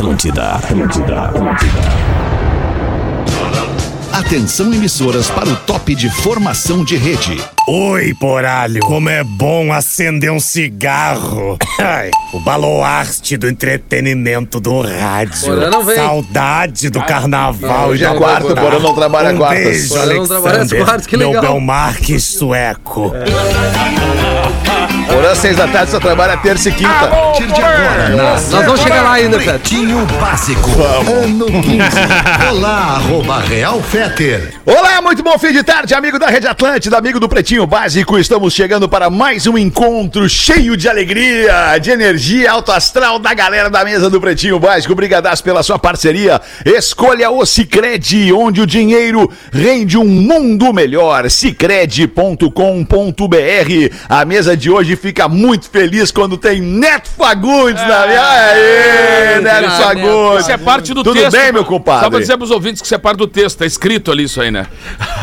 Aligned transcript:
Atlântida, 0.00 0.52
Atlântida, 0.52 1.24
Atlântida. 1.24 1.80
Atenção 4.10 4.72
emissoras 4.72 5.28
para 5.28 5.46
o 5.46 5.56
top 5.56 5.94
de 5.94 6.08
formação 6.08 6.82
de 6.82 6.96
rede. 6.96 7.38
Oi, 7.68 8.14
poralho. 8.18 8.80
Como 8.80 9.10
é 9.10 9.22
bom 9.22 9.70
acender 9.70 10.32
um 10.32 10.40
cigarro. 10.40 11.58
Ai, 11.78 12.10
o 12.32 12.40
baluarte 12.40 13.36
do 13.36 13.46
entretenimento 13.46 14.58
do 14.58 14.80
rádio. 14.80 15.44
Porã 15.44 15.68
não 15.68 15.84
vem. 15.84 15.96
Saudade 15.96 16.88
do 16.88 17.02
carnaval 17.02 17.90
Hoje 17.90 18.02
e 18.02 18.06
da 18.06 18.14
é 18.14 18.16
quarta, 18.16 18.54
porra, 18.54 18.78
não 18.78 18.94
trabalha 18.94 19.34
um 19.34 19.36
quartas. 19.36 19.64
beijo, 19.64 19.88
Porã 19.90 20.14
não 20.14 20.26
trabalha 20.26 20.56
Alexander. 20.56 20.84
quartas, 20.86 21.06
que 21.06 21.16
Meu 21.18 21.28
legal. 21.28 21.42
Belmarque 21.42 22.18
sueco. 22.18 23.12
Porã, 25.10 25.34
seis 25.34 25.56
da 25.56 25.66
tarde, 25.66 25.90
só 25.90 25.98
trabalha 25.98 26.36
terça 26.36 26.68
e 26.68 26.72
quinta. 26.72 26.90
A 26.90 27.08
partir 27.08 27.46
de 27.46 27.60
agora, 27.60 28.08
Nós 28.10 28.48
vamos 28.50 28.80
chegar 28.80 29.02
lá 29.02 29.12
ainda. 29.14 29.38
Pretinho 29.38 30.06
Básico. 30.20 30.70
Ano 31.24 31.46
15. 31.46 31.78
Olá, 32.50 32.96
arroba 32.96 33.40
Real 33.40 33.82
Feter. 33.82 34.54
Olá, 34.64 35.02
muito 35.02 35.22
bom 35.22 35.36
fim 35.36 35.52
de 35.52 35.64
tarde, 35.64 35.94
amigo 35.94 36.16
da 36.18 36.28
Rede 36.28 36.46
Atlântida, 36.46 36.96
amigo 36.96 37.18
do 37.18 37.28
Pretinho 37.28 37.66
Básico. 37.66 38.18
Estamos 38.18 38.54
chegando 38.54 38.88
para 38.88 39.10
mais 39.10 39.48
um 39.48 39.58
encontro 39.58 40.28
cheio 40.28 40.76
de 40.76 40.88
alegria, 40.88 41.76
de 41.78 41.90
energia 41.90 42.52
alto 42.52 42.70
astral 42.70 43.18
da 43.18 43.34
galera 43.34 43.68
da 43.68 43.84
mesa 43.84 44.08
do 44.08 44.20
Pretinho 44.20 44.60
Básico. 44.60 44.92
Obrigadaço 44.92 45.42
pela 45.42 45.64
sua 45.64 45.78
parceria. 45.78 46.40
Escolha 46.64 47.30
o 47.30 47.44
Cicred, 47.44 48.32
onde 48.32 48.60
o 48.60 48.66
dinheiro 48.66 49.28
rende 49.52 49.98
um 49.98 50.04
mundo 50.04 50.72
melhor. 50.72 51.28
Cicred.com.br. 51.28 52.46
A 54.08 54.24
mesa 54.24 54.56
de 54.56 54.70
hoje 54.70 54.99
fica 55.00 55.28
muito 55.28 55.68
feliz 55.70 56.10
quando 56.10 56.36
tem 56.36 56.60
Neto 56.60 57.08
Fagundes 57.16 57.82
na 57.86 58.06
minha. 58.06 58.20
Aê, 58.22 59.40
Neto 59.40 59.62
Neto. 59.62 59.82
Fagundes. 59.82 60.40
Isso 60.42 60.52
é 60.52 60.56
parte 60.56 60.94
do 60.94 61.02
Tudo 61.02 61.18
texto. 61.20 61.32
bem, 61.32 61.52
meu 61.52 61.64
compadre? 61.64 62.04
Só 62.04 62.10
pra 62.10 62.18
dizer 62.20 62.36
pros 62.36 62.50
ouvintes 62.50 62.80
que 62.80 62.86
isso 62.86 62.94
é 62.94 62.98
parte 62.98 63.18
do 63.18 63.26
texto, 63.26 63.58
tá 63.58 63.66
escrito 63.66 64.10
ali 64.10 64.24
isso 64.24 64.40
aí, 64.40 64.50
né? 64.50 64.66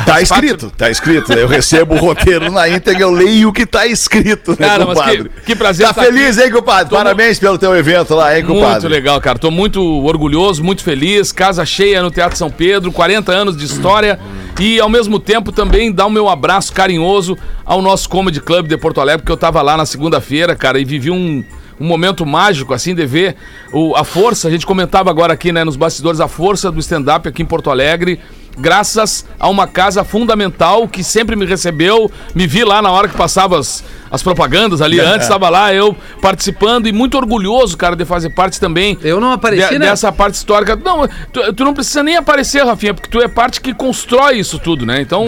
Tá 0.05 0.21
escrito, 0.21 0.71
tá 0.77 0.89
escrito. 0.89 1.31
Eu 1.33 1.47
recebo 1.47 1.95
o 1.95 1.97
roteiro 1.97 2.51
na 2.51 2.67
íntegra, 2.67 3.01
eu 3.03 3.11
leio 3.11 3.49
o 3.49 3.53
que 3.53 3.65
tá 3.65 3.85
escrito, 3.85 4.51
né, 4.59 4.67
Cara, 4.67 4.85
compadre? 4.85 5.23
que- 5.29 5.41
que 5.47 5.55
prazer 5.55 5.87
Tá 5.87 5.93
tá 5.93 6.03
feliz, 6.03 6.37
hein, 6.37 6.51
compadre? 6.51 6.89
Tô 6.89 6.95
Parabéns 6.95 7.39
pelo 7.39 7.57
teu 7.57 7.75
evento 7.75 8.15
lá, 8.15 8.37
hein, 8.37 8.43
compadre? 8.43 8.71
Muito 8.81 8.87
legal, 8.87 9.21
cara. 9.21 9.37
Tô 9.37 9.51
muito 9.51 9.81
orgulhoso, 10.03 10.63
muito 10.63 10.83
feliz. 10.83 11.31
Casa 11.31 11.65
cheia 11.65 12.01
no 12.01 12.09
Teatro 12.11 12.37
São 12.37 12.49
Pedro, 12.49 12.91
40 12.91 13.31
anos 13.31 13.55
de 13.55 13.65
história. 13.65 14.19
E 14.59 14.79
ao 14.79 14.89
mesmo 14.89 15.19
tempo 15.19 15.51
também 15.51 15.91
dar 15.91 16.07
o 16.07 16.09
meu 16.09 16.27
abraço 16.27 16.73
carinhoso 16.73 17.37
ao 17.63 17.79
nosso 17.79 18.09
Comedy 18.09 18.41
Club 18.41 18.67
de 18.67 18.75
Porto 18.75 18.99
Alegre, 18.99 19.21
porque 19.21 19.31
eu 19.31 19.37
tava 19.37 19.61
lá 19.61 19.77
na 19.77 19.85
segunda-feira, 19.85 20.55
cara, 20.55 20.79
e 20.79 20.85
vivi 20.85 21.11
um, 21.11 21.43
um 21.79 21.85
momento 21.85 22.25
mágico, 22.25 22.73
assim, 22.73 22.95
de 22.95 23.05
ver 23.05 23.35
o, 23.71 23.95
a 23.95 24.03
força. 24.03 24.47
A 24.47 24.51
gente 24.51 24.65
comentava 24.65 25.11
agora 25.11 25.33
aqui, 25.33 25.51
né, 25.51 25.63
nos 25.63 25.75
bastidores, 25.75 26.19
a 26.19 26.27
força 26.27 26.71
do 26.71 26.79
stand-up 26.79 27.27
aqui 27.27 27.43
em 27.43 27.45
Porto 27.45 27.69
Alegre. 27.69 28.19
Graças 28.57 29.23
a 29.39 29.47
uma 29.47 29.67
casa 29.67 30.03
fundamental 30.03 30.87
que 30.87 31.03
sempre 31.03 31.35
me 31.35 31.45
recebeu, 31.45 32.11
me 32.33 32.47
vi 32.47 32.63
lá 32.63 32.81
na 32.81 32.89
hora 32.89 33.07
que 33.07 33.15
passava 33.15 33.59
as, 33.59 33.83
as 34.11 34.21
propagandas 34.23 34.81
ali. 34.81 34.99
Antes 34.99 35.23
estava 35.23 35.49
lá 35.49 35.73
eu 35.73 35.95
participando 36.21 36.87
e 36.87 36.91
muito 36.91 37.17
orgulhoso, 37.17 37.77
cara, 37.77 37.95
de 37.95 38.05
fazer 38.05 38.29
parte 38.29 38.59
também 38.59 38.97
Eu 39.03 39.19
não 39.19 39.31
apareci, 39.31 39.69
de- 39.69 39.79
né? 39.79 39.87
dessa 39.89 40.11
parte 40.11 40.35
histórica. 40.35 40.75
Não, 40.75 41.07
tu, 41.31 41.53
tu 41.53 41.63
não 41.63 41.73
precisa 41.73 42.03
nem 42.03 42.15
aparecer, 42.17 42.63
Rafinha, 42.65 42.93
porque 42.93 43.09
tu 43.09 43.21
é 43.21 43.27
parte 43.27 43.61
que 43.61 43.73
constrói 43.73 44.37
isso 44.39 44.59
tudo, 44.59 44.85
né? 44.85 45.01
Então, 45.01 45.25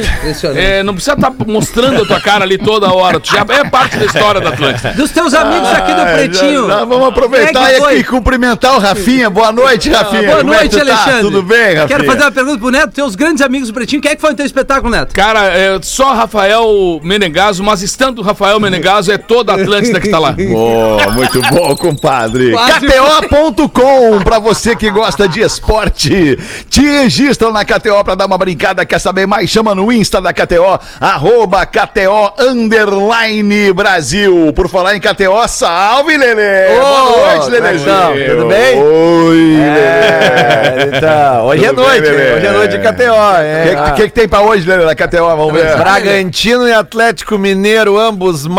é, 0.55 0.83
não 0.83 0.93
precisa 0.93 1.13
estar 1.15 1.31
mostrando 1.47 2.03
a 2.03 2.05
tua 2.05 2.19
cara 2.21 2.43
ali 2.43 2.57
toda 2.57 2.91
hora. 2.93 3.19
Tu 3.19 3.31
já 3.31 3.45
é 3.49 3.63
parte 3.69 3.97
da 3.97 4.05
história 4.05 4.41
da 4.41 4.49
Atlântida. 4.49 4.93
Dos 4.93 5.11
teus 5.11 5.33
amigos 5.33 5.69
aqui 5.69 5.93
do 5.93 6.01
Ah, 6.01 6.05
Pretinho. 6.13 6.67
já- 6.67 6.79
já 6.79 6.85
vamos 6.85 7.07
aproveitar 7.07 7.71
é 7.71 7.95
e 7.97 8.03
cumprimentar 8.03 8.75
o 8.75 8.79
Rafinha. 8.79 9.29
Boa 9.29 9.51
noite, 9.51 9.89
Rafinha. 9.89 10.23
Boa 10.23 10.37
Como 10.39 10.53
é 10.53 10.57
noite, 10.57 10.77
tu 10.77 10.85
tá? 10.85 10.91
Alexandre. 10.93 11.21
Tudo 11.21 11.43
bem, 11.43 11.75
Rafinha? 11.75 11.87
Quero 11.87 12.03
fazer 12.05 12.21
uma 12.23 12.31
pergunta 12.31 12.59
pro 12.59 12.69
Neto. 12.71 12.91
Teus 12.93 13.15
grandes 13.15 13.41
amigos 13.41 13.67
do 13.69 13.73
Pretinho, 13.73 14.01
quem 14.01 14.11
é 14.11 14.15
que 14.15 14.21
foi 14.21 14.31
no 14.31 14.35
teu 14.35 14.45
espetáculo, 14.45 14.89
Neto? 14.91 15.13
Cara, 15.13 15.45
é 15.47 15.79
só 15.81 16.13
Rafael 16.13 16.99
Menegaso, 17.03 17.63
mas 17.63 17.81
estando 17.81 18.21
Rafael 18.21 18.59
Menegaso, 18.59 18.68
é 18.77 19.17
toda 19.17 19.53
a 19.53 19.55
Atlântida 19.55 19.99
que 19.99 20.09
tá 20.09 20.19
lá. 20.19 20.31
Boa, 20.49 21.11
muito 21.11 21.41
bom, 21.41 21.75
compadre. 21.75 22.53
KTO.com, 22.79 24.19
pra 24.23 24.39
você 24.39 24.75
que 24.75 24.89
gosta 24.89 25.27
de 25.27 25.41
esporte. 25.41 26.37
Te 26.69 26.81
registra 26.81 27.51
na 27.51 27.63
KTO 27.65 28.03
pra 28.03 28.15
dar 28.15 28.25
uma 28.25 28.37
brincada. 28.37 28.85
Quer 28.85 28.99
saber 28.99 29.25
mais? 29.25 29.49
Chama 29.49 29.73
no 29.75 29.91
Insta 29.91 30.21
da 30.21 30.31
KTO, 30.33 30.79
arroba 30.99 31.65
KTO 31.65 32.33
Underline 32.39 33.73
Brasil. 33.73 34.51
Por 34.55 34.67
falar 34.69 34.95
em 34.95 34.99
KTO, 34.99 35.47
salve, 35.47 36.17
Lelê! 36.17 36.77
Ô, 36.77 36.79
Boa 36.79 37.35
noite, 37.37 37.45
como 37.55 37.67
é 37.67 37.75
estão? 37.75 38.13
Tudo 38.13 38.45
bem? 38.47 38.81
Oi, 38.81 39.55
É, 39.61 40.89
então, 40.97 41.45
hoje 41.45 41.65
é 41.65 41.69
Tudo 41.69 41.81
bem, 41.81 41.89
noite, 42.01 42.09
Lelê? 42.11 42.33
hoje 42.35 42.45
é 42.45 42.51
noite 42.51 42.77
de 42.77 42.79
KTO. 42.79 43.13
O 43.13 43.37
É, 43.41 43.75
que, 43.85 43.91
que, 43.93 44.07
que 44.09 44.13
tem 44.13 44.27
pra 44.27 44.41
hoje, 44.41 44.67
Lelê, 44.67 44.85
na 44.85 44.95
KTO? 44.95 45.25
Vamos 45.35 45.53
ver. 45.53 45.77
Bragantino 45.77 46.67
e 46.67 46.73
Atlético 46.73 47.37
Mineiro, 47.37 47.97
ambos 47.97 48.45
marcam. 48.45 48.58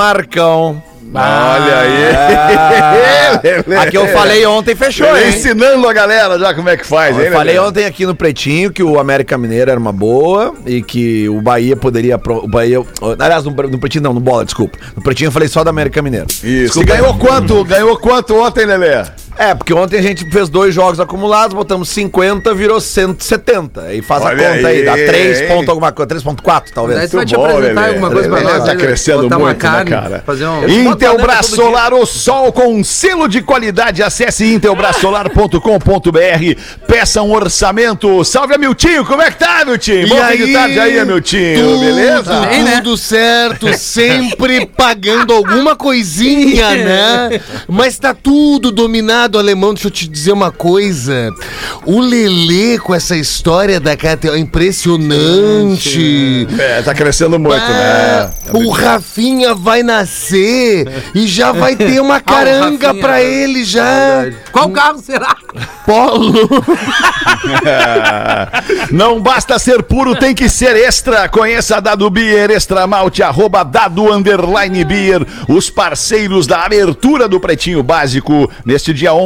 Olha 1.13 1.19
Ah, 1.19 1.81
aí. 3.33 3.41
Lelê. 3.67 3.77
a 3.83 3.91
que 3.91 3.97
eu 3.99 4.07
falei 4.09 4.47
ontem 4.47 4.77
fechou, 4.77 5.07
hein? 5.17 5.29
ensinando 5.31 5.89
a 5.89 5.93
galera 5.93 6.39
já 6.39 6.55
como 6.55 6.69
é 6.69 6.77
que 6.77 6.87
faz, 6.87 7.19
hein, 7.19 7.25
Eu 7.27 7.33
falei 7.33 7.55
Lelê? 7.57 7.67
ontem 7.69 7.85
aqui 7.85 8.07
no 8.07 8.15
Pretinho 8.15 8.71
que 8.73 8.83
o 8.83 8.99
América 8.99 9.37
Mineiro 9.37 9.71
era 9.73 9.81
uma 9.81 9.93
boa 9.93 10.55
e 10.67 10.83
que 10.83 11.29
o 11.29 11.41
Bahia 11.41 11.75
poderia. 11.77 12.17
pro- 12.19 12.45
O 12.45 12.49
Bahia, 12.49 12.81
aliás, 13.19 13.45
no, 13.45 13.51
no 13.51 13.79
Pretinho 13.79 14.05
não, 14.05 14.15
no 14.15 14.21
Bola, 14.21 14.45
desculpa. 14.45 14.79
No 14.95 15.03
Pretinho 15.03 15.29
eu 15.29 15.33
falei 15.33 15.49
só 15.49 15.65
do 15.65 15.71
América 15.71 16.01
Mineiro. 16.01 16.27
Isso. 16.29 16.45
Desculpa. 16.45 16.93
E 16.93 16.97
ganhou 16.97 17.19
quanto? 17.19 17.65
Ganhou 17.65 17.97
quanto 17.97 18.37
ontem, 18.37 18.65
Lelê? 18.67 19.05
É, 19.41 19.55
porque 19.55 19.73
ontem 19.73 19.99
a 19.99 20.03
gente 20.03 20.31
fez 20.31 20.51
dois 20.51 20.75
jogos 20.75 21.01
acumulados, 21.01 21.55
botamos 21.55 21.89
50, 21.89 22.53
virou 22.53 22.79
170. 22.79 23.85
Aí 23.85 24.03
faz 24.03 24.23
Olha 24.23 24.35
a 24.35 24.57
conta 24.57 24.69
aí, 24.69 24.81
aí, 24.81 24.85
dá 24.85 24.93
3 24.93 25.41
hein? 25.41 25.49
ponto 25.49 25.71
alguma 25.71 25.91
coisa, 25.93 26.15
3.4 26.15 26.43
Daí 26.45 26.73
talvez. 26.75 27.11
tu 27.11 27.17
vai 27.17 27.25
te 27.25 27.35
bom, 27.35 27.47
apresentar 27.47 27.81
Lelê. 27.81 27.89
alguma 27.89 28.11
coisa 28.11 28.29
pra 28.29 28.39
Lelê 28.39 28.53
nós. 28.53 28.65
tá 28.65 28.75
né? 28.75 28.81
crescendo 28.81 29.23
Botar 29.23 29.39
uma 29.39 29.47
muito, 29.47 29.65
né, 29.65 29.71
carne, 29.71 29.91
cara? 29.91 30.23
Fazer 30.27 30.47
um... 30.47 30.69
Intelbras 30.69 31.47
Solar, 31.47 31.95
o 31.95 32.05
sol 32.05 32.53
com 32.53 32.85
selo 32.85 33.27
de 33.29 33.41
qualidade. 33.41 34.03
Acesse 34.03 34.45
intelbrasolar.com.br. 34.45 36.87
Peça 36.87 37.23
um 37.23 37.33
orçamento. 37.33 38.23
Salve 38.27 38.57
a 38.57 38.59
Miltinho, 38.59 39.07
como 39.07 39.23
é 39.23 39.31
que 39.31 39.39
tá, 39.39 39.65
Miltinho? 39.65 40.07
Bom 40.07 40.23
fim 40.23 40.37
de 40.37 40.53
tarde 40.53 40.79
aí, 40.79 41.03
Miltinho, 41.07 41.81
beleza? 41.81 42.41
bem, 42.41 42.63
né? 42.63 42.77
Tudo 42.77 42.99
certo, 42.99 43.73
sempre 43.79 44.67
pagando 44.77 45.33
alguma 45.33 45.75
coisinha, 45.75 46.73
né? 46.73 47.41
Mas 47.67 47.99
tá 47.99 48.13
tudo 48.13 48.71
dominado, 48.71 49.30
alemão. 49.39 49.75
Deixa 49.75 49.89
eu 49.89 49.93
te 49.93 50.09
dizer 50.09 50.33
uma 50.33 50.51
coisa. 50.51 51.31
O 51.85 52.01
Lelê 52.01 52.79
com 52.79 52.95
essa 52.95 53.17
história 53.17 53.81
da 53.81 53.97
KTO 53.97 54.35
é 54.35 54.39
impressionante. 54.39 56.47
É, 56.59 56.83
tá 56.83 56.95
crescendo 56.95 57.39
muito, 57.39 57.61
né? 57.61 57.71
Ah, 57.71 58.31
o 58.53 58.71
Rafinha 58.71 59.55
vai 59.55 59.83
nascer 59.83 60.87
e 61.15 61.27
já 61.27 61.53
vai 61.53 61.77
ter 61.77 62.01
uma 62.01 62.21
caranga 62.21 62.89
Rafinha, 62.89 63.03
pra 63.03 63.23
ele 63.23 63.65
já. 63.65 64.27
Qual 64.53 64.71
carro 64.71 65.01
será? 65.01 65.37
Polo. 65.87 66.49
Não 68.91 69.21
basta 69.21 69.59
ser 69.59 69.83
puro, 69.83 70.15
tem 70.15 70.35
que 70.35 70.49
ser 70.49 70.77
extra. 70.77 71.29
Conheça 71.29 71.77
a 71.77 71.81
Dado 71.81 72.09
Beer, 72.11 72.51
Extra 72.51 72.87
Malte, 72.87 73.23
arroba 73.23 73.63
Dado 73.63 74.13
Underline 74.13 74.85
Beer, 74.85 75.27
os 75.49 75.71
parceiros 75.71 76.47
da 76.47 76.65
abertura 76.65 77.29
do 77.29 77.41
Pretinho 77.41 77.83
Básico, 77.83 78.51
neste 78.65 78.93
dia 78.93 79.15
11 79.15 79.20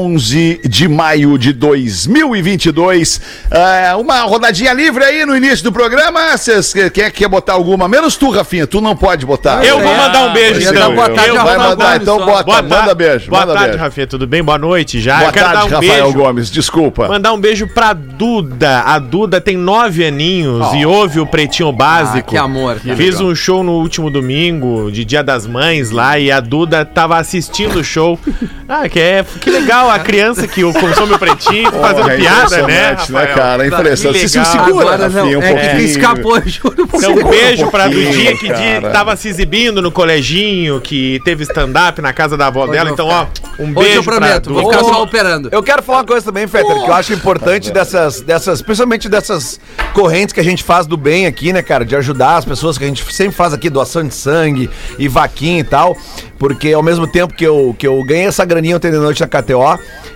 de 0.69 0.88
maio 0.88 1.38
de 1.38 1.53
2022. 1.53 3.21
É, 3.50 3.94
uma 3.94 4.22
rodadinha 4.22 4.72
livre 4.72 5.05
aí 5.05 5.25
no 5.25 5.37
início 5.37 5.62
do 5.62 5.71
programa. 5.71 6.37
Vocês 6.37 6.72
quer, 6.93 7.10
quer 7.12 7.28
botar 7.28 7.53
alguma? 7.53 7.87
Menos 7.88 8.16
tu, 8.16 8.31
Rafinha, 8.31 8.66
tu 8.66 8.81
não 8.81 8.97
pode 8.97 9.25
botar. 9.25 9.65
Eu 9.65 9.81
vou 9.81 9.94
mandar 9.94 10.27
um 10.27 10.32
beijo, 10.32 10.60
Eu 10.60 10.62
ia 10.62 10.71
então. 10.71 10.88
dar 10.88 10.94
boa 10.94 11.09
tarde 11.10 11.31
Vai 11.31 11.38
Rafael 11.38 11.59
mandar, 11.71 12.03
então 12.03 12.19
bota, 12.19 12.43
Boa 12.44 12.62
manda 12.62 12.94
beijo. 12.94 13.31
Boa 13.31 13.41
manda 13.43 13.55
tarde, 13.55 13.69
beijo. 13.71 13.84
Rafinha. 13.84 14.06
Tudo 14.06 14.27
bem? 14.27 14.43
Boa 14.43 14.59
noite 14.59 15.00
já. 15.00 15.19
Boa 15.19 15.32
tarde, 15.32 15.56
um 15.58 15.69
Rafael 15.69 15.81
beijo. 15.81 16.12
Gomes, 16.19 16.50
desculpa. 16.50 17.08
Mandar 17.08 17.32
um 17.32 17.40
beijo 17.40 17.69
pra 17.69 17.93
Duda. 17.93 18.81
A 18.81 18.99
Duda 18.99 19.40
tem 19.40 19.56
nove 19.56 20.05
aninhos 20.05 20.75
e 20.75 20.85
ouve 20.85 21.20
o 21.20 21.26
Pretinho 21.26 21.70
Básico. 21.73 22.19
Ah, 22.19 22.31
que 22.31 22.37
amor. 22.37 22.81
Que 22.81 22.97
Fiz 22.97 23.20
um 23.20 23.35
show 23.35 23.62
no 23.62 23.73
último 23.73 24.11
domingo, 24.11 24.90
de 24.90 25.05
Dia 25.05 25.23
das 25.23 25.47
Mães 25.47 25.90
lá, 25.90 26.19
e 26.19 26.32
a 26.32 26.40
Duda 26.40 26.85
tava 26.85 27.17
assistindo 27.17 27.79
o 27.79 27.85
show. 27.85 28.19
Ah, 28.67 28.88
que 28.88 28.99
é 28.99 29.23
que 29.43 29.50
legal 29.50 29.74
a 29.82 29.99
criança 29.99 30.47
que 30.47 30.62
consome 30.73 31.15
o 31.15 31.19
Pretinho 31.19 31.71
fazendo 31.73 32.03
Porra, 32.03 32.12
é 32.15 32.17
piada, 32.17 32.67
né? 32.67 32.97
né, 33.09 33.26
cara? 33.26 33.65
É 33.65 33.69
impressionante. 33.69 34.21
Que 34.23 34.29
Se, 34.29 34.29
se 34.29 34.38
legal. 34.38 34.65
segura, 34.67 34.85
Agora 34.94 35.09
não, 35.09 35.21
Rafinha, 35.23 35.38
um 35.38 35.43
é 35.43 35.47
que 35.55 35.61
pouquinho. 35.61 35.81
escapou, 35.85 36.43
juro. 36.47 36.87
por 36.87 36.99
Então, 36.99 37.12
um 37.12 37.31
beijo 37.31 37.71
pra 37.71 37.85
pouquinho, 37.85 38.11
Dudinha 38.12 38.37
que 38.37 38.49
cara. 38.49 38.91
tava 38.91 39.17
se 39.17 39.29
exibindo 39.29 39.82
no 39.82 39.91
coleginho, 39.91 40.81
que 40.81 41.21
teve 41.25 41.43
stand-up 41.44 42.00
na 42.00 42.12
casa 42.12 42.37
da 42.37 42.47
avó 42.47 42.67
dela. 42.67 42.91
Então, 42.91 43.09
ó, 43.09 43.26
um 43.59 43.65
Hoje 43.65 43.73
beijo 43.75 43.99
eu 43.99 44.05
prometo, 44.05 44.53
pra 44.53 44.62
vou 44.62 44.71
ficar 44.71 44.85
só 44.85 45.03
operando. 45.03 45.49
Eu 45.53 45.62
quero 45.62 45.82
falar 45.82 45.99
uma 45.99 46.05
coisa 46.05 46.25
também, 46.25 46.47
Fetter, 46.47 46.75
que 46.82 46.88
eu 46.91 46.94
acho 46.94 47.12
importante 47.12 47.71
dessas, 47.71 48.21
dessas, 48.21 48.62
principalmente 48.62 49.09
dessas 49.09 49.59
correntes 49.93 50.32
que 50.32 50.41
a 50.41 50.44
gente 50.44 50.62
faz 50.62 50.87
do 50.87 50.97
bem 50.97 51.26
aqui, 51.26 51.53
né, 51.53 51.62
cara? 51.62 51.85
De 51.85 51.94
ajudar 51.97 52.37
as 52.37 52.44
pessoas 52.44 52.76
que 52.79 52.85
a 52.85 52.87
gente 52.87 53.05
sempre 53.12 53.35
faz 53.35 53.53
aqui, 53.53 53.69
doação 53.71 54.03
de 54.06 54.15
sangue 54.15 54.69
e 54.99 55.09
vaquinha 55.09 55.61
e 55.61 55.65
tal. 55.65 55.97
Porque 56.38 56.73
ao 56.73 56.82
mesmo 56.82 57.06
tempo 57.06 57.32
que 57.32 57.44
eu, 57.44 57.75
que 57.79 57.87
eu 57.87 58.03
ganhei 58.05 58.26
essa 58.26 58.44
graninha 58.44 58.76
ontem 58.76 58.91
de 58.91 58.99
noite 58.99 59.21
na 59.21 59.26
KTO, 59.29 59.63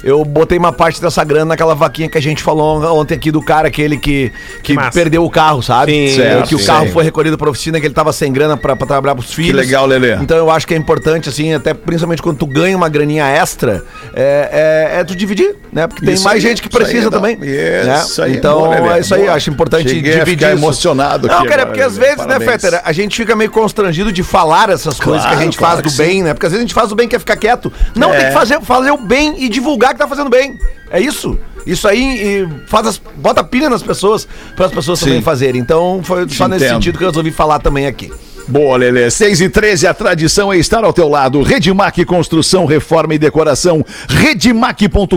Eu 0.05 0.25
botei 0.25 0.57
uma 0.57 0.73
parte 0.73 1.01
dessa 1.01 1.25
grana 1.25 1.47
naquela 1.47 1.75
vaquinha 1.75 2.09
que 2.09 2.17
a 2.17 2.23
gente 2.23 2.41
falou 2.43 2.81
ontem 2.97 3.15
aqui 3.15 3.33
do 3.33 3.43
cara, 3.43 3.67
aquele 3.67 3.97
que, 3.97 4.31
que 4.63 4.75
massa. 4.75 4.93
perdeu 4.93 5.25
o 5.25 5.31
carro, 5.31 5.61
sabe? 5.61 6.11
Sim, 6.13 6.21
que 6.47 6.55
o 6.55 6.59
sim. 6.59 6.67
carro 6.67 6.89
foi 6.93 7.03
recolhido 7.03 7.37
pra 7.37 7.51
oficina, 7.51 7.81
que 7.81 7.87
ele 7.87 7.95
tava 7.95 8.13
sem 8.13 8.33
grana 8.33 8.57
pra, 8.57 8.77
pra 8.77 8.87
trabalhar 8.87 9.17
pros 9.17 9.33
filhos. 9.35 9.57
legal, 9.57 9.87
Lelê. 9.87 10.15
Então 10.17 10.37
eu 10.37 10.51
acho 10.51 10.67
que 10.69 10.75
é 10.75 10.77
importante, 10.77 11.29
assim, 11.29 11.53
até 11.53 11.75
principalmente 11.75 12.23
quando 12.23 12.37
tu 12.39 12.47
ganha 12.47 12.77
uma 12.77 12.89
graninha 12.89 13.27
extra, 13.27 13.83
é, 14.15 14.91
é, 14.95 15.01
é 15.01 15.05
tu 15.05 15.17
dividir, 15.17 15.57
né? 15.73 15.89
Porque 15.89 16.05
tem 16.05 16.15
Isso 16.15 16.23
mais 16.25 16.37
aí, 16.37 16.41
gente 16.43 16.63
que 16.63 16.69
isso 16.69 16.79
aí 16.79 16.85
precisa 16.85 17.09
é 17.09 17.11
também. 17.11 17.37
né? 17.37 18.01
Isso 18.05 18.23
aí, 18.23 18.37
Então 18.37 18.59
boa, 18.61 18.69
Lelê, 18.69 18.89
é 18.99 19.01
isso 19.01 19.15
aí, 19.15 19.23
boa. 19.23 19.33
acho 19.35 19.51
importante 19.51 19.89
Cheguei 19.89 20.13
a 20.13 20.19
dividir. 20.25 20.39
ficar 20.39 20.55
isso. 20.55 20.63
emocionado 20.65 21.27
Não, 21.27 21.39
aqui 21.39 21.49
cara, 21.49 21.63
agora, 21.63 21.67
porque 21.77 21.83
às 21.83 21.97
vezes, 21.97 22.19
né, 22.19 22.39
Parabéns. 22.39 22.63
Fetter, 22.63 22.81
a 22.85 22.93
gente 22.93 23.17
fica 23.17 23.35
meio 23.35 23.51
constrangido 23.51 24.13
de 24.13 24.23
falar 24.23 24.71
essas 24.71 25.01
coisas 25.01 25.27
que 25.27 25.35
a 25.35 25.39
gente 25.39 25.59
claro 25.59 25.75
faz 25.79 25.85
do 25.85 25.91
que 25.91 25.97
bem, 25.97 26.23
né? 26.23 26.35
Porque 26.35 26.47
às 26.47 26.53
vezes 26.53 26.63
a 26.63 26.67
gente 26.67 26.75
faz 26.75 26.93
o 26.93 26.95
bem 26.95 27.07
e 27.07 27.11
quer 27.11 27.19
ficar 27.19 27.37
quieto. 27.37 27.73
Não, 27.97 28.15
É. 28.15 28.19
tem 28.19 28.27
que 28.29 28.33
fazer, 28.33 28.61
fazer 28.63 28.91
o 28.93 28.97
bem 28.97 29.35
e 29.39 29.49
divulgar 29.49 29.93
que 29.93 29.99
tá 29.99 30.09
fazendo 30.09 30.31
bem. 30.31 30.59
É 30.91 31.01
isso. 31.01 31.39
Isso 31.67 31.87
aí 31.87 32.45
e 32.45 32.49
faz 32.67 32.87
as, 32.87 32.99
bota 33.17 33.45
pilha 33.45 33.69
nas 33.69 33.83
pessoas, 33.83 34.27
para 34.57 34.67
as 34.67 34.73
pessoas 34.73 34.99
Sim. 34.99 35.07
também 35.07 35.23
fazerem. 35.23 35.61
Então 35.61 36.01
foi 36.03 36.29
só 36.29 36.49
nesse 36.49 36.65
entendo. 36.65 36.75
sentido 36.77 36.99
que 36.99 37.05
eu 37.05 37.09
resolvi 37.09 37.31
falar 37.31 37.59
também 37.59 37.87
aqui. 37.87 38.11
Boa, 38.49 38.79
Lelê. 38.79 39.11
6 39.11 39.43
e 39.43 39.49
13, 39.51 39.87
a 39.87 39.93
tradição 39.93 40.51
é 40.51 40.57
estar 40.57 40.83
ao 40.83 40.91
teu 40.91 41.07
lado. 41.07 41.43
Redmac 41.43 42.03
Construção, 42.07 42.65
Reforma 42.65 43.15
e 43.15 43.19
Decoração. 43.19 43.85
Redmac.com.br. 44.09 45.15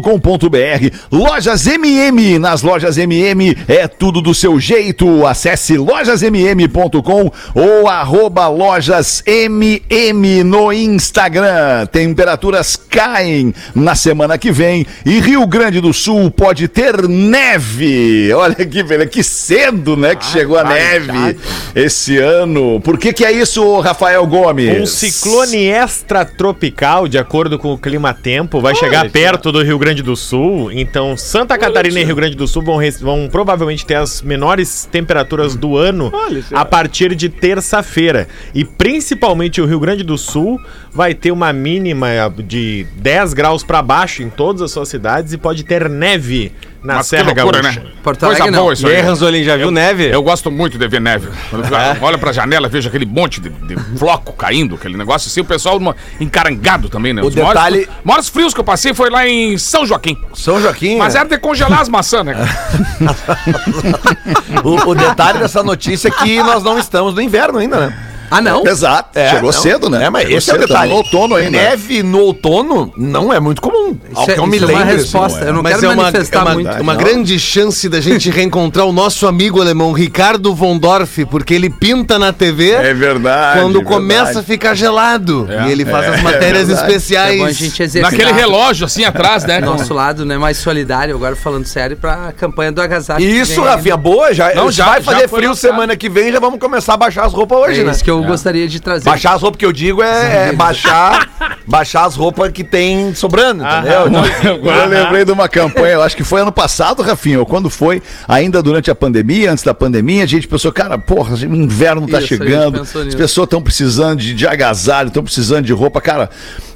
Lojas 1.10 1.66
MM. 1.66 2.38
Nas 2.40 2.62
lojas 2.62 2.98
MM 2.98 3.58
é 3.70 3.88
tudo 3.88 4.22
do 4.22 4.34
seu 4.34 4.60
jeito. 4.60 5.26
Acesse 5.26 5.78
lojasmm.com 5.78 7.32
ou 7.56 7.88
arroba 7.88 8.50
lojas 8.50 9.24
MM 9.26 10.44
no 10.44 10.74
Instagram. 10.74 11.86
Temperaturas 11.90 12.76
caem 12.76 13.54
na 13.74 13.96
semana 13.96 14.38
que 14.38 14.52
vem 14.52 14.86
e 15.06 15.22
Rio 15.22 15.48
Grande 15.48 15.80
do 15.80 15.94
Sul 15.94 16.30
pode 16.30 16.68
ter 16.68 17.08
neve. 17.08 18.34
Olha 18.34 18.56
que 18.56 18.84
velho, 18.84 19.08
que 19.08 19.24
cedo, 19.24 19.96
né, 19.96 20.16
que 20.16 20.26
chegou 20.26 20.58
a 20.58 20.66
neve 20.66 21.38
esse 21.74 22.18
ano. 22.18 22.82
Por 22.82 22.98
que 22.98 23.21
que 23.22 23.26
é 23.26 23.32
isso, 23.32 23.80
Rafael 23.82 24.26
Gomes? 24.26 24.82
Um 24.82 24.86
ciclone 24.88 25.68
extratropical, 25.68 27.08
de 27.08 27.20
acordo 27.20 27.60
com 27.60 27.72
o 27.72 27.78
clima-tempo, 27.78 28.60
vai 28.60 28.74
chegar 28.74 29.12
perto 29.12 29.52
do 29.52 29.62
Rio 29.62 29.78
Grande 29.78 30.02
do 30.02 30.16
Sul. 30.16 30.72
Então, 30.72 31.16
Santa 31.16 31.56
Catarina 31.56 32.00
e 32.00 32.04
Rio 32.04 32.16
Grande 32.16 32.36
do 32.36 32.48
Sul 32.48 32.64
vão, 32.64 32.80
vão 33.00 33.30
provavelmente 33.32 33.86
ter 33.86 33.94
as 33.94 34.24
menores 34.24 34.90
temperaturas 34.92 35.56
do 35.56 35.78
ano 35.78 36.12
a 36.52 36.66
partir 36.66 37.14
de 37.14 37.30
terça-feira. 37.30 38.28
E 38.56 38.66
principalmente 38.66 39.62
o 39.62 39.68
Rio 39.68 39.80
Grande 39.80 40.04
do 40.04 40.18
Sul 40.18 40.60
vai 40.92 41.14
ter 41.14 41.32
uma 41.32 41.54
mínima 41.54 42.08
de 42.44 42.88
10 42.96 43.36
graus 43.36 43.64
para 43.64 43.84
baixo 43.84 44.24
em 44.24 44.32
todas 44.32 44.64
as 44.64 44.72
suas 44.72 44.90
cidades 44.90 45.32
e 45.32 45.38
pode 45.38 45.64
ter 45.64 45.88
neve 45.88 46.52
na 46.84 46.96
Mas 46.96 47.10
que 47.10 47.18
Serra 47.18 47.32
loucura, 47.34 47.62
Gaúcha. 47.62 47.80
né? 47.82 47.86
Porto 48.04 48.20
Coisa 48.26 48.42
Alegre, 48.42 48.58
boa 48.60 48.66
não. 48.68 48.74
isso 48.74 48.88
E 48.88 48.90
aí, 48.90 48.96
aí. 48.96 49.02
Ranzolin, 49.04 49.44
já 49.44 49.56
viu 49.56 49.70
neve? 49.70 50.10
Eu 50.10 50.24
gosto 50.24 50.50
muito 50.50 50.78
de 50.80 50.88
ver 50.88 51.00
neve. 51.00 51.28
Quando 51.50 51.66
É? 51.76 51.98
Olha 52.02 52.18
pra 52.18 52.32
janela, 52.32 52.68
vejo 52.68 52.90
aquele 52.90 53.06
monte 53.06 53.40
de, 53.40 53.50
de 53.50 53.76
floco 53.98 54.34
caindo, 54.34 54.76
aquele 54.76 54.98
negócio 54.98 55.28
assim, 55.30 55.42
o 55.42 55.46
pessoal 55.46 55.78
numa- 55.80 55.96
encarangado 56.20 56.90
também, 56.90 57.14
né? 57.14 57.22
O 57.22 57.28
Os 57.28 57.36
detalhe- 57.36 57.54
Maiores, 57.86 57.90
maiores 58.04 58.30
frios 58.30 58.54
que 58.54 58.60
eu 58.60 58.64
passei 58.64 58.94
foi 58.94 59.10
lá 59.12 59.28
em 59.28 59.58
São 59.60 59.86
Joaquim. 59.86 60.18
São 60.34 60.60
Joaquim. 60.60 60.98
Mas 60.98 61.14
é- 61.14 61.20
era 61.20 61.30
de 61.30 61.38
congelar 61.38 61.82
as 61.82 61.90
maçãs, 61.90 62.26
né? 62.26 62.36
o, 64.64 64.90
o 64.90 64.96
detalhe 64.96 65.40
dessa 65.40 65.62
notícia 65.64 66.08
é 66.08 66.12
que 66.12 66.42
nós 66.42 66.64
não 66.64 66.80
estamos 66.80 67.14
no 67.14 67.22
inverno 67.22 67.60
ainda, 67.60 67.88
né? 67.88 67.98
Ah, 68.32 68.42
não? 68.42 68.66
Exato. 68.66 69.20
É, 69.20 69.30
Chegou 69.30 69.52
não. 69.52 69.62
cedo, 69.62 69.90
né? 69.90 70.06
É, 70.06 70.10
mas 70.10 70.22
Chegou 70.24 70.38
esse 70.38 70.50
é 70.50 70.54
o 70.54 70.58
cedo, 70.58 70.68
tá 70.68 70.74
detalhe. 70.74 70.90
No 70.92 70.96
outono 70.98 71.36
ainda. 71.36 71.52
Neve 71.52 72.02
no 72.04 72.20
outono 72.20 72.94
não 72.98 73.32
é 73.34 73.40
muito 73.40 73.62
comum. 73.62 73.98
Isso 74.10 74.32
é, 74.32 74.34
que 74.34 74.40
eu 74.40 74.48
me 74.48 74.56
isso 74.56 74.66
é 74.66 74.68
uma 74.70 74.80
lembro, 74.80 74.94
assim, 74.94 75.02
resposta. 75.04 75.40
não 75.40 75.46
é. 75.46 75.50
Eu 75.50 75.54
não 75.54 75.64
Mas 75.64 75.74
quero 75.76 75.86
é 75.86 75.90
uma, 75.90 76.04
manifestar 76.04 76.38
é 76.40 76.42
uma, 76.44 76.54
muito. 76.54 76.82
uma 76.82 76.94
não. 76.94 77.00
grande 77.04 77.38
chance 77.40 77.90
da 77.90 78.00
gente 78.00 78.30
reencontrar 78.30 78.86
o 78.86 78.94
nosso 78.94 79.28
amigo 79.28 79.60
alemão 79.62 79.92
Ricardo 79.92 80.56
von 80.56 80.78
Dorf, 80.78 81.26
porque 81.26 81.54
ele 81.54 81.70
pinta 81.70 82.18
na 82.18 82.32
TV 82.32 82.72
É 82.72 82.94
verdade. 82.94 83.60
quando 83.60 83.74
verdade. 83.80 83.96
começa 83.96 84.40
a 84.40 84.44
ficar 84.44 84.74
gelado. 84.76 85.48
É. 85.50 85.68
e 85.68 85.72
ele 85.74 85.84
faz 85.86 86.06
É, 86.06 86.10
as 86.16 86.22
matérias 86.22 86.70
é 86.70 86.74
especiais. 86.74 87.36
É 87.36 87.38
bom 87.40 87.46
a 87.46 87.52
gente 87.52 87.84
exercitar 87.84 88.12
Naquele 88.12 88.32
relógio 88.32 88.86
assim 88.86 89.04
atrás, 89.04 89.44
né? 89.44 89.60
nosso 89.60 89.94
lado, 89.94 90.26
né, 90.26 90.38
mais 90.38 90.58
solidário, 90.58 91.16
agora 91.16 91.36
falando 91.36 91.66
sério, 91.66 91.98
pra 91.98 92.32
campanha 92.38 92.72
do 92.72 92.82
agasalho. 92.82 93.24
Isso. 93.24 93.62
Rafinha, 93.62 93.98
boa. 93.98 94.34
Já, 94.34 94.54
Não, 94.56 94.72
já- 94.72 94.86
vai 94.86 95.02
fazer 95.02 95.28
frio 95.28 95.50
lançado. 95.50 95.72
semana 95.72 95.96
que 95.98 96.10
vem, 96.10 96.32
já 96.32 96.40
vamos 96.40 96.60
começar 96.60 96.94
a 96.94 96.98
baixar 96.98 97.26
as 97.26 97.34
roupas 97.34 97.58
hoje, 97.60 97.82
É 97.82 97.84
né? 97.84 97.92
isso 97.92 98.04
que 98.04 98.10
eu 98.10 98.21
gostaria 98.24 98.68
de 98.68 98.80
trazer. 98.80 99.06
Baixar 99.06 99.36
as 99.36 99.42
roupas 99.42 99.60
que 99.60 99.66
eu 99.66 99.72
digo 99.72 100.02
é, 100.02 100.50
é 100.50 100.54
baixar, 100.54 101.58
baixar 101.68 102.06
as 102.06 102.16
roupas 102.16 102.52
que 102.52 102.64
tem 102.64 103.14
sobrando, 103.14 103.64
entendeu? 103.64 104.08
Então, 104.08 104.24
Agora 104.56 104.84
eu 104.84 104.90
lembrei 104.90 105.26
de 105.26 105.32
uma 105.32 105.48
campanha, 105.48 105.94
eu 105.94 106.02
acho 106.02 106.16
que 106.16 106.24
foi 106.24 106.42
ano 106.42 106.52
passado, 106.52 107.02
Rafinha, 107.02 107.40
ou 107.40 107.46
quando 107.46 107.70
foi, 107.70 108.02
ainda 108.28 108.62
durante 108.62 108.90
a 108.92 108.96
pandemia, 108.96 109.52
antes 109.52 109.64
da 109.64 109.74
pandemia, 109.74 110.24
a 110.24 110.28
gente 110.28 110.48
pensou, 110.48 110.72
cara, 110.72 110.98
porra, 110.98 111.36
o 111.36 111.56
inverno 111.56 112.08
tá 112.08 112.20
Isso, 112.20 112.28
chegando, 112.28 112.82
as 112.82 113.16
pessoas 113.16 113.46
estão 113.46 113.62
precisando 113.62 114.20
de, 114.20 114.34
de 114.34 114.48
agasalho, 114.48 115.08
estão 115.08 115.24
precisando 115.24 115.66
de 115.66 115.74
roupa, 115.74 116.02
cara, 116.02 116.30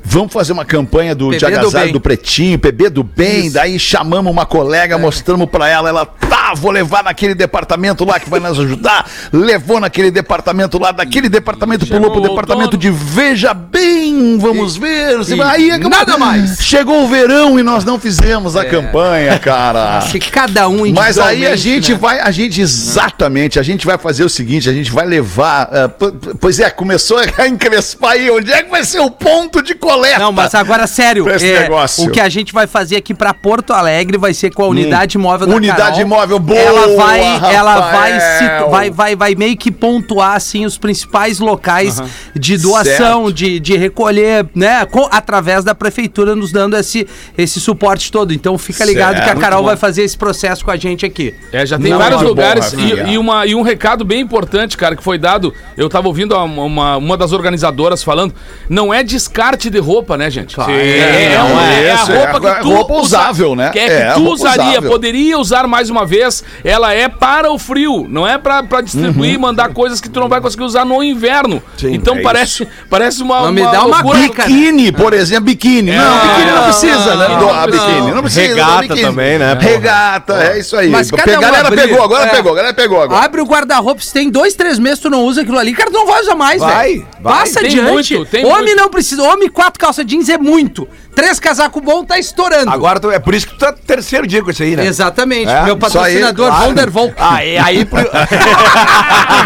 vamos 0.06 0.32
fazer 0.32 0.54
uma 0.54 0.64
campanha 0.64 1.16
do, 1.16 1.32
de 1.32 1.40
do 1.40 1.48
agasalho 1.48 1.86
bem. 1.86 1.94
do 1.94 2.00
Pretinho, 2.00 2.60
PB 2.60 2.90
do 2.90 3.04
Bem, 3.04 3.52
daí 3.52 3.80
chamamos 3.80 4.32
uma 4.32 4.44
É. 4.44 4.46
colega, 4.46 4.98
mostramos 4.98 5.50
pra 5.50 5.68
ela, 5.68 5.90
ela, 5.90 6.06
tá, 6.06 6.54
vou 6.56 6.72
levar 6.72 7.04
naquele 7.04 7.34
departamento 7.36 8.06
lá 8.06 8.20
que 8.20 8.30
vai 8.30 8.40
nos 8.40 8.60
ajudar, 8.60 9.10
levou 9.34 9.80
naquele 9.80 10.12
departamento 10.12 10.78
lá, 10.80 10.92
daquele 10.92 11.28
departamento 11.28 11.86
pulou 11.88 12.12
pro 12.12 12.22
departamento 12.22 12.78
de 12.78 12.90
Veja 12.90 13.54
Bem, 13.54 14.38
vamos 14.38 14.78
ver, 14.78 15.24
se 15.26 15.36
e 15.36 15.42
aí 15.42 15.72
acabou- 15.72 15.90
nada 15.90 16.18
mais. 16.18 16.58
Chegou 16.62 17.04
o 17.04 17.08
verão 17.08 17.60
e 17.60 17.64
nós 17.64 17.84
não 17.84 18.00
fizemos 18.00 18.56
a 18.56 18.64
campanha, 18.64 19.38
cara. 19.40 20.02
Se 20.06 20.20
cada 20.20 20.70
um 20.70 20.92
Mas 20.94 21.18
aí 21.18 21.46
a 21.46 21.56
gente 21.56 21.92
né? 21.94 21.98
vai, 21.98 22.20
a 22.20 22.32
gente 22.32 22.62
exatamente, 22.62 23.60
a 23.60 23.64
gente 23.64 23.86
vai 23.86 23.98
fazer 23.98 24.24
o 24.24 24.30
seguinte, 24.30 24.70
a 24.70 24.74
gente 24.74 24.92
vai 24.92 25.06
levar, 25.06 25.68
p- 25.90 26.36
pois 26.40 26.60
é, 26.60 26.70
começou 26.70 27.18
a 27.18 27.26
encrespar 27.48 28.12
aí, 28.12 28.30
onde 28.30 28.52
é 28.52 28.62
que 28.64 28.70
vai 28.70 28.84
ser 28.84 29.00
o 29.00 29.10
ponto 29.10 29.62
de 29.62 29.74
coleta? 29.96 30.20
Não, 30.20 30.32
mas 30.32 30.54
agora 30.56 30.88
sério, 30.88 31.24
Pra 31.26 31.36
esse 31.36 31.52
é, 31.52 31.62
negócio. 31.62 32.06
o 32.08 32.12
que 32.12 32.20
a 32.20 32.30
gente 32.30 32.54
vai 32.54 32.68
fazer 32.68 32.98
aqui 32.98 33.14
pra 33.14 33.34
Porto 33.34 33.74
Alegre 33.74 34.18
vai 34.18 34.34
ser 34.34 34.54
com 34.54 34.64
a 34.64 34.68
unidade 34.68 35.18
móvel 35.18 35.48
da 35.48 35.56
Unidade 35.56 35.98
Carol. 36.04 36.08
móvel, 36.08 36.40
boa, 36.40 36.60
Ela 36.60 36.96
vai, 36.96 37.22
ela 37.56 37.80
vai, 37.80 38.14
Rafael. 38.14 38.40
situ- 38.60 38.70
vai, 38.72 38.90
vai, 38.92 39.16
vai 39.16 39.36
meio 39.36 39.58
que 39.58 39.72
pontuar 39.72 40.36
assim 40.36 40.66
os 40.66 40.78
principais 40.78 41.40
locais 41.40 42.02
de 42.36 42.58
doação, 42.58 43.26
Certo. 43.26 43.34
de, 43.34 43.60
de 43.60 43.78
recolher, 43.78 44.46
né, 44.54 44.86
co- 44.86 45.08
através 45.12 45.64
da 45.64 45.74
prefeitura 45.76 46.36
nos 46.36 46.52
dando 46.52 46.76
esse, 46.78 47.08
esse 47.38 47.60
suporte 47.60 48.12
todo. 48.12 48.34
Então 48.34 48.58
fica 48.58 48.84
ligado 48.86 49.16
Certo. 49.16 49.26
que 49.26 49.30
a 49.32 49.36
Carol 49.36 49.64
vai 49.64 49.76
fazer 49.78 50.04
esse 50.04 50.18
processo 50.18 50.64
com 50.66 50.72
a 50.72 50.76
gente 50.78 51.06
aqui. 51.06 51.34
É, 51.52 51.66
já 51.66 51.78
tem 51.80 51.92
Não, 51.92 51.98
vários 51.98 52.22
lugares 52.22 52.74
bom, 52.74 52.82
e, 52.82 53.14
e 53.14 53.18
uma, 53.18 53.46
e 53.46 53.56
um 53.56 53.62
recado 53.62 54.04
bem 54.04 54.22
importante, 54.22 54.78
cara, 54.78 54.96
que 54.96 55.04
foi 55.04 55.18
dado. 55.18 55.54
Eu 55.78 55.90
tava 55.90 56.08
ouvindo 56.08 56.36
uma, 56.36 56.64
uma, 56.64 56.98
uma 56.98 57.18
das 57.18 57.32
organizadoras 57.32 58.04
falando. 58.04 58.34
Não 58.70 58.94
é 58.94 59.04
descarte 59.04 59.70
de 59.70 59.80
roupa, 59.86 60.18
né, 60.18 60.30
gente? 60.30 60.56
Claro. 60.56 60.72
É, 60.72 61.34
é, 61.34 61.38
Não, 61.38 61.48
uma- 61.52 61.64
é 61.74 61.84
é 61.86 61.92
a 61.92 61.96
isso, 61.96 62.12
é 62.12 62.18
roupa 62.18 62.42
que 62.56 62.62
tu. 62.62 62.70
roupa 62.74 62.94
usa- 62.96 63.02
usável, 63.20 63.56
né? 63.56 63.70
Que 63.70 63.80
é 63.80 63.86
que 63.88 63.92
É, 63.94 64.12
tu 64.14 64.28
usaria, 64.30 64.70
usável. 64.72 64.90
poderia 64.92 65.38
usar 65.38 65.68
mais 65.68 65.90
uma 65.90 66.06
vez. 66.06 66.44
Ela 66.64 66.94
é 66.94 67.08
para 67.08 67.52
o 67.52 67.58
frio, 67.60 68.06
não 68.10 68.28
é 68.28 68.38
pra, 68.38 68.64
pra 68.64 68.82
distribuir 68.82 69.34
e 69.34 69.38
mandar 69.38 69.70
coisas 69.70 70.02
que 70.02 70.10
tu 70.10 70.20
não 70.20 70.28
vai 70.28 70.42
conseguir 70.42 70.64
usar 70.64 70.84
no 70.86 71.02
inverno. 71.04 71.62
então 71.84 72.16
é 72.18 72.22
parece, 72.22 72.68
parece 72.90 73.22
uma. 73.22 73.42
Não 73.42 73.52
me 73.52 73.62
dá 73.62 73.86
uma 73.86 74.02
bica, 74.04 74.44
né? 74.44 74.48
Biquíni, 74.50 74.92
por 74.92 75.14
exemplo, 75.14 75.46
biquíni. 75.46 75.92
não, 75.92 76.20
biquíni 76.28 76.52
não 76.52 76.64
precisa, 76.64 77.16
né? 77.16 77.28
não, 77.30 77.40
não. 77.54 77.66
biquíni, 77.66 78.12
não 78.12 78.22
precisa. 78.22 78.48
Regata 78.48 78.96
também, 78.96 79.38
né? 79.38 79.58
Regata, 79.60 80.34
é 80.44 80.60
isso 80.60 80.76
aí. 80.76 80.90
Mas 80.90 81.12
cada 81.12 81.40
galera 81.40 81.68
abrir- 81.68 81.82
pegou, 81.82 82.04
agora 82.04 82.26
é. 82.26 82.28
pegou, 82.30 82.52
a 82.52 82.56
galera 82.56 82.74
pegou 82.74 83.02
agora. 83.02 83.24
Abre 83.26 83.42
o 83.42 83.46
guarda-roupa, 83.46 84.02
se 84.02 84.12
tem 84.14 84.30
dois, 84.30 84.54
três 84.56 84.80
meses 84.80 85.00
tu 85.00 85.10
não 85.10 85.24
usa 85.24 85.42
aquilo 85.42 85.58
ali, 85.60 85.74
cara, 85.74 85.90
tu 85.92 85.94
não 85.94 86.06
vai 86.08 86.22
usar 86.22 86.36
mais, 86.36 86.60
Vai, 86.62 86.88
velho. 86.94 87.08
vai. 87.22 87.40
Passa 87.40 87.60
Tem 87.60 87.70
adiante. 87.70 87.92
muito, 88.16 88.26
tem 88.32 88.46
homem 88.46 88.64
muito. 88.66 88.76
não 88.78 88.90
precisa. 88.90 89.24
Homem, 89.24 89.50
quatro 89.76 89.80
calças 89.80 90.06
jeans 90.06 90.30
é 90.30 90.38
muito. 90.38 90.88
Três 91.16 91.40
casacos 91.40 91.82
bons 91.82 92.06
tá 92.06 92.18
estourando. 92.18 92.72
Agora 92.72 93.00
tu- 93.00 93.12
é 93.12 93.20
por 93.20 93.34
isso 93.34 93.48
que 93.48 93.54
tu 93.54 93.60
tá 93.60 93.74
terceiro 93.74 94.26
dia 94.26 94.42
com 94.44 94.50
isso 94.50 94.64
aí, 94.64 94.76
né? 94.76 94.86
Exatamente. 94.86 95.50
É, 95.50 95.64
Meu 95.64 95.76
isso 95.78 95.86
aí, 96.00 96.16
patrocinador, 96.20 96.48
claro. 96.48 96.68
Vandervolk. 96.68 97.14
Ah, 97.18 97.46
e 97.46 97.58
aí. 97.58 97.86
Pro... 97.86 98.00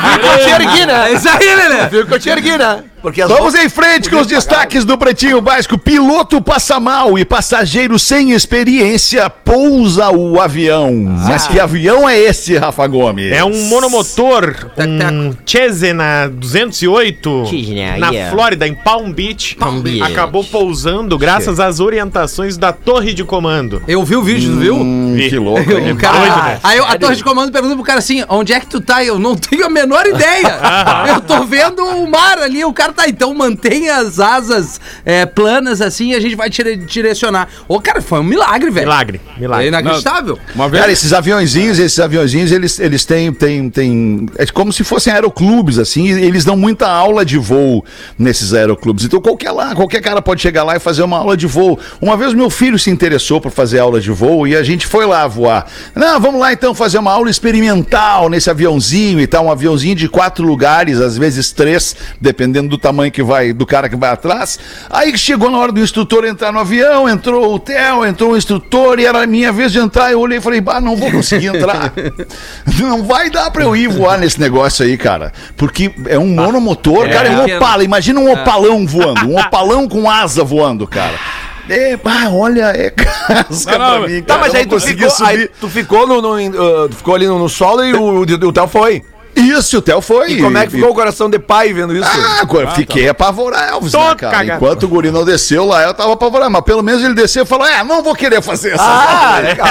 Viu 0.04 0.20
que 0.22 0.28
eu 0.28 0.40
te 0.46 0.50
ergui, 0.50 0.86
né? 0.86 1.12
É 1.12 1.14
isso 1.14 1.30
aí, 1.30 1.56
Lelê. 1.56 1.88
Viu 1.88 2.06
que 2.08 2.14
eu 2.14 2.20
te 2.20 2.30
ergui, 2.30 2.58
né? 2.58 2.84
Porque 3.02 3.22
as 3.22 3.30
Vamos 3.30 3.56
em 3.56 3.70
frente 3.70 4.10
com 4.10 4.18
os 4.20 4.28
destaques 4.28 4.84
do 4.84 4.98
Pretinho 4.98 5.42
Básico. 5.42 5.78
Piloto 5.78 6.42
passa 6.42 6.80
mal 6.80 7.18
e 7.18 7.24
passageiro 7.24 7.98
sem 7.98 8.32
experiência 8.32 9.30
pousa 9.30 10.10
o 10.10 10.40
avião. 10.40 10.94
Mas 10.94 11.48
que 11.48 11.60
avião 11.60 12.08
é 12.08 12.18
esse, 12.20 12.58
Rafa 12.58 12.86
Gomes? 12.88 13.32
É 13.32 13.44
um 13.44 13.64
monomotor, 13.66 14.72
um 14.78 15.34
Cessna 15.46 16.30
208, 16.30 17.46
Cessna, 17.46 17.98
na 17.98 18.10
yeah. 18.10 18.32
Flórida, 18.32 18.68
em 18.68 18.74
Palm 18.74 19.12
Beach. 19.12 19.56
Palm 19.56 19.82
Beach. 19.82 20.02
Acabou 20.04 20.44
pousando 20.44 21.18
graças 21.18 21.60
às 21.60 21.80
orientações 21.80 22.58
da 22.58 22.72
torre 22.74 23.14
de 23.14 23.24
comando. 23.24 23.82
Eu 23.88 24.04
vi 24.04 24.16
o 24.16 24.22
vídeo, 24.24 24.58
viu? 24.58 24.76
Hum, 24.76 25.16
que 25.18 25.38
louco. 25.38 25.64
Cara, 26.00 26.18
doido, 26.20 26.44
né? 26.44 26.60
Aí 26.64 26.78
eu- 26.78 26.86
a 26.86 26.98
torre 26.98 27.16
de 27.16 27.24
comando 27.24 27.52
pergunta 27.52 27.76
pro 27.76 27.84
cara 27.84 28.00
assim: 28.00 28.24
onde 28.30 28.54
é 28.54 28.60
que 28.60 28.68
tu 28.68 28.82
tá? 28.82 29.04
Eu 29.04 29.20
não 29.20 29.36
tenho 29.36 29.66
a 29.66 29.70
menor 29.70 30.06
ideia. 30.06 30.60
eu 31.14 31.22
tô 31.22 31.44
vendo 31.44 31.84
o 31.84 32.10
mar 32.10 32.38
ali. 32.40 32.64
O 32.66 32.74
cara 32.74 32.89
tá, 32.94 33.08
então 33.08 33.34
mantenha 33.34 33.98
as 33.98 34.20
asas 34.20 34.80
é, 35.06 35.26
planas 35.26 35.82
assim 35.82 36.12
e 36.12 36.16
a 36.16 36.20
gente 36.20 36.36
vai 36.36 36.50
dire- 36.50 36.76
direcionar. 36.78 37.48
Ô, 37.68 37.80
cara, 37.80 38.02
foi 38.02 38.20
um 38.20 38.24
milagre, 38.24 38.70
velho. 38.70 38.88
Milagre, 38.88 39.22
É 39.36 39.40
milagre. 39.40 39.68
inacreditável. 39.68 40.38
Uma 40.56 40.68
vez. 40.70 40.82
Cara, 40.82 40.92
esses 40.92 41.14
aviãozinhos, 41.14 41.80
esses 41.80 42.00
aviãozinhos, 42.00 42.52
eles, 42.52 42.80
eles 42.80 43.06
têm, 43.06 43.32
têm, 43.34 43.70
têm. 43.70 44.26
É 44.38 44.46
como 44.48 44.72
se 44.74 44.84
fossem 44.84 45.12
aeroclubes, 45.14 45.78
assim, 45.78 46.06
e 46.08 46.12
eles 46.24 46.44
dão 46.46 46.58
muita 46.58 46.88
aula 46.88 47.24
de 47.26 47.38
voo 47.38 47.84
nesses 48.18 48.54
aeroclubes. 48.54 49.06
Então 49.06 49.22
qualquer 49.22 49.52
lá, 49.52 49.76
qualquer 49.76 50.02
cara 50.02 50.22
pode 50.22 50.42
chegar 50.42 50.64
lá 50.64 50.76
e 50.76 50.80
fazer 50.80 51.04
uma 51.04 51.18
aula 51.18 51.38
de 51.38 51.48
voo. 51.48 51.80
Uma 52.02 52.18
vez 52.18 52.34
meu 52.34 52.50
filho 52.50 52.80
se 52.80 52.90
interessou 52.90 53.40
por 53.42 53.52
fazer 53.52 53.80
aula 53.80 54.00
de 54.02 54.12
voo 54.12 54.48
e 54.48 54.56
a 54.56 54.64
gente 54.64 54.88
foi 54.88 55.06
lá 55.06 55.28
voar. 55.28 55.68
Não, 55.96 56.20
vamos 56.20 56.40
lá 56.40 56.52
então 56.54 56.74
fazer 56.74 56.98
uma 56.98 57.12
aula 57.12 57.30
experimental 57.30 58.30
nesse 58.30 58.50
aviãozinho 58.50 59.20
e 59.20 59.28
tal, 59.28 59.46
um 59.46 59.52
aviãozinho 59.52 59.96
de 59.96 60.08
quatro 60.10 60.46
lugares, 60.46 61.00
às 61.00 61.18
vezes 61.18 61.52
três, 61.52 61.96
dependendo 62.20 62.70
do 62.70 62.78
tamanho 62.80 63.12
que 63.12 63.22
vai, 63.22 63.54
do 63.54 63.66
cara 63.66 63.90
que 63.90 63.96
vai 63.96 64.10
atrás. 64.10 64.60
Aí 64.90 65.18
chegou 65.18 65.50
na 65.50 65.58
hora 65.58 65.72
do 65.72 65.80
instrutor 65.80 66.26
entrar 66.26 66.52
no 66.52 66.60
avião, 66.60 67.08
entrou 67.08 67.54
o 67.54 67.60
Theo, 67.60 68.06
entrou 68.06 68.32
o 68.32 68.38
instrutor 68.38 69.00
e 69.00 69.06
era 69.06 69.24
a 69.24 69.28
minha 69.28 69.52
vez 69.52 69.72
de 69.72 69.80
entrar. 69.80 70.12
Eu 70.12 70.20
olhei 70.20 70.38
e 70.38 70.42
falei, 70.42 70.62
bah, 70.62 70.82
não 70.82 70.96
vou 70.96 71.12
conseguir 71.12 71.48
entrar. 71.48 71.94
não 72.80 73.04
vai 73.04 73.30
dar 73.30 73.52
pra 73.52 73.64
eu 73.64 73.76
ir 73.76 73.88
voar 73.88 74.18
nesse 74.18 74.40
negócio 74.40 74.86
aí, 74.86 74.98
cara. 74.98 75.32
Porque 75.56 75.94
é 76.08 76.18
um 76.18 76.28
monomotor, 76.28 77.10
cara, 77.10 77.28
é 77.28 77.32
um 77.32 77.40
pequeno. 77.42 77.58
opala. 77.58 77.84
Imagina 77.84 78.20
um 78.20 78.32
opalão 78.32 78.86
voando, 78.86 79.28
um 79.28 79.38
opalão 79.40 79.88
com 79.88 80.10
asa 80.10 80.44
voando, 80.44 80.88
cara. 80.88 81.16
É, 81.70 81.96
pá, 81.98 82.30
olha, 82.32 82.72
é 82.76 82.90
casca 82.90 83.78
Não, 83.78 83.92
não, 83.92 84.00
pra 84.00 84.10
mim, 84.10 84.24
Tá, 84.24 84.40
mas 84.40 84.56
aí 84.56 84.66
tu 84.66 84.70
consegui 84.70 85.08
ficou, 85.08 85.28
aí 85.28 85.48
tu 85.62 85.70
ficou, 85.70 86.08
no, 86.08 86.20
no, 86.20 86.36
uh, 86.36 86.90
ficou 86.92 87.14
ali 87.14 87.28
no, 87.28 87.38
no 87.38 87.48
solo 87.48 87.86
e 87.86 87.94
o, 87.94 88.02
o, 88.02 88.22
o 88.22 88.52
Theo 88.52 88.68
foi. 88.68 89.04
Isso, 89.36 89.78
o 89.78 89.82
Theo 89.82 90.02
foi. 90.02 90.34
E 90.34 90.42
como 90.42 90.58
é 90.58 90.66
que 90.66 90.72
ficou 90.74 90.90
o 90.90 90.94
coração 90.94 91.30
de 91.30 91.40
pai 91.40 91.72
vendo 91.72 91.96
isso? 91.96 92.10
Ah, 92.12 92.42
agora 92.42 92.72
fiquei 92.72 93.08
apavorado, 93.08 93.74
Elvis, 93.74 93.94
né, 93.94 94.00
cara? 94.16 94.38
cagado. 94.38 94.58
Enquanto 94.66 94.84
o 94.84 94.88
guri 94.88 95.12
não 95.12 95.24
desceu 95.24 95.66
lá, 95.66 95.84
eu 95.84 95.94
tava 95.94 96.14
apavorado. 96.14 96.52
Mas 96.52 96.62
pelo 96.64 96.82
menos 96.84 97.04
ele 97.04 97.14
desceu 97.14 97.44
e 97.44 97.46
falou: 97.46 97.66
É, 97.66 97.84
não 97.84 98.04
vou 98.04 98.16
querer 98.16 98.42
fazer 98.42 98.74
essa. 98.74 98.84
Ah, 98.84 99.40
legal. 99.40 99.68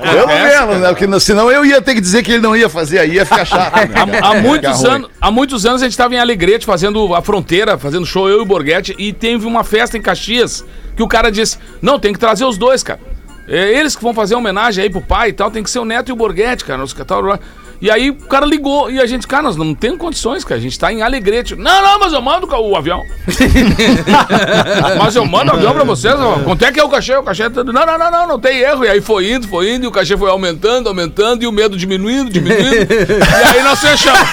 Pelo 0.00 0.26
menos, 0.26 0.80
né? 0.80 0.88
Porque 0.94 1.20
senão 1.20 1.50
eu 1.50 1.64
ia 1.64 1.80
ter 1.82 1.94
que 1.94 2.00
dizer 2.00 2.22
que 2.22 2.32
ele 2.32 2.42
não 2.42 2.56
ia 2.56 2.68
fazer, 2.68 2.98
aí 2.98 3.14
ia 3.14 3.26
ficar 3.26 3.44
chato. 3.44 3.74
né, 3.76 3.86
cara? 3.88 4.10
Há 4.22 4.34
Ia 4.36 4.42
muitos, 4.42 4.84
anos, 4.84 5.10
há 5.20 5.30
muitos 5.30 5.66
anos 5.66 5.82
a 5.82 5.84
gente 5.84 5.92
estava 5.92 6.14
em 6.14 6.18
Alegrete 6.18 6.64
fazendo 6.64 7.14
a 7.14 7.22
fronteira, 7.22 7.76
fazendo 7.78 8.06
show, 8.06 8.28
eu 8.28 8.38
e 8.38 8.42
o 8.42 8.46
Borghetti, 8.46 8.94
e 8.98 9.12
teve 9.12 9.46
uma 9.46 9.64
festa 9.64 9.96
em 9.96 10.02
Caxias 10.02 10.64
que 10.96 11.02
o 11.02 11.08
cara 11.08 11.30
disse: 11.30 11.58
Não, 11.82 11.98
tem 11.98 12.12
que 12.12 12.18
trazer 12.18 12.44
os 12.44 12.56
dois, 12.56 12.82
cara. 12.82 13.00
É 13.48 13.72
eles 13.78 13.96
que 13.96 14.02
vão 14.02 14.12
fazer 14.12 14.34
homenagem 14.34 14.84
aí 14.84 14.90
pro 14.90 15.00
pai 15.00 15.30
e 15.30 15.32
tal, 15.32 15.50
tem 15.50 15.62
que 15.62 15.70
ser 15.70 15.78
o 15.78 15.84
Neto 15.84 16.10
e 16.10 16.12
o 16.12 16.16
Borghetti, 16.16 16.64
cara. 16.64 16.82
Os, 16.82 16.92
tal, 16.92 17.38
e 17.80 17.90
aí 17.90 18.10
o 18.10 18.16
cara 18.16 18.44
ligou 18.44 18.90
e 18.90 19.00
a 19.00 19.06
gente, 19.06 19.26
cara, 19.26 19.44
nós 19.44 19.56
não 19.56 19.74
temos 19.74 19.98
condições, 19.98 20.44
cara. 20.44 20.58
A 20.58 20.62
gente 20.62 20.78
tá 20.78 20.92
em 20.92 21.02
Alegrete. 21.02 21.54
Não, 21.54 21.82
não, 21.82 21.98
mas 22.00 22.12
eu 22.12 22.20
mando 22.20 22.46
o 22.46 22.76
avião. 22.76 23.04
mas 24.98 25.14
eu 25.14 25.24
mando 25.24 25.52
o 25.52 25.54
avião 25.54 25.72
pra 25.72 25.84
vocês. 25.84 26.14
Quanto 26.44 26.64
é 26.64 26.72
que 26.72 26.80
é 26.80 26.84
o 26.84 26.88
cachê? 26.88 27.16
O 27.16 27.22
cachê 27.22 27.44
é 27.44 27.50
tudo. 27.50 27.72
Não, 27.72 27.86
não, 27.86 27.96
não, 27.96 28.10
não, 28.10 28.26
não 28.26 28.40
tem 28.40 28.58
erro. 28.58 28.84
E 28.84 28.88
aí 28.88 29.00
foi 29.00 29.32
indo, 29.32 29.46
foi 29.46 29.74
indo, 29.74 29.84
e 29.84 29.86
o 29.86 29.92
cachê 29.92 30.16
foi 30.16 30.28
aumentando, 30.28 30.88
aumentando, 30.88 31.44
e 31.44 31.46
o 31.46 31.52
medo 31.52 31.76
diminuindo, 31.76 32.30
diminuindo. 32.30 32.92
e 32.92 33.56
aí 33.56 33.62
nós 33.62 33.80
fechamos. 33.80 34.18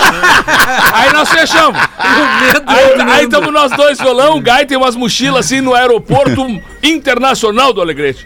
Aí 0.93 1.11
nós 1.11 1.29
fechamos. 1.29 1.79
Aí, 3.07 3.23
estamos 3.23 3.51
nós 3.51 3.71
dois, 3.71 3.99
violão, 3.99 4.37
o 4.37 4.41
Gai 4.41 4.65
tem 4.65 4.77
umas 4.77 4.95
mochilas 4.95 5.45
assim 5.45 5.61
no 5.61 5.73
aeroporto 5.73 6.47
internacional 6.81 7.73
do 7.73 7.81
Alegrete. 7.81 8.25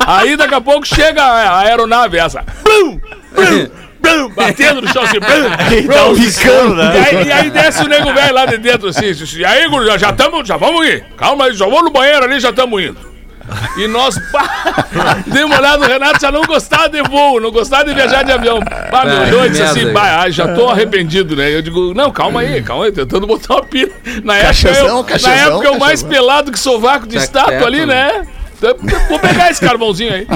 Aí 0.00 0.36
daqui 0.36 0.54
a 0.54 0.60
pouco 0.60 0.86
chega 0.86 1.22
a 1.22 1.60
aeronave 1.60 2.18
essa. 2.18 2.44
Blum, 2.62 3.00
blum, 3.34 3.83
batendo 4.30 4.82
no 4.82 4.92
chão 4.92 5.02
assim. 5.02 5.18
Blum, 5.18 6.14
Ficando, 6.30 6.82
e 6.82 6.98
aí, 6.98 7.26
e 7.26 7.32
aí 7.32 7.50
desce 7.50 7.82
o 7.82 7.88
nego 7.88 8.12
velho 8.12 8.34
lá 8.34 8.46
de 8.46 8.58
dentro 8.58 8.88
assim. 8.88 9.12
E 9.36 9.44
aí, 9.44 9.68
guri, 9.68 9.98
já 9.98 10.10
estamos, 10.10 10.46
já 10.46 10.56
vamos 10.56 10.86
ir. 10.86 11.04
Calma 11.16 11.46
aí, 11.46 11.54
já 11.54 11.66
vou 11.66 11.82
no 11.82 11.90
banheiro 11.90 12.24
ali, 12.24 12.40
já 12.40 12.50
estamos 12.50 12.82
indo. 12.82 13.14
E 13.76 13.86
nós, 13.86 14.18
pá, 14.32 15.18
dei 15.26 15.44
uma 15.44 15.58
olhada, 15.58 15.84
o 15.84 15.88
Renato 15.88 16.20
já 16.20 16.32
não 16.32 16.42
gostava 16.42 16.88
de 16.88 17.02
voo, 17.02 17.40
não 17.40 17.50
gostava 17.50 17.84
de 17.84 17.94
viajar 17.94 18.22
de 18.22 18.32
avião. 18.32 18.60
Pá, 18.90 19.04
meu 19.04 19.26
doido, 19.30 19.50
disse 19.52 19.62
assim, 19.62 19.92
pá, 19.92 20.28
já 20.30 20.54
tô 20.54 20.68
arrependido, 20.68 21.36
né? 21.36 21.54
Eu 21.54 21.60
digo, 21.60 21.92
não, 21.92 22.10
calma 22.10 22.40
aí, 22.40 22.62
calma 22.62 22.86
aí, 22.86 22.92
tentando 22.92 23.26
botar 23.26 23.54
uma 23.54 23.62
pila. 23.64 23.92
Na 24.22 24.36
época, 24.36 24.48
Cachezão, 24.48 24.86
eu, 24.86 24.96
na 24.96 25.04
cachezão, 25.04 25.32
época 25.32 25.66
eu 25.66 25.78
mais 25.78 26.02
pelado 26.02 26.50
que 26.50 26.58
sovaco 26.58 27.06
de 27.06 27.16
Tá 27.16 27.22
estátua 27.22 27.66
ali, 27.66 27.84
né? 27.84 28.12
né? 28.18 28.26
Então, 28.56 28.76
Vou 29.08 29.18
pegar 29.18 29.50
esse 29.50 29.60
carvãozinho 29.60 30.14
aí. 30.14 30.26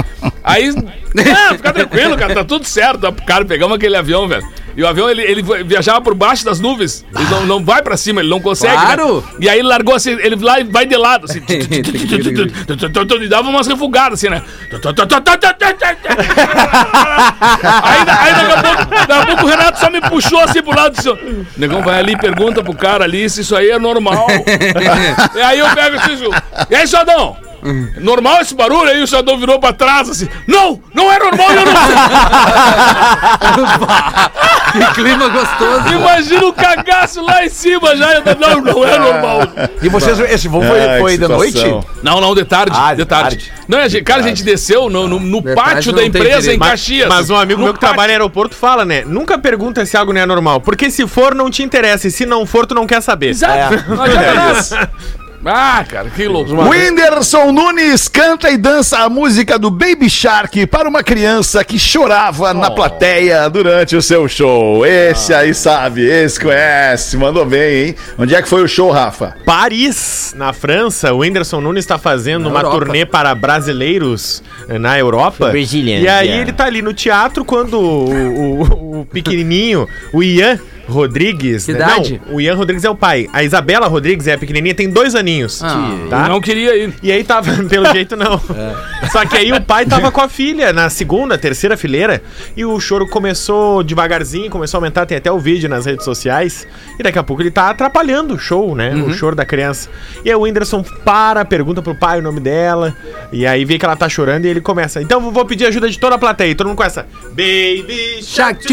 Aí, 0.45 0.75
ah, 1.17 1.55
fica 1.55 1.73
tranquilo, 1.73 2.17
cara, 2.17 2.35
tá 2.35 2.45
tudo 2.45 2.65
certo. 2.67 3.13
Cara, 3.25 3.45
pegamos 3.45 3.77
aquele 3.77 3.97
avião, 3.97 4.29
velho. 4.29 4.47
E 4.77 4.83
o 4.83 4.87
avião, 4.87 5.11
ele, 5.11 5.23
ele 5.23 5.43
viajava 5.65 6.01
por 6.01 6.15
baixo 6.15 6.45
das 6.45 6.61
nuvens. 6.61 7.05
Ele 7.13 7.29
não, 7.29 7.47
não 7.47 7.65
vai 7.65 7.83
pra 7.83 7.97
cima, 7.97 8.21
ele 8.21 8.29
não 8.29 8.41
consegue. 8.41 8.77
né? 8.77 8.83
Claro. 8.83 9.25
E 9.41 9.49
aí 9.49 9.59
ele 9.59 9.67
largou 9.67 9.93
assim, 9.93 10.13
ele 10.13 10.37
lá 10.37 10.61
e 10.61 10.65
vai 10.65 10.87
de 10.87 10.97
lado, 10.97 11.25
assim. 11.25 11.41
E 13.21 13.29
dava 13.29 13.49
umas 13.49 13.67
refugadas, 13.67 14.21
assim, 14.21 14.29
né? 14.29 14.41
Aí, 17.83 17.99
aí 17.99 18.35
daqui, 18.35 18.53
a 18.53 18.63
pouco, 18.63 18.91
daqui 18.95 19.13
a 19.13 19.27
pouco 19.27 19.45
o 19.45 19.49
Renato 19.49 19.81
só 19.81 19.91
me 19.91 20.01
puxou 20.01 20.41
assim 20.41 20.63
pro 20.63 20.77
lado 20.77 20.95
e 20.95 20.97
disse: 20.97 21.47
Negão, 21.57 21.83
vai 21.83 21.99
ali 21.99 22.13
e 22.13 22.17
pergunta 22.19 22.63
pro 22.63 22.75
cara 22.75 23.05
ali 23.05 23.29
se 23.29 23.41
isso 23.41 23.57
aí 23.57 23.71
é 23.71 23.79
normal. 23.79 24.27
e 25.35 25.41
aí 25.41 25.59
eu 25.59 25.69
pego 25.71 25.97
assim, 25.97 26.19
e 26.71 26.75
aí, 26.77 26.87
Xadão? 26.87 27.37
Normal 28.01 28.41
esse 28.41 28.55
barulho? 28.55 28.89
Aí 28.89 29.03
o 29.03 29.07
Xadão 29.07 29.37
virou 29.37 29.59
pra 29.59 29.73
trás 29.73 30.09
assim: 30.09 30.29
Não, 30.47 30.81
não 30.95 31.08
é 31.13 31.19
normal, 31.19 31.51
eu 31.51 31.65
não 31.65 31.73
Que 34.73 34.95
clima 34.95 35.29
gostoso. 35.29 35.89
Imagina 35.95 36.47
o 36.47 36.53
cagaço 36.53 37.23
lá 37.25 37.45
em 37.45 37.49
cima 37.49 37.97
já. 37.97 38.13
Eu, 38.15 38.23
não, 38.39 38.61
não 38.61 38.85
é 38.85 38.99
normal. 38.99 39.41
E 39.83 39.89
vocês, 39.89 40.19
esse 40.21 40.47
voo 40.49 40.63
foi, 40.63 40.81
Ai, 40.81 40.99
foi 41.01 41.17
de 41.19 41.27
noite? 41.27 41.65
Não, 42.03 42.21
não, 42.21 42.35
de 42.35 42.45
tarde. 42.45 42.77
Ah, 42.79 42.91
de 42.93 42.99
de 43.03 43.05
tarde. 43.07 43.37
tarde. 43.37 43.53
Não, 43.67 43.79
a 43.79 43.89
gente- 43.89 44.05
cara, 44.05 44.21
a 44.21 44.23
gente 44.23 44.43
desceu 44.43 44.91
no, 44.91 45.09
no, 45.09 45.19
no 45.19 45.41
De 45.43 45.55
pátio 45.55 45.93
da 45.93 46.01
não 46.01 46.07
empresa 46.07 46.53
em 46.53 46.59
Mas, 46.59 46.71
Caxias. 46.71 47.09
mas 47.09 47.31
um 47.31 47.37
amigo 47.37 47.59
No 47.61 47.65
meu 47.67 47.75
que 47.75 47.81
pátio. 47.81 47.95
trabalha 47.95 48.09
no 48.19 48.23
aeroporto 48.25 48.55
fala, 48.55 48.85
né? 48.85 49.03
Nunca 49.07 49.39
pergunta 49.39 49.85
se 49.87 49.97
algo 49.97 50.13
não 50.13 50.21
é 50.21 50.27
normal. 50.27 50.61
Porque 50.61 50.91
se 50.91 51.07
for, 51.07 51.35
não 51.35 51.51
te 51.51 51.63
interessa. 51.63 52.07
E 52.09 52.11
se 52.11 52.27
não 52.27 52.45
for, 52.45 52.67
tu 52.67 52.75
não 52.75 52.87
quer 52.87 53.01
saber. 53.01 53.29
Exato. 53.31 53.85
Não 53.89 54.03
adianta 54.03 54.35
nada. 54.35 54.91
Ah, 55.51 55.85
cara, 55.89 56.11
que 56.11 56.27
louco. 56.29 56.53
Whindersson 56.69 57.53
Nunes 57.53 58.07
canta 58.09 58.51
e 58.51 58.57
dança 58.59 58.99
a 58.99 59.09
música 59.09 59.59
do 59.59 59.71
Baby 59.71 60.11
Shark 60.11 60.67
para 60.67 60.89
uma 60.89 61.03
criança 61.03 61.65
que 61.65 61.79
chorava 61.79 62.53
na 62.53 62.71
plateia 62.71 63.49
durante 63.49 63.97
o 63.97 64.03
seu 64.03 64.29
show. 64.29 64.85
Esse 64.85 65.33
aí 65.33 65.55
sabe, 65.55 66.03
esse 66.07 66.39
conhece, 66.39 67.17
mandou 67.17 67.47
bem, 67.47 67.87
hein? 67.89 67.95
Onde 68.19 68.35
é 68.35 68.43
que 68.43 68.49
foi 68.49 68.63
o 68.63 68.69
show, 68.69 68.91
Rafa? 68.91 69.37
Paris, 69.47 70.35
na 70.37 70.53
França, 70.53 71.13
o 71.15 71.19
Whindersson 71.19 71.61
Nunes 71.61 71.85
está 71.85 71.99
fazendo 71.99 72.49
uma 72.49 72.61
Europa. 72.61 72.79
turnê 72.79 73.07
para 73.07 73.35
brasileiros 73.35 74.43
eh, 74.69 74.79
na 74.79 74.99
Europa. 74.99 75.51
E 75.57 76.09
aí 76.09 76.27
yeah. 76.29 76.43
ele 76.43 76.53
tá 76.53 76.65
ali 76.67 76.83
no 76.83 76.93
teatro 76.93 77.45
quando 77.45 77.79
o, 77.81 78.11
o- 78.63 79.01
o 79.01 79.07
pequenininho, 79.07 79.89
o 80.13 80.23
Ian 80.23 80.59
Rodrigues... 80.89 81.67
Que 81.67 81.73
né? 81.73 81.79
idade? 81.79 82.21
Não, 82.27 82.37
o 82.37 82.41
Ian 82.41 82.55
Rodrigues 82.55 82.85
é 82.85 82.91
o 82.91 82.95
pai. 82.95 83.29
A 83.33 83.43
Isabela 83.43 83.87
Rodrigues 83.87 84.27
é 84.27 84.35
a 84.35 84.39
pequenininha, 84.39 84.75
tem 84.75 84.89
dois 84.89 85.15
aninhos. 85.15 85.63
Ah. 85.63 86.07
tá? 86.09 86.29
Não 86.29 86.41
queria 86.41 86.77
ir. 86.77 86.95
E 87.03 87.13
aí 87.13 87.23
tava, 87.23 87.53
pelo 87.65 87.87
jeito 87.93 88.17
não. 88.17 88.41
Só 89.13 89.25
que 89.25 89.37
aí 89.37 89.53
o 89.53 89.61
pai 89.61 89.87
tava 89.87 90.11
com 90.11 90.21
a 90.21 90.29
filha 90.29 90.73
na 90.73 90.91
segunda, 90.91 91.39
terceira 91.39 91.77
fileira 91.77 92.23
e 92.57 92.65
o 92.65 92.79
choro 92.81 93.07
começou 93.07 93.83
devagarzinho, 93.83 94.51
começou 94.51 94.79
a 94.79 94.81
aumentar, 94.81 95.07
tem 95.07 95.19
até 95.19 95.31
o 95.31 95.39
vídeo 95.39 95.69
nas 95.69 95.87
redes 95.87 96.05
sociais. 96.05 96.67
E 96.99 97.03
daqui 97.03 97.19
a 97.19 97.23
pouco 97.23 97.43
ele 97.43 97.51
tá 97.51 97.71
atrapalhando 97.71 98.35
o 98.35 98.39
show, 98.39 98.75
né? 98.75 98.95
O 98.95 99.13
choro 99.13 99.37
da 99.37 99.45
criança. 99.45 99.89
E 100.25 100.31
aí 100.31 100.35
o 100.35 100.43
Whindersson 100.43 100.83
para, 101.05 101.45
pergunta 101.45 101.83
pro 101.83 101.95
pai 101.95 102.19
o 102.19 102.23
nome 102.23 102.41
dela. 102.41 102.95
E 103.33 103.47
aí 103.47 103.65
vê 103.65 103.79
que 103.79 103.85
ela 103.85 103.97
tá 103.97 104.09
chorando 104.09 104.45
e 104.45 104.49
ele 104.49 104.61
começa. 104.61 105.01
Então 105.01 105.23
eu 105.23 105.31
vou 105.31 105.45
pedir 105.45 105.67
ajuda 105.67 105.89
de 105.89 105.99
toda 105.99 106.17
a 106.17 106.19
plateia. 106.19 106.51
E 106.51 106.55
todo 106.55 106.67
mundo 106.67 106.77
começa. 106.77 107.07
Baby 107.31 108.23
Shark, 108.23 108.67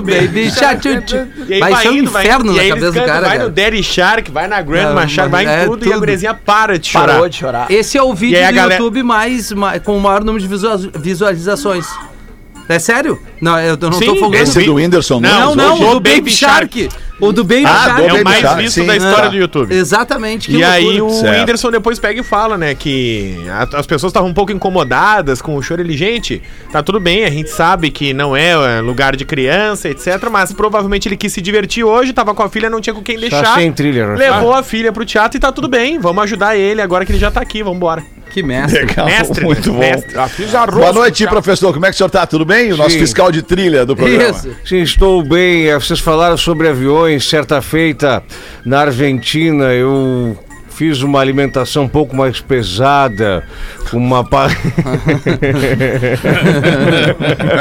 baby, 0.00 0.50
shark, 0.50 0.89
tchu, 1.00 1.16
tchu. 1.16 1.44
E 1.48 1.54
aí 1.54 1.60
Vai 1.60 1.76
ser 1.76 1.88
um 1.88 1.92
indo, 1.94 2.10
vai 2.10 2.24
inferno. 2.24 2.52
E 2.52 2.56
na 2.56 2.62
cabeça 2.62 2.76
eles 2.76 2.84
do 2.84 2.92
cantam, 2.92 3.06
cara, 3.06 3.20
Vai 3.28 3.36
cara. 3.38 3.48
no 3.48 3.54
Daddy 3.54 3.82
Shark, 3.82 4.30
vai 4.30 4.48
na 4.48 4.62
Grandma 4.62 5.00
Não, 5.02 5.08
Shark, 5.08 5.30
vai 5.30 5.46
é 5.46 5.62
em 5.64 5.68
tudo, 5.68 5.84
e 5.84 5.88
a 5.88 5.90
tudo. 5.92 5.98
gurezinha 6.00 6.34
para 6.34 6.78
de 6.78 6.88
chorar. 6.88 7.12
Parou 7.14 7.28
de 7.28 7.36
chorar. 7.36 7.70
Esse 7.70 7.96
é 7.98 8.02
o 8.02 8.12
vídeo 8.14 8.38
E 8.38 8.46
do 8.46 8.52
galera- 8.54 8.74
YouTube 8.74 9.02
mais, 9.02 9.52
ma- 9.52 9.78
com 9.78 9.96
o 9.96 10.00
maior 10.00 10.24
número 10.24 10.40
de 10.42 10.48
visua- 10.48 10.76
visualizações. 10.96 11.86
É 12.68 12.78
sério? 12.78 13.18
Não, 13.40 13.58
eu 13.58 13.76
não 13.76 13.92
Sim, 13.92 14.06
tô 14.06 14.16
folgando. 14.16 14.42
Esse 14.44 14.62
do 14.64 14.74
Whindersson 14.74 15.18
Não, 15.20 15.54
não, 15.56 15.72
hoje 15.74 15.82
o 15.84 15.86
é 15.86 15.94
do 15.94 16.00
Baby 16.00 16.30
Shark. 16.30 16.88
O 17.20 17.32
do 17.32 17.44
Baby 17.44 17.64
Ah, 17.66 17.84
Shark. 17.84 18.00
do 18.02 18.16
É 18.16 18.20
o 18.20 18.24
mais 18.24 18.40
Shark, 18.40 18.62
visto 18.62 18.74
sim. 18.80 18.86
da 18.86 18.96
história 18.96 19.24
Ah, 19.26 19.28
do 19.28 19.36
YouTube. 19.36 19.74
Exatamente. 19.74 20.50
que 20.50 20.56
E 20.56 20.64
aí 20.64 21.00
o 21.02 21.10
Certo. 21.10 21.38
Whindersson 21.40 21.70
depois 21.70 21.98
pega 21.98 22.20
e 22.20 22.24
fala, 22.24 22.56
né, 22.56 22.74
que 22.74 23.36
a- 23.50 23.78
as 23.78 23.86
pessoas 23.86 24.10
estavam 24.10 24.30
um 24.30 24.34
pouco 24.34 24.50
incomodadas 24.52 25.42
com 25.42 25.56
o 25.56 25.62
choro 25.62 25.82
ele, 25.82 25.96
gente, 25.96 26.40
tá 26.72 26.82
tudo 26.82 26.98
bem, 26.98 27.24
a 27.24 27.30
gente 27.30 27.50
sabe 27.50 27.90
que 27.90 28.12
não 28.14 28.34
é 28.36 28.50
é, 28.50 28.80
lugar 28.80 29.14
de 29.16 29.24
criança, 29.24 29.88
etc, 29.88 30.28
mas 30.30 30.52
provavelmente 30.52 31.06
ele 31.08 31.16
quis 31.16 31.32
se 31.32 31.40
divertir 31.40 31.84
hoje, 31.84 32.12
tava 32.12 32.34
com 32.34 32.42
a 32.42 32.48
filha, 32.48 32.68
não 32.70 32.80
tinha 32.80 32.94
com 32.94 33.02
quem 33.02 33.18
deixar. 33.18 33.54
sem 33.54 33.70
trilha, 33.72 34.06
né? 34.08 34.16
Levou 34.16 34.52
a 34.54 34.62
filha 34.62 34.90
pro 34.92 35.04
teatro 35.04 35.36
e 35.36 35.40
tá 35.40 35.52
tudo 35.52 35.68
bem, 35.68 35.98
vamos 35.98 36.22
ajudar 36.24 36.56
ele 36.56 36.80
agora 36.80 37.04
que 37.04 37.12
ele 37.12 37.18
já 37.18 37.30
tá 37.30 37.40
aqui, 37.40 37.62
vambora. 37.62 38.02
Que 38.32 38.44
mestre. 38.44 38.84
Legal, 38.86 39.06
Mestre, 39.06 39.44
muito 39.44 39.72
bom. 39.72 39.80
mestre. 39.80 40.16
Arroz. 40.16 40.72
Boa 40.72 40.92
noite, 40.92 41.26
professor. 41.26 41.72
Como 41.74 41.84
é 41.84 41.88
que 41.88 41.94
o 41.96 41.98
senhor 41.98 42.10
tá? 42.10 42.24
Tudo 42.24 42.44
bem? 42.44 42.72
O 42.72 42.76
nosso 42.76 42.90
Sim. 42.90 43.00
fiscal 43.00 43.32
de 43.32 43.42
trilha 43.42 43.84
do 43.84 43.96
programa. 43.96 44.30
Isso. 44.30 44.54
Sim, 44.64 44.82
estou 44.82 45.20
bem. 45.24 45.66
Eh, 45.68 45.74
Vocês 45.76 45.98
falaram 45.98 46.36
sobre 46.36 46.68
aviões. 46.68 47.09
Certa 47.18 47.62
feita, 47.62 48.22
na 48.64 48.80
Argentina, 48.82 49.72
eu 49.72 50.38
fiz 50.80 51.02
uma 51.02 51.20
alimentação 51.20 51.82
um 51.82 51.88
pouco 51.88 52.16
mais 52.16 52.40
pesada. 52.40 53.44
Uma 53.92 54.24
pa... 54.24 54.46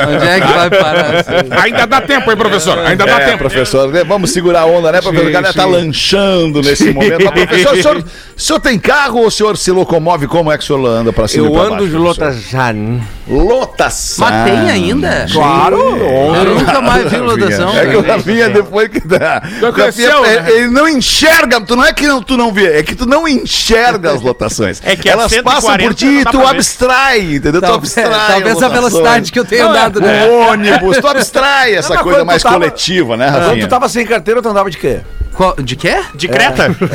Onde 0.08 0.26
é 0.26 0.40
que 0.40 0.54
vai 0.54 0.70
parar? 0.70 1.26
Ainda 1.64 1.86
dá 1.86 2.00
tempo, 2.00 2.32
hein, 2.32 2.38
professor? 2.38 2.80
Ainda 2.80 3.06
dá 3.06 3.20
É, 3.20 3.26
tempo. 3.26 3.40
professor, 3.40 3.92
né? 3.92 4.06
vamos 4.06 4.32
segurar 4.32 4.62
a 4.62 4.66
onda, 4.68 4.90
né, 4.90 5.02
professor? 5.02 5.26
Sim, 5.26 5.30
o 5.32 5.34
cara 5.34 5.52
tá 5.52 5.64
sim. 5.64 5.70
lanchando 5.70 6.62
nesse 6.62 6.94
momento. 6.94 7.26
Mas, 7.26 7.46
professor, 7.46 7.74
o 7.74 7.82
senhor, 7.82 7.98
o 8.38 8.42
senhor 8.42 8.60
tem 8.62 8.80
carro 8.80 9.20
ou 9.20 9.28
o 9.28 9.32
senhor 9.32 9.58
se 9.58 9.70
locomove? 9.70 10.26
Como 10.26 10.50
é 10.50 10.58
que 10.58 10.64
o 10.64 10.68
senhor 10.68 10.86
anda 10.86 11.12
pra 11.12 11.28
cima 11.28 11.46
e 11.46 11.50
Eu 11.50 11.54
pra 11.54 11.62
ando 11.64 11.72
baixo, 11.72 11.90
de 11.90 11.98
lotação. 11.98 13.02
Lotação. 13.28 14.30
Mas 14.30 14.50
tem 14.50 14.70
ainda? 14.70 15.26
Claro. 15.30 15.78
Eu 15.78 16.56
nunca 16.56 16.80
mais 16.80 17.12
vi 17.12 17.18
lotação. 17.18 17.78
É 17.78 17.86
que 17.86 17.98
o. 17.98 18.02
Rafinha, 18.02 18.50
depois 18.50 18.88
que 18.88 19.06
dá. 19.06 19.42
Rafinha, 19.76 20.22
né? 20.22 20.46
ele 20.52 20.68
não 20.68 20.88
enxerga, 20.88 21.60
tu 21.62 21.76
não 21.76 21.86
é 21.86 21.92
que 21.92 22.08
não, 22.08 22.24
tu 22.24 22.38
não 22.38 22.52
vê, 22.54 22.78
é 22.78 22.84
que 22.84 22.96
tu 22.96 23.06
não 23.10 23.28
enxerga 23.28 24.12
as 24.14 24.22
lotações. 24.22 24.80
É 24.84 24.96
que 24.96 25.10
a 25.10 25.14
Elas 25.14 25.32
passam 25.42 25.72
140 25.72 25.84
por 25.84 25.94
ti 25.96 26.06
não 26.06 26.22
e 26.22 26.26
tu 26.26 26.48
abstrai, 26.48 27.20
entendeu? 27.36 27.62
tu 27.62 27.68
Talvez, 27.68 27.98
abstrai. 27.98 28.28
talvez 28.32 28.64
a 28.64 28.68
velocidade 28.70 29.32
que 29.32 29.40
eu 29.40 29.46
tenho 29.46 29.68
andado, 29.70 30.00
né? 30.00 30.28
O 30.28 30.52
ônibus, 30.52 30.98
tu 30.98 31.08
abstrai 31.08 31.74
essa 31.76 31.94
mas 31.96 32.04
coisa 32.04 32.20
quando 32.20 32.26
tu 32.26 32.28
mais 32.28 32.44
tava- 32.44 32.56
coletiva, 32.56 33.18
né, 33.18 33.32
Quando 33.32 33.44
Rafinha? 33.48 33.68
tu 33.68 33.70
tava 33.70 33.90
sem 33.90 34.06
carteira, 34.06 34.42
tu 34.42 34.50
andava 34.50 34.70
de 34.70 34.78
quê? 34.78 35.00
Qual- 35.34 35.56
De 35.62 35.76
quê? 35.76 36.00
De 36.16 36.28
Creta? 36.28 36.70
De 36.70 36.76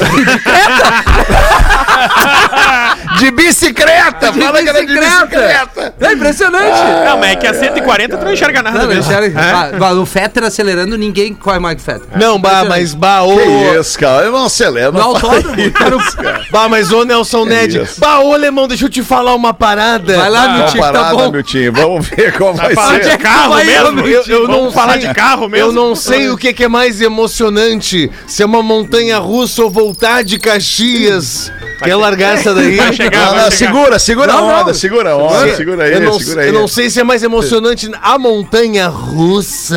bicicleta! 3.31 4.33
De 4.33 4.41
fala 4.41 4.63
que 4.63 4.69
era 4.69 4.81
de 4.81 4.87
bicicleta. 4.87 5.27
bicicleta! 5.27 5.95
É 6.01 6.13
impressionante. 6.13 6.79
Não, 7.05 7.19
mas 7.19 7.31
é 7.33 7.37
que 7.37 7.47
a 7.47 7.55
140 7.55 8.17
tu 8.17 8.25
não 8.25 8.33
enxerga 8.33 8.63
nada 8.63 8.79
Não, 8.79 8.87
não, 8.87 8.95
mesmo. 8.95 9.11
sério, 9.11 9.29
É? 9.39 9.53
bah, 9.53 9.71
bah, 9.79 9.93
o 9.93 10.07
Fetter 10.07 10.45
acelerando, 10.45 10.97
ninguém 10.99 11.35
corre 11.35 11.59
mais 11.59 11.77
que 11.77 11.83
o 11.83 11.85
Fetter. 11.85 12.09
Não, 12.19 12.39
bah, 12.39 12.65
mas 12.69 12.95
bah, 12.95 13.23
ô. 13.23 13.37
Que 13.37 13.79
isso, 13.81 13.99
cara? 13.99 14.25
Eu 14.27 14.33
não 14.33 14.47
acelero, 14.47 14.93
No 14.93 15.01
autódromo, 15.01 15.71
cara, 15.73 15.97
cara. 16.17 16.41
Bah, 16.51 16.69
mas 16.69 16.93
ô 16.93 17.05
Nelson 17.05 17.45
Ned. 17.45 17.81
isso. 17.83 18.01
Bah, 18.01 18.21
ô 18.21 18.35
Lemão, 18.37 18.67
deixa 18.69 18.87
eu 18.87 18.91
te 18.91 19.03
falar 19.03 19.35
uma 19.35 19.53
parada. 19.55 20.17
Vai 20.17 20.31
lá, 20.31 20.49
meu 20.57 20.67
tio, 20.67 20.75
que 20.75 20.81
tá 20.81 20.93
parada, 20.93 21.15
bom. 21.17 21.31
meu 21.31 21.43
time. 21.43 21.71
Vamos 21.71 22.09
ver 22.09 22.33
qual 22.37 22.55
vai 22.55 22.73
é 22.73 22.77
ser. 22.77 23.01
que 23.11 23.17
tu 23.17 23.23
carro 23.23 23.51
vai, 23.55 23.65
mesmo? 23.65 23.93
meu 23.93 24.07
Eu, 24.09 24.23
eu 24.27 24.49
não 24.49 24.55
Vamos 24.65 24.75
falar 24.75 24.97
de 24.97 25.13
carro 25.13 25.49
mesmo? 25.49 25.69
Eu 25.69 25.73
não 25.73 25.95
sei 25.95 26.31
o 26.31 26.37
que, 26.37 26.53
que 26.53 26.65
é 26.65 26.69
mais 26.69 27.01
emocionante, 27.01 28.11
se 28.27 28.43
é 28.43 28.47
uma 28.47 28.63
montanha 28.63 29.19
russa 29.19 29.63
ou 29.63 29.71
voltar 29.71 30.23
de 30.23 30.39
Caxias. 30.39 31.53
Quer 31.83 31.97
largar 31.97 32.35
essa 32.35 32.55
daí? 32.55 32.79
Chegar, 33.05 33.19
Não, 33.27 33.33
não, 33.33 33.51
chegar. 33.51 33.51
segura, 33.53 33.99
segura 33.99 34.33
Não, 34.33 34.39
a 34.39 34.53
onda, 34.61 34.65
não. 34.67 34.75
segura 34.75 35.11
a 35.13 35.17
onda, 35.17 35.49
Se- 35.51 35.57
segura 35.57 35.85
aí, 35.85 35.93
eu 35.93 36.01
não, 36.01 36.19
segura 36.19 36.43
aí. 36.43 36.49
eu 36.49 36.53
não 36.55 36.69
sei 36.69 36.89
se 36.91 37.01
é 37.01 37.05
mais 37.05 37.23
emocionante 37.23 37.91
a 38.03 38.19
montanha 38.19 38.89
russa 38.89 39.77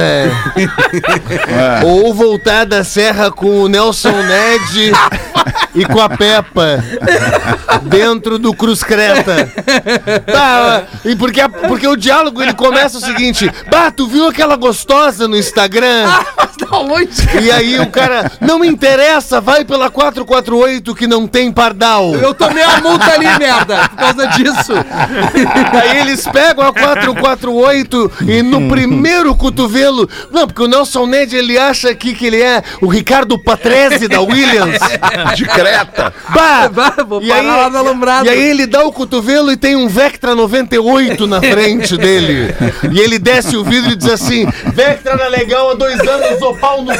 ou 1.85 2.13
voltar 2.13 2.65
da 2.65 2.83
serra 2.83 3.29
com 3.31 3.61
o 3.61 3.67
Nelson 3.67 4.11
Ned 4.11 4.91
e 5.75 5.85
com 5.85 5.99
a 6.01 6.09
Peppa 6.09 6.83
dentro 7.83 8.39
do 8.39 8.53
Cruz 8.53 8.83
Creta. 8.83 9.51
Bah, 10.31 10.83
e 11.05 11.15
porque, 11.15 11.41
a- 11.41 11.49
porque 11.49 11.87
o 11.87 11.95
diálogo 11.95 12.41
ele 12.41 12.53
começa 12.53 12.97
o 12.97 13.01
seguinte: 13.01 13.49
Bah, 13.69 13.91
tu 13.91 14.07
viu 14.07 14.27
aquela 14.27 14.55
gostosa 14.55 15.27
no 15.27 15.37
Instagram? 15.37 16.05
Cara? 16.07 17.41
E 17.41 17.51
aí 17.51 17.79
o 17.79 17.87
cara, 17.87 18.31
não 18.41 18.59
me 18.59 18.67
interessa, 18.67 19.39
vai 19.39 19.63
pela 19.63 19.89
448 19.89 20.95
que 20.95 21.07
não 21.07 21.27
tem 21.27 21.51
pardal. 21.51 22.13
Eu 22.15 22.33
tomei 22.33 22.63
a 22.63 22.79
multa 22.81 23.16
ali, 23.17 23.39
merda, 23.39 23.89
por 23.89 23.97
causa 23.97 24.27
disso. 24.27 24.73
Aí 25.81 25.99
eles 25.99 26.25
pegam 26.27 26.65
a 26.65 26.73
448 26.73 28.11
e 28.27 28.41
no 28.41 28.67
primeiro 28.69 29.35
cotovelo. 29.35 30.09
Não, 30.31 30.47
porque 30.47 30.61
o 30.61 30.67
Nelson 30.67 31.05
Ned 31.05 31.35
ele 31.35 31.57
acha 31.57 31.89
aqui 31.89 32.13
que 32.13 32.25
ele 32.25 32.41
é 32.41 32.61
o 32.81 32.87
Ricardo 32.87 33.37
Patrese 33.37 34.07
da 34.07 34.21
Williams. 34.21 34.79
De 35.35 35.45
Creta. 35.45 36.13
Bah! 36.29 36.69
Bah, 36.77 36.93
vou 37.07 37.21
E 37.21 37.27
parar 37.27 37.39
aí, 37.39 37.47
lá 37.47 37.69
no 37.69 37.77
alumbrado. 37.77 38.25
e 38.25 38.29
aí 38.29 38.41
ele 38.41 38.67
dá 38.67 38.83
o 38.85 38.91
cotovelo 38.91 39.51
e 39.51 39.57
tem 39.57 39.75
um 39.75 39.87
Vectra 39.87 40.35
98 40.35 41.25
na 41.25 41.39
frente 41.41 41.97
dele. 41.97 42.53
E 42.91 42.99
ele 42.99 43.17
desce 43.17 43.55
o 43.57 43.63
vidro 43.63 43.91
e 43.91 43.95
diz 43.95 44.09
assim: 44.09 44.47
Vectra 44.73 45.13
era 45.13 45.27
legal 45.27 45.71
há 45.71 45.73
dois 45.73 45.99
anos, 45.99 46.41
o 46.41 46.53
pau 46.55 46.81
no 46.83 46.91
cu. 46.93 46.97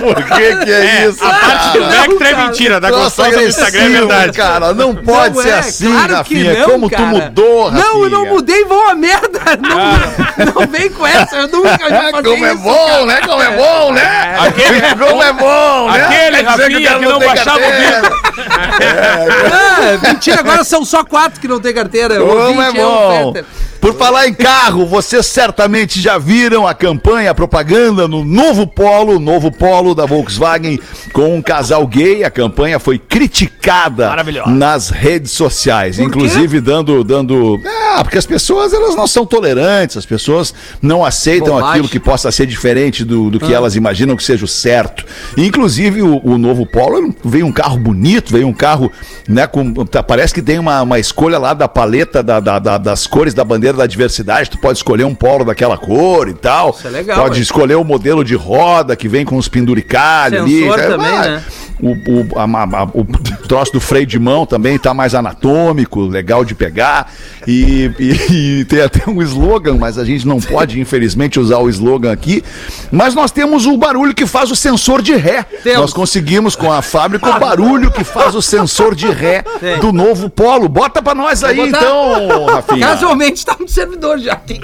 Por 0.00 0.14
que 0.24 0.64
que 0.64 0.72
é, 0.72 1.06
isso? 1.08 1.24
A 1.24 1.30
parte 1.30 1.78
do 1.78 1.84
Vectra 1.86 2.28
é 2.28 2.36
mentira, 2.46 2.80
da 2.80 2.90
gostosa 2.90 3.42
Instagram 3.48 3.80
é 3.80 3.84
agressivo, 3.86 4.08
verdade. 4.08 4.36
cara. 4.36 4.74
Não 4.74 4.94
pode 4.94 5.36
Não 5.36 5.42
ser 5.42 5.48
é, 5.50 5.58
assim, 5.58 5.90
claro 5.90 6.06
que 6.08 6.14
Rafinha. 6.14 6.54
não, 6.60 6.68
Como 6.70 6.88
tu 6.90 6.96
cara. 6.96 7.06
mudou, 7.08 7.68
Rafinha. 7.68 7.84
Não, 7.84 8.02
eu 8.04 8.10
não 8.10 8.26
mudei, 8.26 8.64
vão 8.64 8.88
a 8.88 8.94
merda. 8.94 9.40
Não, 9.60 10.52
não 10.60 10.66
vem 10.66 10.90
com 10.90 11.06
essa, 11.06 11.36
eu 11.36 11.48
nunca 11.48 11.78
já 11.88 12.04
É, 12.08 12.10
fazer 12.10 12.28
como 12.28 12.44
é 12.46 12.54
bom, 12.54 12.86
cara. 12.86 13.06
né? 13.06 13.20
Como 13.26 13.42
é 13.42 13.50
bom, 13.56 13.92
né? 13.92 14.36
Aquele- 14.40 14.80
Como 15.06 15.22
é 15.22 15.32
bom, 15.32 15.90
né? 15.90 16.02
Aquele 16.04 16.36
dizer 16.36 16.44
Rafinha 16.44 16.88
cara 16.88 16.98
que 17.00 17.04
não 17.06 17.18
baixava 17.18 17.58
o 17.58 17.60
carteira. 17.60 18.10
Ah, 19.52 19.98
mentira, 20.02 20.40
agora 20.40 20.64
são 20.64 20.84
só 20.84 21.04
quatro 21.04 21.40
que 21.40 21.48
não 21.48 21.60
tem 21.60 21.72
carteira. 21.74 22.16
Como 22.18 22.60
é 22.62 22.72
bom. 22.72 23.34
Por 23.84 23.92
falar 23.96 24.26
em 24.26 24.32
carro, 24.32 24.86
vocês 24.86 25.26
certamente 25.26 26.00
já 26.00 26.16
viram 26.16 26.66
a 26.66 26.72
campanha, 26.72 27.30
a 27.30 27.34
propaganda 27.34 28.08
no 28.08 28.24
novo 28.24 28.66
Polo, 28.66 29.18
novo 29.18 29.52
Polo 29.52 29.94
da 29.94 30.06
Volkswagen 30.06 30.80
com 31.12 31.36
um 31.36 31.42
casal 31.42 31.86
gay. 31.86 32.24
A 32.24 32.30
campanha 32.30 32.78
foi 32.78 32.98
criticada 32.98 34.08
nas 34.46 34.88
redes 34.88 35.32
sociais, 35.32 35.98
inclusive 35.98 36.62
dando 36.62 37.04
dando, 37.04 37.60
ah, 37.94 38.02
porque 38.02 38.16
as 38.16 38.24
pessoas 38.24 38.72
elas 38.72 38.96
não 38.96 39.06
são 39.06 39.26
tolerantes, 39.26 39.98
as 39.98 40.06
pessoas 40.06 40.54
não 40.80 41.04
aceitam 41.04 41.48
Bobagem. 41.56 41.70
aquilo 41.72 41.88
que 41.88 42.00
possa 42.00 42.32
ser 42.32 42.46
diferente 42.46 43.04
do, 43.04 43.28
do 43.28 43.38
que 43.38 43.52
elas 43.52 43.76
imaginam 43.76 44.16
que 44.16 44.24
seja 44.24 44.46
o 44.46 44.48
certo. 44.48 45.04
Inclusive 45.36 46.00
o, 46.00 46.22
o 46.24 46.38
novo 46.38 46.64
Polo 46.64 47.14
veio 47.22 47.44
um 47.44 47.52
carro 47.52 47.76
bonito, 47.76 48.32
veio 48.32 48.48
um 48.48 48.54
carro, 48.54 48.90
né, 49.28 49.46
com 49.46 49.84
tá- 49.84 50.02
parece 50.02 50.32
que 50.32 50.40
tem 50.40 50.58
uma, 50.58 50.80
uma 50.80 50.98
escolha 50.98 51.36
lá 51.38 51.52
da 51.52 51.68
paleta 51.68 52.22
da- 52.22 52.40
da- 52.40 52.58
da- 52.58 52.78
das 52.78 53.06
cores 53.06 53.34
da 53.34 53.44
bandeira 53.44 53.73
da 53.76 53.86
diversidade. 53.86 54.50
Tu 54.50 54.58
pode 54.58 54.78
escolher 54.78 55.04
um 55.04 55.14
Polo 55.14 55.44
daquela 55.44 55.76
cor 55.76 56.28
e 56.28 56.34
tal. 56.34 56.70
Isso 56.70 56.86
é 56.86 56.90
legal, 56.90 57.22
Pode 57.22 57.40
escolher 57.40 57.74
o 57.76 57.84
modelo 57.84 58.24
de 58.24 58.34
roda 58.34 58.94
que 58.96 59.08
vem 59.08 59.24
com 59.24 59.36
os 59.36 59.48
penduricalhos 59.48 60.40
ali. 60.42 60.64
É, 60.68 60.76
também, 60.88 61.10
vai. 61.10 61.28
né? 61.30 61.42
O, 61.80 61.90
o, 61.90 62.38
a- 62.38 62.44
a- 62.44 62.84
o 62.94 63.04
troço 63.48 63.72
do 63.72 63.80
freio 63.80 64.06
de 64.06 64.18
mão 64.18 64.46
também 64.46 64.78
tá 64.78 64.94
mais 64.94 65.14
anatômico, 65.14 66.00
legal 66.02 66.44
de 66.44 66.54
pegar. 66.54 67.12
E, 67.46 67.90
e- 67.98 68.60
e 68.60 68.64
tem 68.64 68.80
até 68.80 69.08
um 69.10 69.20
slogan, 69.22 69.76
mas 69.78 69.98
a 69.98 70.04
gente 70.04 70.26
não 70.26 70.40
pode, 70.40 70.80
infelizmente, 70.80 71.38
usar 71.40 71.58
o 71.58 71.68
slogan 71.68 72.12
aqui. 72.12 72.42
Mas 72.90 73.14
nós 73.14 73.30
temos 73.30 73.66
o 73.66 73.76
barulho 73.76 74.14
que 74.14 74.24
faz 74.24 74.50
o 74.50 74.56
sensor 74.56 75.02
de 75.02 75.14
ré. 75.16 75.42
Temos. 75.62 75.80
Nós 75.80 75.92
conseguimos 75.92 76.54
com 76.56 76.72
a 76.72 76.80
fábrica 76.80 77.28
o 77.28 77.38
barulho 77.40 77.90
que 77.90 78.04
faz 78.04 78.34
o 78.34 78.40
sensor 78.42 78.94
de 78.94 79.08
ré 79.10 79.42
Tem. 79.60 79.78
do 79.80 79.92
novo 79.92 80.30
Polo. 80.30 80.68
Bota 80.68 81.02
pra 81.02 81.14
nós 81.14 81.42
aí, 81.44 81.58
então, 81.68 82.46
Rafinha. 82.46 82.86
Casualmente 82.86 83.44
tá 83.44 83.56
no 83.64 83.68
servidor 83.68 84.18
já. 84.18 84.36
Tem- 84.36 84.60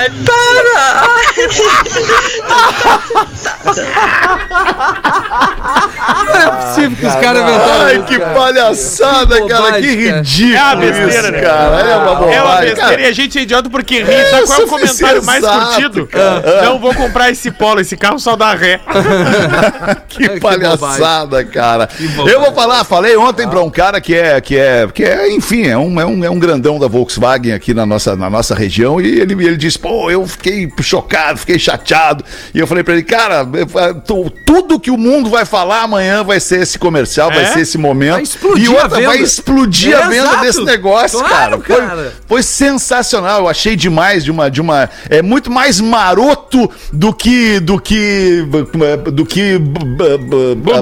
é 0.00 0.08
possível 6.88 6.96
que 6.96 7.06
os 7.06 7.14
caras 7.14 7.24
cara 7.24 7.40
inventaram 7.40 7.84
Ai, 7.84 8.02
que 8.04 8.18
palhaçada, 8.18 9.40
Que 9.42 9.48
cara. 9.48 9.80
Que 9.80 9.94
ridículo 9.94 10.56
É 10.56 10.62
uma 10.62 10.76
besteira, 10.76 11.08
isso, 11.08 11.32
né? 11.32 11.40
cara. 11.40 11.80
É 11.80 11.96
uma 11.96 12.14
bobagem. 12.14 12.34
É 12.34 12.42
uma 12.42 12.60
besteira 12.60 13.02
e 13.02 13.06
a 13.06 13.12
gente 13.12 13.38
é 13.38 13.42
idiota 13.42 13.70
porque 13.70 14.02
ri. 14.02 14.30
Sabe 14.30 14.46
qual 14.46 14.60
é 14.60 14.64
o 14.64 14.68
comentário 14.68 15.24
mais 15.24 15.42
exato, 15.42 15.66
curtido? 15.66 16.06
cara. 16.06 16.62
Não 16.64 16.78
vou 16.78 16.94
comprar 16.94 17.30
esse 17.30 17.50
polo, 17.50 17.80
esse 17.80 17.96
carro 17.96 18.18
só 18.18 18.36
dá 18.36 18.54
ré. 18.54 18.80
Que 20.08 20.28
Que 20.34 20.40
palhaçada, 20.40 21.44
cara. 21.44 21.88
Eu 22.26 22.40
vou 22.40 22.52
falar, 22.52 22.84
falei 22.84 23.16
ontem 23.16 23.48
pra 23.48 23.60
um 23.62 23.70
cara 23.70 24.00
que 24.00 24.14
é, 24.14 24.40
que 24.40 24.56
é, 24.56 24.86
que 24.92 25.02
é, 25.02 25.30
enfim, 25.32 25.66
é 25.66 25.76
um, 25.76 26.00
é 26.00 26.06
um, 26.06 26.24
é 26.24 26.30
um 26.30 26.38
grandão 26.38 26.78
da 26.78 26.86
Volkswagen 26.86 27.52
aqui 27.52 27.74
na 27.74 27.84
nossa, 27.84 28.16
na 28.16 28.30
nossa 28.30 28.54
região 28.54 29.00
e 29.00 29.20
ele, 29.20 29.32
ele 29.34 29.56
disse, 29.56 29.78
pô, 29.78 30.10
eu 30.10 30.26
fiquei 30.26 30.70
chocado, 30.80 31.38
fiquei 31.38 31.58
chateado. 31.58 32.24
E 32.54 32.58
eu 32.58 32.66
falei 32.66 32.84
pra 32.84 32.94
ele, 32.94 33.02
cara, 33.02 33.46
tudo 34.46 34.78
que 34.80 34.90
o 34.90 34.96
mundo 34.96 35.30
vai 35.30 35.44
falar 35.44 35.82
amanhã 35.82 36.22
vai 36.22 36.40
ser 36.40 36.62
esse 36.62 36.73
comercial, 36.78 37.30
vai 37.30 37.42
É? 37.44 37.46
ser 37.46 37.60
esse 37.60 37.78
momento. 37.78 38.14
Vai 38.14 38.22
explodir 38.22 38.64
e 38.64 38.68
outra, 38.68 38.84
a 38.86 38.88
venda. 38.88 39.06
vai 39.06 39.18
explodir 39.18 39.96
a 39.96 40.00
É, 40.00 40.08
venda 40.08 40.16
exato. 40.28 40.40
desse 40.42 40.64
negócio, 40.64 41.18
Claro, 41.18 41.58
cara. 41.60 41.60
Foi, 41.60 41.76
cara. 41.88 42.12
foi 42.28 42.42
sensacional, 42.42 43.40
eu 43.40 43.48
achei 43.48 43.76
demais 43.76 44.24
de 44.24 44.30
uma 44.30 44.50
de 44.50 44.60
uma 44.60 44.88
é 45.08 45.22
muito 45.22 45.50
mais 45.50 45.80
maroto 45.80 46.70
do 46.92 47.12
que 47.12 47.60
do 47.60 47.78
que 47.80 48.44
do 49.12 49.24
que 49.26 49.60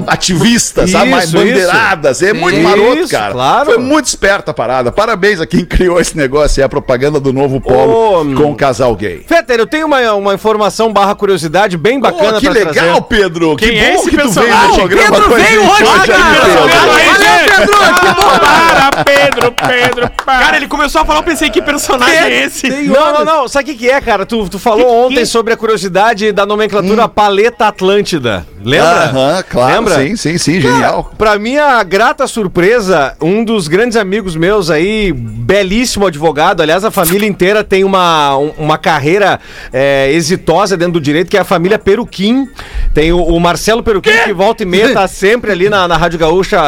ativista, 0.07 0.87
sabe? 0.87 1.09
Mais 1.11 1.25
Isso, 1.25 1.37
bandeiradas, 1.37 2.21
é 2.21 2.33
muito 2.33 2.55
Sim. 2.57 2.63
maroto, 2.63 2.97
Isso, 2.99 3.11
cara. 3.11 3.31
claro. 3.33 3.65
Foi 3.65 3.77
muito 3.77 4.05
esperta 4.07 4.51
a 4.51 4.53
parada. 4.53 4.91
Parabéns 4.91 5.39
a 5.41 5.45
quem 5.45 5.63
criou 5.65 5.99
esse 5.99 6.15
negócio, 6.17 6.61
é 6.61 6.63
a 6.63 6.69
propaganda 6.69 7.19
do 7.19 7.31
novo 7.33 7.59
polo 7.61 8.21
Ô, 8.21 8.35
com 8.35 8.51
o 8.51 8.55
casal 8.55 8.95
gay. 8.95 9.23
Fetter, 9.27 9.59
eu 9.59 9.67
tenho 9.67 9.85
uma, 9.85 10.13
uma 10.13 10.33
informação 10.33 10.91
barra 10.91 11.15
curiosidade 11.15 11.77
bem 11.77 11.99
bacana 11.99 12.33
Pô, 12.33 12.39
que 12.39 12.45
pra 12.45 12.53
legal, 12.53 12.73
trazer. 12.73 13.01
Pedro. 13.03 13.55
Quem 13.55 13.69
que 13.71 13.77
é 13.77 13.93
bom 13.93 13.99
esse 13.99 14.09
que 14.09 14.17
tu 14.17 14.29
veio 14.31 14.47
no 14.55 14.73
programa 14.75 15.11
Pedro 15.19 15.33
a 15.33 15.37
veio 15.37 15.61
hoje, 15.71 15.82
cara. 15.85 16.03
Pedro. 16.05 17.73
Que. 17.73 18.39
Para, 18.39 19.03
Pedro, 19.03 19.51
Pedro, 19.67 20.11
para. 20.25 20.39
Cara, 20.39 20.57
ele 20.57 20.67
começou 20.67 21.01
a 21.01 21.05
falar, 21.05 21.19
eu 21.19 21.23
pensei, 21.23 21.49
que 21.49 21.61
personagem 21.61 22.15
é 22.17 22.43
esse? 22.45 22.69
Não, 22.69 23.13
não, 23.13 23.25
não. 23.25 23.47
Sabe 23.47 23.71
o 23.71 23.73
que, 23.73 23.79
que 23.85 23.89
é, 23.89 23.99
cara? 24.01 24.25
Tu, 24.25 24.49
tu 24.49 24.59
falou 24.59 25.05
ontem 25.07 25.25
sobre 25.25 25.53
a 25.53 25.57
curiosidade 25.57 26.31
da 26.31 26.45
nomenclatura 26.45 27.07
paleta 27.07 27.67
Atlântida. 27.67 28.45
Lembra? 28.63 28.89
Aham, 29.09 29.43
claro, 29.49 29.73
Lembra? 29.75 29.95
sim, 29.95 30.15
sim, 30.15 30.37
sim, 30.37 30.61
genial. 30.61 31.11
Pra 31.17 31.37
minha 31.37 31.83
grata 31.83 32.25
surpresa, 32.27 33.13
um 33.21 33.43
dos 33.43 33.67
grandes 33.67 33.97
amigos 33.97 34.35
meus 34.37 34.69
aí, 34.71 35.11
belíssimo 35.11 36.07
advogado, 36.07 36.61
aliás, 36.61 36.85
a 36.85 36.91
família 36.91 37.27
inteira 37.27 37.61
tem 37.63 37.83
uma, 37.83 38.37
um- 38.37 38.53
uma 38.57 38.77
carreira 38.77 39.39
é, 39.71 40.09
exitosa 40.13 40.77
dentro 40.77 40.93
do 40.93 41.01
direito, 41.01 41.29
que 41.29 41.35
é 41.37 41.41
a 41.41 41.45
família 41.45 41.77
Peruquim. 41.77 42.47
Tem 42.93 43.11
o, 43.11 43.21
o 43.21 43.39
Marcelo 43.39 43.83
Peruquim, 43.83 44.11
que 44.23 44.31
volta 44.33 44.63
e 44.63 44.65
meia 44.65 44.93
tá 44.93 45.07
sempre 45.09 45.51
ali 45.51 45.67
na, 45.73 45.87
na 45.87 45.97
Rádio 45.97 46.19
Gaúcha 46.19 46.59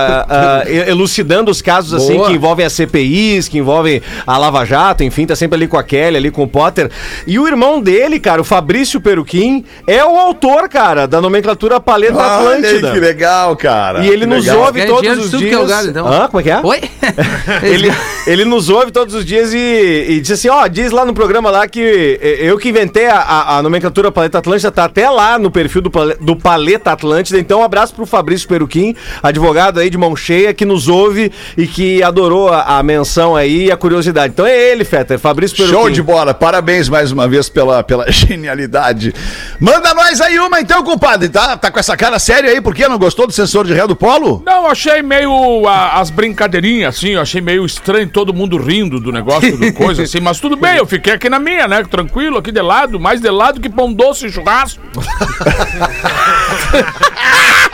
e- 0.67 0.89
elucidando 0.89 1.51
os 1.51 1.61
casos 1.61 1.93
assim 1.93 2.15
Boa. 2.17 2.27
que 2.27 2.33
envolvem 2.33 2.65
as 2.65 2.73
CPIs, 2.73 3.47
que 3.47 3.57
envolvem 3.59 4.01
a 4.25 4.37
Lava 4.37 4.65
Jato, 4.65 5.03
enfim, 5.03 5.25
tá 5.25 5.35
sempre 5.35 5.55
ali 5.57 5.67
com 5.67 5.77
a 5.77 5.83
Kelly, 5.83 6.17
ali 6.17 6.31
com 6.31 6.43
o 6.43 6.47
Potter. 6.47 6.89
E 7.27 7.37
o 7.37 7.47
irmão 7.47 7.79
dele, 7.81 8.19
cara, 8.19 8.41
o 8.41 8.43
Fabrício 8.43 8.99
Peruquim, 8.99 9.63
é 9.87 10.03
o 10.03 10.17
autor, 10.17 10.67
cara, 10.67 11.07
da 11.07 11.21
nomenclatura 11.21 11.79
Paleta 11.79 12.15
Olha 12.17 12.25
aí, 12.25 12.35
Atlântida. 12.65 12.91
que 12.91 12.99
legal, 12.99 13.55
cara. 13.55 14.03
E 14.03 14.07
ele 14.09 14.21
Que 14.21 14.25
nos 14.25 14.45
legal. 14.45 14.61
ouve 14.65 14.79
Ganha 14.79 14.87
todos 14.91 15.25
os 15.25 15.39
dias. 15.39 15.49
que 15.49 15.55
é 15.55 15.59
lugar, 15.59 15.85
então. 15.85 16.07
Hã? 16.07 16.27
Como 16.27 16.39
é 16.39 16.43
que 16.43 16.49
é? 16.51 16.59
Oi? 16.63 16.81
Ele, 17.61 17.91
ele 18.27 18.45
nos 18.45 18.69
ouve 18.69 18.91
todos 18.91 19.13
os 19.13 19.23
dias 19.25 19.53
e, 19.53 20.05
e 20.09 20.19
diz 20.21 20.31
assim, 20.31 20.49
ó, 20.49 20.65
diz 20.67 20.91
lá 20.91 21.05
no 21.05 21.13
programa 21.13 21.49
lá 21.51 21.67
que 21.67 22.19
eu 22.39 22.57
que 22.57 22.69
inventei 22.69 23.05
a, 23.05 23.17
a- 23.19 23.57
a 23.57 23.61
nomenclatura 23.63 24.11
Paleta 24.11 24.39
Atlântida, 24.39 24.71
tá 24.71 24.85
até 24.85 25.09
lá 25.09 25.37
no 25.37 25.51
perfil 25.51 25.81
do, 25.81 25.91
do 26.19 26.35
Paleta 26.35 26.91
Atlântida. 26.91 27.39
Então, 27.39 27.59
um 27.59 27.63
abraço 27.63 27.93
pro 27.93 28.05
Fabrício 28.05 28.47
Peruquim, 28.47 28.94
advogado 29.21 29.79
aí 29.79 29.89
de 29.89 29.97
mão 29.97 30.15
cheia, 30.15 30.53
que 30.53 30.65
nos 30.65 30.87
ouve 30.87 31.31
e 31.57 31.67
que 31.67 32.01
adorou 32.03 32.49
a, 32.49 32.77
a 32.79 32.83
menção 32.83 33.35
aí 33.35 33.65
e 33.67 33.71
a 33.71 33.77
curiosidade. 33.77 34.33
Então 34.33 34.45
é 34.45 34.71
ele, 34.71 34.83
Fetter, 34.85 35.19
Fabrício 35.19 35.57
Peruquim. 35.57 35.75
Show 35.75 35.89
de 35.89 36.01
bola, 36.01 36.33
parabéns 36.33 36.89
mais 36.89 37.11
uma 37.11 37.27
vez 37.27 37.49
pela, 37.49 37.83
pela 37.83 38.09
genialidade. 38.11 39.13
Manda 39.59 39.93
nós 39.93 40.21
aí 40.21 40.39
uma 40.39 40.59
então, 40.59 40.83
compadre, 40.83 41.29
tá? 41.29 41.57
Tá 41.57 41.71
com 41.71 41.79
essa 41.79 41.95
cara 41.97 42.19
séria 42.19 42.49
aí, 42.51 42.61
por 42.61 42.73
quê? 42.75 42.87
Não 42.87 42.97
gostou 42.97 43.27
do 43.27 43.33
sensor 43.33 43.65
de 43.65 43.73
ré 43.73 43.85
do 43.87 43.95
polo? 43.95 44.41
Não, 44.45 44.67
achei 44.67 45.01
meio 45.01 45.67
a- 45.67 45.99
as 45.99 46.09
brincadeirinhas, 46.09 46.95
assim, 46.97 47.09
eu 47.11 47.21
achei 47.21 47.41
meio 47.41 47.65
estranho 47.65 48.07
todo 48.09 48.33
mundo 48.33 48.57
rindo 48.57 48.99
do 48.99 49.11
negócio, 49.11 49.55
do 49.57 49.71
coisa 49.73 50.03
assim, 50.03 50.19
mas 50.19 50.39
tudo 50.39 50.55
bem, 50.55 50.77
eu 50.77 50.85
fiquei 50.85 51.13
aqui 51.13 51.29
na 51.29 51.39
minha, 51.39 51.67
né, 51.67 51.83
tranquilo, 51.89 52.37
aqui 52.37 52.51
de 52.51 52.61
lado, 52.61 52.99
mais 52.99 53.21
de 53.21 53.29
lado 53.29 53.59
que 53.59 53.69
pão 53.69 53.91
doce 53.91 54.27
e 54.27 54.31
churrasco. 54.31 54.81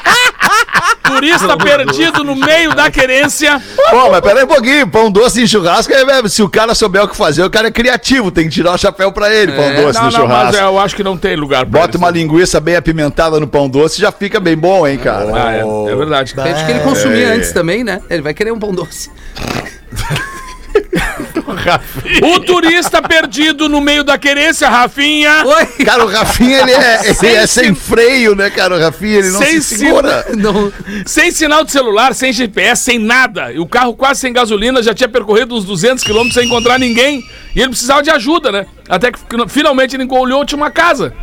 Turista 1.21 1.55
perdido 1.57 2.23
no 2.23 2.35
meio 2.35 2.73
da 2.73 2.89
querência. 2.89 3.61
Pô, 3.91 4.09
mas 4.09 4.21
pera 4.21 4.39
aí 4.39 4.43
um 4.43 4.47
pouquinho, 4.47 4.87
pão 4.87 5.11
doce 5.11 5.41
em 5.43 5.47
churrasco, 5.47 5.93
é, 5.93 6.01
é, 6.01 6.27
se 6.27 6.41
o 6.41 6.49
cara 6.49 6.73
souber 6.73 7.03
o 7.03 7.07
que 7.07 7.15
fazer, 7.15 7.43
o 7.43 7.49
cara 7.49 7.67
é 7.67 7.71
criativo, 7.71 8.31
tem 8.31 8.45
que 8.45 8.49
tirar 8.51 8.73
o 8.73 8.77
chapéu 8.77 9.11
pra 9.11 9.31
ele, 9.33 9.51
pão 9.51 9.73
doce 9.75 9.99
Não, 9.99 10.05
no 10.05 10.11
não, 10.11 10.19
churrasco. 10.19 10.45
mas 10.53 10.55
eu 10.55 10.79
acho 10.79 10.95
que 10.95 11.03
não 11.03 11.15
tem 11.17 11.35
lugar 11.35 11.65
pra 11.65 11.81
Bota 11.81 11.91
eles. 11.91 12.01
uma 12.01 12.09
linguiça 12.09 12.59
bem 12.59 12.75
apimentada 12.75 13.39
no 13.39 13.47
pão 13.47 13.69
doce, 13.69 14.01
já 14.01 14.11
fica 14.11 14.39
bem 14.39 14.57
bom, 14.57 14.87
hein, 14.87 14.97
cara? 14.97 15.29
Ah, 15.33 15.53
é, 15.53 15.59
é 15.91 15.95
verdade. 15.95 16.33
Acho 16.37 16.65
que 16.65 16.71
ele 16.71 16.79
consumia 16.79 17.27
É. 17.27 17.33
antes 17.33 17.51
também, 17.51 17.83
né? 17.83 18.01
Ele 18.09 18.21
vai 18.23 18.33
querer 18.33 18.51
um 18.51 18.59
pão 18.59 18.73
doce. 18.73 19.11
O 22.35 22.39
turista 22.39 23.01
perdido 23.01 23.67
no 23.69 23.81
meio 23.81 24.03
da 24.03 24.17
querência, 24.17 24.69
Rafinha. 24.69 25.43
Oi? 25.45 25.85
Cara, 25.85 26.05
o 26.05 26.07
Rafinha, 26.07 26.59
ele 26.61 26.71
é, 26.71 27.01
ele 27.23 27.35
é 27.35 27.47
sem 27.47 27.73
freio, 27.75 28.35
né, 28.35 28.49
cara? 28.49 28.75
O 28.75 28.79
Rafinha, 28.79 29.17
ele 29.19 29.29
não 29.29 29.39
Sem 29.39 29.61
se 29.61 29.77
segura. 29.77 30.25
Não. 30.37 30.71
Sem 31.05 31.31
sinal 31.31 31.63
de 31.63 31.71
celular, 31.71 32.13
sem 32.13 32.31
GPS, 32.33 32.83
sem 32.83 32.99
nada. 32.99 33.51
E 33.51 33.59
o 33.59 33.65
carro 33.65 33.93
quase 33.95 34.19
sem 34.21 34.33
gasolina, 34.33 34.81
já 34.83 34.93
tinha 34.93 35.09
percorrido 35.09 35.55
uns 35.55 35.65
200 35.65 36.03
quilômetros 36.03 36.33
sem 36.35 36.45
encontrar 36.45 36.79
ninguém. 36.79 37.23
E 37.55 37.59
ele 37.59 37.69
precisava 37.69 38.01
de 38.03 38.09
ajuda, 38.09 38.51
né? 38.51 38.65
Até 38.87 39.11
que 39.11 39.19
fi- 39.19 39.25
finalmente 39.49 39.95
ele 39.95 40.07
olhou, 40.09 40.45
tinha 40.45 40.57
uma 40.57 40.71
casa. 40.71 41.13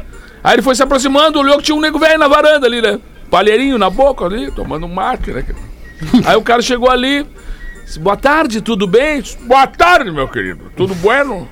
Aí 0.43 0.55
ele 0.55 0.63
foi 0.63 0.75
se 0.75 0.83
aproximando, 0.83 1.39
olhou 1.39 1.57
que 1.59 1.65
tinha 1.65 1.75
um 1.77 1.81
nego 1.81 1.99
velho 1.99 2.19
na 2.19 2.29
varanda 2.29 2.67
ali, 2.67 2.81
né? 2.81 2.99
Palheirinho 3.31 3.77
na 3.77 3.91
boca 3.91 4.25
ali, 4.25 4.51
tomando 4.51 4.87
um 4.87 4.93
mate, 4.95 5.31
né? 5.33 5.45
Aí 6.25 6.37
o 6.37 6.43
cara 6.43 6.63
chegou 6.63 6.89
ali, 6.91 7.27
boa 7.97 8.17
tarde, 8.17 8.61
tudo 8.61 8.87
bem? 8.87 9.23
Boa 9.43 9.67
tarde, 9.67 10.11
meu 10.11 10.29
querido, 10.29 10.71
tudo 10.77 10.95
bueno? 11.01 11.49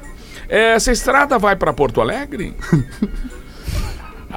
É, 0.49 0.75
essa 0.75 0.92
estrada 0.92 1.38
vai 1.38 1.57
pra 1.57 1.72
Porto 1.72 2.01
Alegre? 2.01 2.55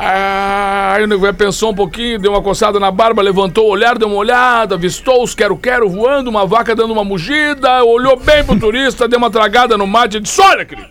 Ah, 0.02 0.94
Aí 0.96 1.04
o 1.04 1.08
nego 1.08 1.34
pensou 1.34 1.72
um 1.72 1.76
pouquinho, 1.76 2.20
deu 2.20 2.32
uma 2.32 2.42
coçada 2.42 2.80
na 2.80 2.90
barba, 2.90 3.22
levantou 3.22 3.66
o 3.66 3.70
olhar, 3.70 3.98
deu 3.98 4.08
uma 4.08 4.16
olhada, 4.16 4.76
avistou 4.76 5.22
os 5.22 5.36
quero-quero 5.36 5.90
voando, 5.90 6.30
uma 6.30 6.46
vaca 6.46 6.74
dando 6.74 6.94
uma 6.94 7.04
mugida, 7.04 7.84
olhou 7.84 8.16
bem 8.16 8.42
pro 8.46 8.58
turista, 8.58 9.10
deu 9.10 9.18
uma 9.18 9.30
tragada 9.30 9.78
no 9.78 9.86
mate 9.86 10.16
e 10.16 10.20
disse: 10.22 10.40
Olha, 10.40 10.64
querido, 10.64 10.88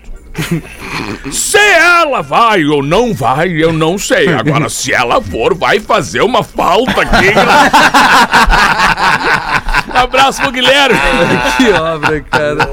se 1.33 1.57
ela 1.57 2.21
vai 2.21 2.67
ou 2.67 2.83
não 2.83 3.15
vai, 3.15 3.49
eu 3.49 3.73
não 3.73 3.97
sei. 3.97 4.29
Agora, 4.29 4.69
se 4.69 4.93
ela 4.93 5.23
for, 5.23 5.55
vai 5.55 5.81
fazer 5.81 6.21
uma 6.21 6.43
falta 6.43 7.01
aqui. 7.01 7.33
Um 9.99 10.05
Abraço 10.05 10.41
pro 10.41 10.53
Guilherme. 10.53 10.99
Que 11.59 11.73
obra, 11.73 12.21
cara. 12.21 12.71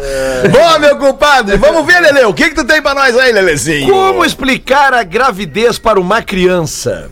Bom, 0.52 0.80
meu 0.80 0.98
compadre, 0.98 1.58
vamos 1.58 1.86
ver, 1.86 2.00
Lele, 2.02 2.26
o 2.26 2.34
que 2.34 2.50
que 2.50 2.56
tu 2.56 2.64
tem 2.64 2.82
pra 2.82 2.94
nós 2.94 3.18
aí, 3.18 3.32
Lelezinho? 3.32 3.92
Como 3.92 4.24
explicar 4.24 4.94
a 4.94 5.04
gravidez 5.04 5.80
para 5.80 6.00
uma 6.00 6.22
criança? 6.22 7.10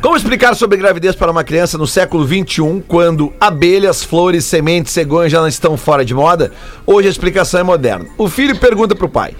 Como 0.00 0.16
explicar 0.16 0.54
sobre 0.54 0.78
gravidez 0.78 1.14
para 1.14 1.30
uma 1.30 1.44
criança 1.44 1.76
no 1.76 1.86
século 1.86 2.26
XXI, 2.26 2.82
quando 2.86 3.32
abelhas, 3.40 4.02
flores, 4.02 4.44
sementes, 4.44 4.92
cegonhas 4.92 5.30
já 5.30 5.40
não 5.40 5.48
estão 5.48 5.76
fora 5.76 6.04
de 6.04 6.14
moda? 6.14 6.52
Hoje 6.86 7.08
a 7.08 7.10
explicação 7.10 7.60
é 7.60 7.62
moderna. 7.62 8.06
O 8.16 8.28
filho 8.28 8.56
pergunta 8.58 8.94
pro 8.94 9.08
pai: 9.08 9.34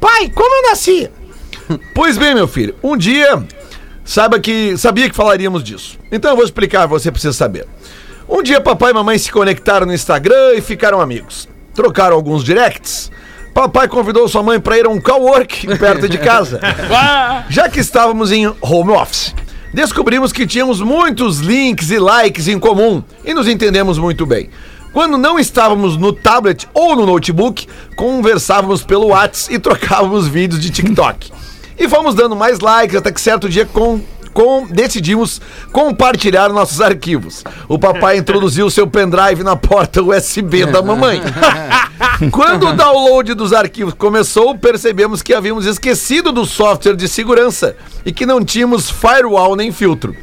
Pai, 0.00 0.30
como 0.34 0.54
eu 0.54 0.70
nasci? 0.70 1.10
pois 1.94 2.16
bem, 2.16 2.34
meu 2.34 2.48
filho, 2.48 2.74
um 2.82 2.96
dia 2.96 3.42
saiba 4.04 4.40
que 4.40 4.76
sabia 4.78 5.08
que 5.08 5.16
falaríamos 5.16 5.62
disso. 5.62 5.98
Então 6.10 6.30
eu 6.30 6.36
vou 6.36 6.44
explicar, 6.44 6.86
você 6.86 7.10
precisa 7.10 7.32
saber. 7.32 7.66
Um 8.28 8.42
dia 8.42 8.60
papai 8.60 8.90
e 8.90 8.94
mamãe 8.94 9.16
se 9.16 9.32
conectaram 9.32 9.86
no 9.86 9.94
Instagram 9.94 10.54
e 10.54 10.60
ficaram 10.60 11.00
amigos. 11.00 11.48
Trocaram 11.74 12.14
alguns 12.14 12.44
directs. 12.44 13.10
Papai 13.54 13.88
convidou 13.88 14.28
sua 14.28 14.42
mãe 14.42 14.60
para 14.60 14.76
ir 14.78 14.84
a 14.84 14.90
um 14.90 15.00
cowork 15.00 15.66
perto 15.78 16.06
de 16.06 16.18
casa. 16.18 16.60
Já 17.48 17.70
que 17.70 17.80
estávamos 17.80 18.30
em 18.30 18.46
home 18.60 18.92
office, 18.92 19.34
descobrimos 19.72 20.30
que 20.30 20.46
tínhamos 20.46 20.80
muitos 20.80 21.38
links 21.38 21.90
e 21.90 21.98
likes 21.98 22.48
em 22.48 22.58
comum 22.58 23.02
e 23.24 23.32
nos 23.32 23.48
entendemos 23.48 23.98
muito 23.98 24.26
bem. 24.26 24.50
Quando 24.92 25.16
não 25.16 25.38
estávamos 25.38 25.96
no 25.96 26.12
tablet 26.12 26.68
ou 26.74 26.94
no 26.94 27.06
notebook, 27.06 27.66
conversávamos 27.96 28.82
pelo 28.82 29.08
WhatsApp 29.08 29.54
e 29.54 29.58
trocávamos 29.58 30.28
vídeos 30.28 30.60
de 30.60 30.70
TikTok. 30.70 31.32
E 31.78 31.88
fomos 31.88 32.14
dando 32.14 32.36
mais 32.36 32.60
likes 32.60 32.96
até 32.96 33.10
que 33.10 33.20
certo 33.20 33.48
dia 33.48 33.64
com, 33.64 34.00
com- 34.38 34.68
decidimos 34.70 35.40
compartilhar 35.72 36.50
nossos 36.50 36.80
arquivos. 36.80 37.42
O 37.68 37.76
papai 37.76 38.18
introduziu 38.22 38.70
seu 38.70 38.86
pendrive 38.86 39.42
na 39.42 39.56
porta 39.56 40.00
USB 40.00 40.64
da 40.64 40.80
mamãe. 40.80 41.20
Quando 42.30 42.68
o 42.68 42.72
download 42.72 43.34
dos 43.34 43.52
arquivos 43.52 43.94
começou, 43.94 44.56
percebemos 44.56 45.22
que 45.22 45.34
havíamos 45.34 45.66
esquecido 45.66 46.30
do 46.30 46.46
software 46.46 46.94
de 46.94 47.08
segurança 47.08 47.74
e 48.06 48.12
que 48.12 48.24
não 48.24 48.44
tínhamos 48.44 48.88
firewall 48.88 49.56
nem 49.56 49.72
filtro. 49.72 50.14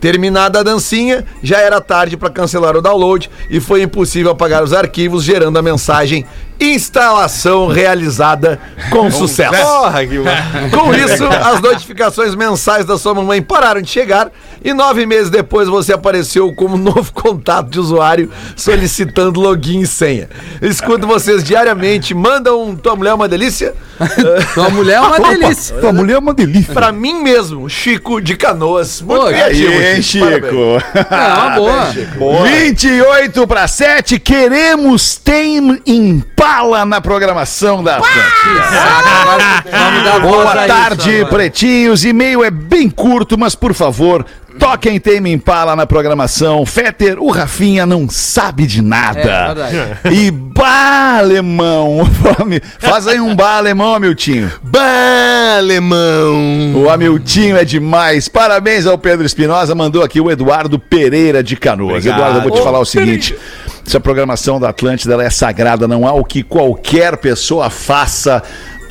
Terminada 0.00 0.60
a 0.60 0.62
dancinha, 0.62 1.24
já 1.42 1.58
era 1.58 1.80
tarde 1.80 2.16
para 2.16 2.30
cancelar 2.30 2.76
o 2.76 2.82
download 2.82 3.28
e 3.50 3.58
foi 3.58 3.82
impossível 3.82 4.30
apagar 4.30 4.62
os 4.62 4.72
arquivos, 4.72 5.24
gerando 5.24 5.58
a 5.58 5.62
mensagem 5.62 6.24
instalação 6.60 7.66
realizada 7.66 8.60
com 8.90 9.10
sucesso. 9.10 9.54
Porra, 9.54 10.06
que 10.06 10.18
Com 10.70 10.94
isso, 10.94 11.26
as 11.26 11.60
notificações 11.60 12.34
mensais 12.34 12.84
da 12.84 12.96
sua 12.96 13.14
mamãe 13.14 13.42
pararam 13.42 13.82
de 13.82 13.90
chegar 13.90 14.30
e 14.62 14.72
nove 14.72 15.04
meses 15.06 15.30
depois 15.30 15.68
você 15.68 15.92
apareceu 15.92 16.52
como 16.54 16.76
novo 16.76 17.12
contato 17.12 17.68
de 17.68 17.78
usuário 17.78 18.30
solicitando 18.56 19.40
login 19.40 19.80
e 19.80 19.86
senha. 19.86 20.28
Escuto 20.62 21.06
vocês 21.06 21.42
diariamente, 21.44 22.14
mandam 22.14 22.62
um 22.62 22.76
Tua 22.76 22.96
Mulher 22.96 23.10
é 23.10 23.14
uma 23.14 23.28
Delícia? 23.28 23.74
Tua 24.54 24.70
mulher 24.70 24.94
é 24.94 25.00
uma 25.00 25.18
delícia. 25.20 25.76
Tua 25.76 25.92
mulher 25.92 26.14
é 26.14 26.18
uma 26.18 26.34
delícia. 26.34 26.72
Pra 26.74 26.92
mim 26.92 27.22
mesmo, 27.22 27.68
Chico 27.68 28.20
de 28.20 28.36
Canoas. 28.36 29.00
Muito 29.00 29.22
Pô, 29.22 29.28
criativo, 29.28 29.72
Aí, 29.72 29.96
hein, 29.96 30.02
Chico. 30.02 30.26
Chico? 30.26 30.82
É 31.10 31.34
uma 31.34 31.50
boa. 31.50 32.44
28 32.44 33.46
para 33.46 33.66
7, 33.68 34.18
queremos 34.18 35.16
Tem 35.16 35.80
Impala 35.86 36.84
na 36.84 37.00
programação 37.00 37.82
da 37.82 37.96
Atlântida. 37.96 38.20
Voz 40.20 40.22
Boa 40.22 40.66
tarde, 40.66 41.26
pretinhos. 41.30 42.04
E-mail 42.04 42.44
é 42.44 42.50
bem 42.50 42.88
curto, 42.88 43.38
mas 43.38 43.54
por 43.54 43.72
favor, 43.74 44.24
toquem 44.58 44.98
Tame 44.98 45.32
Impala 45.32 45.76
na 45.76 45.86
programação. 45.86 46.64
Fetter, 46.64 47.20
o 47.20 47.30
Rafinha 47.30 47.84
não 47.84 48.08
sabe 48.08 48.66
de 48.66 48.82
nada. 48.82 49.54
É, 50.04 50.12
e 50.12 50.30
bah, 50.30 51.18
alemão. 51.18 52.08
Faz 52.78 53.06
aí 53.06 53.20
um 53.20 53.34
bah, 53.34 53.56
alemão, 53.56 53.98
Miltinho. 53.98 54.50
Bah, 54.62 55.56
alemão. 55.58 56.74
O 56.74 56.90
Amiltinho 56.90 57.56
é 57.56 57.64
demais. 57.64 58.28
Parabéns 58.28 58.86
ao 58.86 58.98
Pedro 58.98 59.24
Espinosa. 59.24 59.74
Mandou 59.74 60.02
aqui 60.02 60.20
o 60.20 60.30
Eduardo 60.30 60.78
Pereira 60.78 61.42
de 61.42 61.56
Canoas. 61.56 62.04
Eduardo, 62.04 62.38
eu 62.38 62.42
vou 62.42 62.50
te 62.50 62.62
falar 62.62 62.78
o 62.78 62.84
seguinte. 62.84 63.36
Essa 63.86 64.00
programação 64.00 64.58
da 64.58 64.70
Atlântida 64.70 65.14
ela 65.14 65.24
é 65.24 65.30
sagrada. 65.30 65.86
Não 65.86 66.06
há 66.06 66.12
o 66.14 66.24
que 66.24 66.42
qualquer 66.42 67.16
pessoa 67.18 67.68
faça 67.68 68.42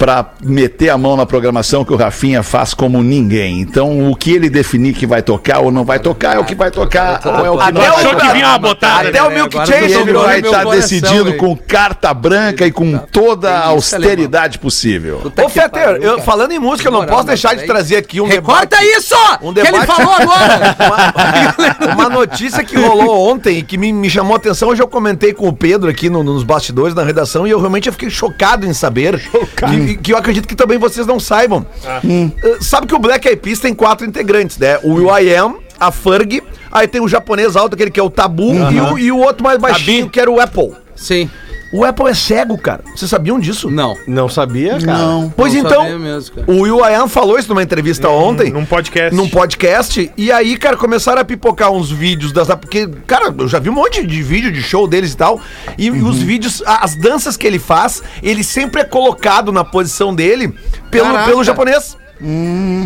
pra 0.04 0.34
meter 0.44 0.90
a 0.90 0.98
mão 0.98 1.16
na 1.16 1.26
programação 1.26 1.86
que 1.86 1.94
o 1.94 1.96
Rafinha 1.96 2.44
faz 2.44 2.74
como 2.74 3.02
ninguém. 3.02 3.62
Então, 3.62 4.12
o 4.12 4.14
que 4.18 4.34
ele 4.34 4.50
definir 4.50 4.94
que 4.94 5.08
vai 5.08 5.22
tocar 5.22 5.60
ou 5.60 5.72
não 5.72 5.86
vai 5.86 5.98
tocar 5.98 6.36
é 6.36 6.40
o 6.40 6.44
que 6.44 6.54
vai 6.54 6.70
tocar 6.70 7.22
ou 7.26 7.46
é 7.46 7.50
o 7.50 7.58
que 7.58 7.72
não 7.72 7.82
vai 7.82 8.16
que 8.18 8.34
vinha 8.34 8.50
uma 8.50 8.58
botada, 8.60 9.08
Até 9.08 9.22
né? 9.22 9.24
o 9.24 9.30
Milk 9.32 9.50
tu 9.64 9.72
ele 9.72 10.12
vai 10.12 10.42
estar 10.42 10.66
decidindo 10.66 11.30
hein? 11.30 11.38
com 11.38 11.56
carta 11.56 12.14
branca 12.14 12.68
e 12.68 12.72
com 12.74 12.98
toda 12.98 13.50
a 13.50 13.68
austeridade 13.68 14.60
possível. 14.60 15.22
Ô, 15.42 15.48
Fetter, 15.48 15.98
eu, 16.02 16.20
falando 16.20 16.52
em 16.52 16.60
música, 16.60 16.90
eu 16.90 16.92
não 16.92 17.06
posso 17.06 17.28
deixar 17.28 17.56
de 17.56 17.66
trazer 17.66 17.96
aqui 17.96 18.20
um 18.20 18.28
Recorta 18.28 18.76
debate. 18.76 18.98
isso! 18.98 19.16
Um 19.42 19.54
que 19.54 19.62
ele 19.62 19.72
debate- 19.72 19.88
falou 19.88 20.12
agora! 20.14 20.76
Uma, 21.94 21.94
uma 21.94 22.10
notícia 22.10 22.62
que 22.62 22.76
rolou 22.76 23.32
ontem 23.32 23.60
e 23.60 23.64
que 23.64 23.78
me, 23.78 23.94
me 23.94 24.10
chamou 24.10 24.34
a 24.34 24.38
atenção. 24.38 24.68
Hoje 24.68 24.82
eu 24.82 24.88
comentei 24.88 25.32
com 25.34 25.48
o 25.48 25.54
Pedro 25.54 25.90
aqui 25.90 26.10
no- 26.10 26.24
nos 26.24 26.44
bastidores 26.44 26.94
da 26.94 27.04
redação 27.06 27.48
e 27.48 27.52
eu 27.52 27.60
realmente 27.60 27.90
fiquei 27.92 28.10
chocado 28.10 28.66
em 28.66 28.74
saber. 28.74 29.14
Que, 29.56 29.93
que 29.98 30.14
eu 30.14 30.18
acredito 30.18 30.48
que 30.48 30.56
também 30.56 30.78
vocês 30.78 31.06
não 31.06 31.20
saibam. 31.20 31.66
Hum. 32.04 32.32
Uh, 32.44 32.64
Sabe 32.64 32.88
que 32.88 32.96
o 32.96 33.00
Black 33.00 33.28
Eyed 33.28 33.42
Peas 33.42 33.60
tem 33.60 33.74
quatro 33.74 34.06
integrantes, 34.06 34.58
né? 34.58 34.80
O 34.84 34.94
Will 34.94 35.18
I 35.18 35.36
Am, 35.36 35.56
a 35.80 35.92
Ferg, 35.92 36.42
aí 36.72 36.88
tem 36.88 37.02
o 37.02 37.08
japonês 37.08 37.56
alto, 37.56 37.76
aquele 37.76 37.92
que 37.92 38.00
é 38.00 38.04
o 38.04 38.10
Tabu, 38.10 38.54
e, 38.54 38.80
o, 38.80 39.00
e 39.00 39.12
o 39.12 39.18
outro 39.18 39.44
mais 39.44 39.60
baixinho, 39.60 40.10
que 40.10 40.20
era 40.20 40.30
o 40.30 40.40
Apple. 40.40 40.74
Sim. 40.96 41.30
O 41.74 41.84
Apple 41.84 42.08
é 42.08 42.14
cego, 42.14 42.56
cara. 42.58 42.84
Vocês 42.96 43.10
sabiam 43.10 43.40
disso? 43.40 43.70
Não. 43.70 43.98
Não 44.08 44.30
sabia, 44.30 44.80
cara? 44.80 45.32
Pois 45.36 45.54
Não 45.54 45.60
então, 45.62 46.00
mesmo, 46.00 46.36
cara. 46.36 46.52
o 46.52 46.62
Will 46.62 46.80
I 46.88 46.94
Am 46.94 47.10
falou 47.10 47.38
isso 47.40 47.50
numa 47.50 47.64
entrevista 47.64 48.08
ontem. 48.10 48.52
Num 48.52 48.64
podcast. 48.66 49.16
Num 49.16 49.28
podcast. 49.28 50.12
E 50.16 50.32
aí, 50.32 50.56
cara, 50.56 50.78
começaram 50.78 51.20
a 51.22 51.26
pipocar 51.26 51.72
uns 51.72 51.90
vídeos 51.90 52.32
das. 52.32 52.48
Porque, 52.50 52.88
cara, 53.08 53.34
eu 53.38 53.48
já 53.48 53.58
vi 53.58 53.70
um 53.70 53.74
monte 53.74 54.06
de 54.06 54.22
vídeo 54.22 54.52
de 54.52 54.62
show 54.62 54.88
deles 54.88 55.14
e 55.14 55.18
tal. 55.18 55.42
E, 55.78 55.88
e 55.88 55.92
os 55.92 56.20
Uhum. 56.20 56.26
vídeos, 56.26 56.62
as 56.66 56.96
danças 56.96 57.36
que 57.36 57.48
ele 57.48 57.58
faz, 57.60 58.04
ele 58.22 58.44
sempre 58.44 58.82
é 58.82 58.86
colocado 58.86 59.52
na 59.52 59.64
posição 59.64 60.14
dele 60.14 60.54
pelo, 60.92 61.06
Caraca. 61.08 61.24
Hum. 61.24 61.28
pelo 61.30 61.44
japonês. 61.44 61.98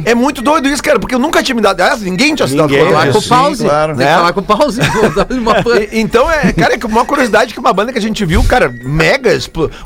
É 0.06 0.16
muito 0.16 0.42
doido 0.42 0.68
isso, 0.68 0.82
cara, 0.82 1.00
porque 1.00 1.14
eu 1.14 1.20
nunca 1.20 1.44
tinha 1.44 1.56
me 1.56 1.62
dado. 1.62 1.80
Aliás, 1.82 2.02
ninguém 2.02 2.34
tinha 2.34 2.48
se 2.48 2.56
dado 2.56 2.70
Ninguém, 2.70 2.86
conta 2.86 2.98
Falar 3.00 3.12
com 3.14 3.20
o 3.20 3.24
pause. 3.24 3.64
claro. 3.64 3.96
Tem 3.96 4.06
que 4.06 4.12
Né? 4.12 4.18
falar 4.18 4.34
com 4.34 4.40
o 4.40 4.44
pause. 4.44 4.82
Então, 5.92 6.32
é, 6.32 6.54
cara, 6.54 6.74
é 6.76 6.86
uma 6.86 7.06
curiosidade 7.06 7.54
que 7.54 7.60
uma 7.60 7.74
banda 7.74 7.92
que 7.92 7.98
a 7.98 8.02
gente 8.02 8.24
viu, 8.26 8.44
cara, 8.44 8.74
mega. 8.84 9.38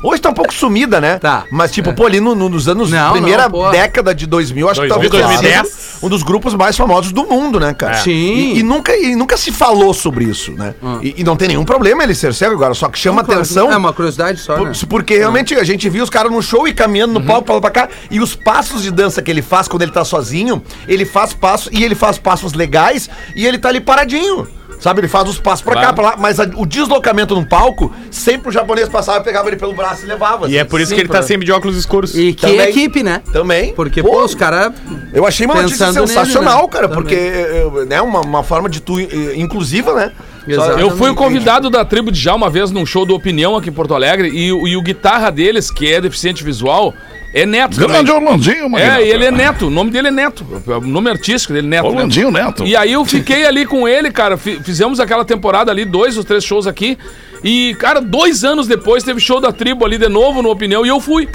Hoje 0.02 0.20
tá 0.20 0.30
um 0.30 0.34
pouco 0.34 0.52
sumida, 0.54 1.00
né? 1.00 1.18
Tá. 1.18 1.44
Mas, 1.50 1.70
tipo, 1.72 1.92
pô, 1.94 2.06
ali 2.06 2.20
no- 2.20 2.34
no- 2.34 2.48
nos 2.48 2.68
anos. 2.68 2.90
Não, 2.90 3.12
primeira 3.12 3.48
não, 3.48 3.70
década 3.70 4.14
de 4.14 4.26
2000, 4.26 4.68
acho 4.68 4.80
que 4.80 4.88
2000, 4.88 5.10
talvez 5.10 5.40
tenha 5.40 5.40
2010. 5.62 5.68
sido 5.74 6.06
um 6.06 6.08
dos 6.08 6.22
grupos 6.22 6.54
mais 6.54 6.76
famosos 6.76 7.12
do 7.12 7.24
mundo, 7.24 7.58
né, 7.60 7.74
cara? 7.74 7.94
Sim. 7.98 8.10
E, 8.54 8.58
e 8.58 8.62
nunca, 8.62 8.96
e 8.96 9.14
nunca 9.14 9.36
se 9.36 9.52
falou 9.52 9.92
sobre 9.94 10.24
isso, 10.24 10.52
né? 10.52 10.74
E, 11.02 11.16
e 11.18 11.24
não 11.24 11.36
tem 11.36 11.48
nenhum 11.48 11.64
problema 11.64 12.02
ele 12.02 12.14
ser 12.14 12.32
cego 12.34 12.54
agora, 12.54 12.74
só 12.74 12.88
que 12.88 12.98
chama 12.98 13.20
atenção. 13.22 13.70
É 13.72 13.76
uma 13.76 13.92
curiosidade 13.92 14.40
só, 14.40 14.56
né? 14.56 14.72
Por- 14.72 14.86
Porque 14.88 15.16
realmente 15.18 15.54
a 15.54 15.64
gente 15.64 15.88
viu 15.88 16.04
os 16.04 16.10
caras 16.10 16.30
no 16.30 16.40
show 16.42 16.66
e 16.68 16.72
caminhando 16.72 17.14
no 17.14 17.22
palco 17.22 17.44
pra 17.44 17.54
lá 17.56 17.60
pra 17.60 17.70
cá. 17.70 17.88
E 18.10 18.20
os 18.20 18.34
passos 18.34 18.82
de 18.82 18.90
dança 18.90 19.20
que 19.22 19.30
ele 19.32 19.42
faz 19.42 19.66
quando 19.66 19.82
ele 19.82 19.92
tá 19.92 20.04
sozinho, 20.04 20.62
ele 20.86 21.04
faz 21.04 21.32
passos 21.32 21.68
e 21.72 21.82
ele 21.82 21.94
faz 21.94 22.18
passos 22.18 22.52
legais 22.52 23.10
e 23.34 23.46
ele 23.46 23.58
tá 23.58 23.68
ali 23.68 23.80
paradinho. 23.80 24.46
Sabe, 24.80 24.98
ele 25.00 25.06
faz 25.06 25.28
os 25.28 25.38
passos 25.38 25.62
pra 25.64 25.74
cá, 25.74 25.80
Claro. 25.80 25.94
pra 25.94 26.04
lá, 26.06 26.16
mas 26.18 26.40
a- 26.40 26.50
o 26.56 26.66
deslocamento 26.66 27.36
no 27.36 27.46
palco, 27.46 27.94
sempre 28.10 28.48
o 28.48 28.52
japonês 28.52 28.88
passava, 28.88 29.20
pegava 29.22 29.46
ele 29.46 29.56
pelo 29.56 29.72
braço 29.72 30.02
e 30.02 30.08
levava. 30.08 30.48
E 30.50 30.56
é 30.56 30.62
assim. 30.62 30.70
por 30.70 30.80
isso 30.80 30.88
Sim, 30.88 30.96
que 30.96 31.00
ele 31.02 31.08
tá 31.08 31.22
sempre 31.22 31.46
de 31.46 31.52
óculos 31.52 31.76
escuros. 31.76 32.16
E 32.18 32.32
que 32.34 32.48
Também. 32.48 32.68
equipe, 32.68 33.00
né? 33.00 33.22
Também. 33.32 33.72
Porque, 33.74 34.02
Pô, 34.02 34.10
pô, 34.10 34.24
os 34.24 34.34
caras. 34.34 34.72
Eu 35.14 35.24
achei 35.24 35.46
uma 35.46 35.54
notícia 35.54 35.92
sensacional, 35.92 36.54
nele, 36.54 36.66
né? 36.66 36.72
cara, 36.72 36.88
Também. 36.88 36.94
porque 37.00 37.14
é, 37.14 37.84
né, 37.86 38.02
uma, 38.02 38.22
uma 38.22 38.42
forma 38.42 38.68
de 38.68 38.80
tu 38.80 38.98
eh, 38.98 39.06
inclusiva, 39.36 39.94
né? 39.94 40.10
Exato. 40.48 40.80
Eu 40.80 40.90
fui 40.96 41.10
o 41.10 41.14
convidado 41.14 41.70
da 41.70 41.84
tribo 41.84 42.10
de 42.10 42.18
Já 42.18 42.34
uma 42.34 42.50
vez 42.50 42.72
num 42.72 42.84
show 42.84 43.06
do 43.06 43.14
Opinião 43.14 43.54
aqui 43.56 43.68
em 43.68 43.72
Porto 43.72 43.94
Alegre 43.94 44.30
e, 44.36 44.52
o- 44.52 44.66
e 44.66 44.76
o 44.76 44.82
guitarra 44.82 45.30
deles, 45.30 45.70
que 45.70 45.92
é 45.92 46.00
deficiente 46.00 46.42
visual, 46.42 46.92
é 47.34 47.46
neto 47.46 47.76
também. 47.76 47.88
Grande 48.04 48.10
Orlandinho, 48.10 48.68
Magnata. 48.68 49.00
É, 49.00 49.06
e 49.06 49.10
ele 49.10 49.24
é 49.24 49.30
neto, 49.30 49.66
o 49.68 49.70
nome 49.70 49.90
dele 49.90 50.08
é 50.08 50.10
Neto. 50.10 50.44
O 50.66 50.80
nome 50.80 51.10
artístico 51.10 51.52
dele 51.52 51.66
é 51.66 51.70
Neto. 51.70 51.82
né? 51.84 51.88
Orlandinho 51.90 52.30
Neto. 52.30 52.64
E 52.66 52.76
aí 52.76 52.92
eu 52.92 53.04
fiquei 53.04 53.46
ali 53.46 53.64
com 53.66 53.88
ele, 53.88 54.10
cara. 54.10 54.36
fi- 54.36 54.60
Fizemos 54.62 55.00
aquela 55.00 55.24
temporada 55.24 55.70
ali, 55.70 55.84
dois 55.84 56.16
ou 56.18 56.24
três 56.24 56.44
shows 56.44 56.66
aqui. 56.66 56.98
E, 57.42 57.74
cara, 57.78 58.00
dois 58.00 58.44
anos 58.44 58.66
depois 58.66 59.02
teve 59.02 59.18
show 59.20 59.40
da 59.40 59.50
tribo 59.50 59.84
ali 59.84 59.98
de 59.98 60.08
novo 60.08 60.42
no 60.42 60.50
Opinião 60.50 60.84
e 60.84 60.88
eu 60.88 61.00
fui. 61.00 61.28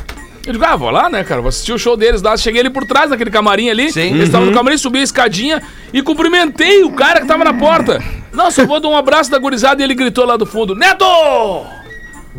Eu 0.45 0.53
digo, 0.53 0.63
ah, 0.63 0.77
vou 0.77 0.89
lá, 0.89 1.09
né, 1.09 1.25
cara? 1.25 1.41
Vou 1.41 1.49
assistir 1.49 1.73
o 1.73 1.77
show 1.77 1.97
deles 1.97 2.21
lá. 2.21 2.37
Cheguei 2.37 2.61
ali 2.61 2.69
por 2.69 2.85
trás 2.85 3.09
daquele 3.09 3.29
camarim 3.29 3.69
ali. 3.69 3.91
Sim. 3.91 4.11
Eles 4.13 4.27
estavam 4.27 4.47
no 4.47 4.53
camarim, 4.53 4.77
subi 4.77 4.99
a 4.99 5.03
escadinha 5.03 5.61
e 5.91 6.01
cumprimentei 6.01 6.85
o 6.85 6.91
cara 6.91 7.19
que 7.19 7.27
tava 7.27 7.43
na 7.43 7.53
porta. 7.53 8.01
Não, 8.31 8.49
só 8.49 8.65
vou 8.65 8.79
dar 8.79 8.87
um 8.87 8.95
abraço 8.95 9.29
da 9.29 9.37
gurizada 9.39 9.81
e 9.81 9.83
ele 9.83 9.93
gritou 9.93 10.25
lá 10.25 10.37
do 10.37 10.45
fundo: 10.45 10.73
Neto! 10.73 11.03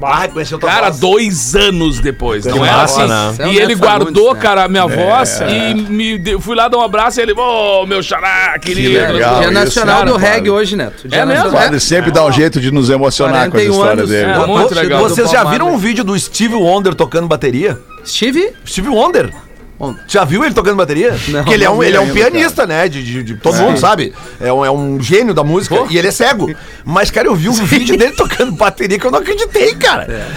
Ah, 0.02 0.28
tua 0.58 0.58
Cara, 0.58 0.87
voz. 0.90 0.98
dois 1.00 1.54
anos 1.56 1.98
depois. 2.00 2.44
Não 2.44 2.64
é 2.64 2.70
massa, 2.70 3.02
assim. 3.04 3.08
né? 3.12 3.30
Isso 3.32 3.42
é 3.42 3.46
E 3.48 3.56
ele 3.58 3.66
Neto 3.74 3.78
guardou, 3.80 4.34
né? 4.34 4.40
cara, 4.40 4.64
a 4.64 4.68
minha 4.68 4.87
voz 4.87 5.40
e 5.40 5.74
me 5.74 6.18
deu- 6.18 6.40
fui 6.40 6.54
lá 6.54 6.68
dar 6.68 6.78
um 6.78 6.82
abraço 6.82 7.20
e 7.20 7.22
ele, 7.22 7.32
ô, 7.32 7.84
meu 7.87 8.02
xará, 8.02 8.58
querido. 8.58 8.88
legal. 9.12 9.38
Dia 9.38 9.44
isso, 9.44 9.52
Nacional 9.52 9.98
cara, 10.00 10.11
do 10.11 10.16
Reggae 10.16 10.50
hoje, 10.50 10.76
Neto. 10.76 11.08
Dia 11.08 11.20
É 11.20 11.26
mesmo? 11.26 11.48
O 11.48 11.52
Padre 11.52 11.80
sempre 11.80 12.11
dá 12.11 12.24
um 12.24 12.32
jeito 12.32 12.61
de 12.61 12.70
nos 12.70 12.90
emocionar 12.90 13.50
com 13.50 13.56
as 13.56 13.64
41 13.66 13.72
histórias 13.72 13.98
anos. 13.98 14.11
dele. 14.11 14.30
É, 14.30 14.46
muito 14.46 14.74
legal. 14.74 15.00
Vocês 15.02 15.30
já 15.30 15.44
viram 15.44 15.72
um 15.72 15.78
vídeo 15.78 16.04
do 16.04 16.18
Steve 16.18 16.54
Wonder 16.54 16.94
tocando 16.94 17.26
bateria? 17.26 17.78
Steve? 18.04 18.52
Steve 18.66 18.88
Wonder. 18.88 19.30
Já 20.07 20.25
viu 20.25 20.45
ele 20.45 20.55
tocando 20.55 20.77
bateria? 20.77 21.17
Não, 21.29 21.41
Porque 21.41 21.55
ele 21.55 21.64
é 21.64 21.71
um, 21.71 21.83
ele 21.83 21.97
é 21.97 22.01
um 22.01 22.05
ainda, 22.05 22.14
pianista, 22.14 22.67
né? 22.67 22.88
De, 22.88 23.03
de- 23.03 23.23
de- 23.23 23.35
todo 23.37 23.57
mundo 23.57 23.79
sabe. 23.79 24.12
É 24.41 24.53
um, 24.53 24.64
é 24.64 24.71
um 24.71 25.01
gênio 25.01 25.33
da 25.33 25.45
música. 25.45 25.85
E 25.88 25.97
ele 25.97 26.09
é 26.09 26.11
cego. 26.11 26.53
Mas, 26.85 27.11
cara, 27.11 27.29
eu 27.29 27.35
vi 27.35 27.49
um 27.49 27.53
vídeo 27.53 27.97
dele 27.97 28.12
tocando 28.12 28.53
bateria 28.53 28.99
que 28.99 29.07
eu 29.07 29.11
não 29.11 29.19
acreditei, 29.21 29.75
cara. 29.75 30.09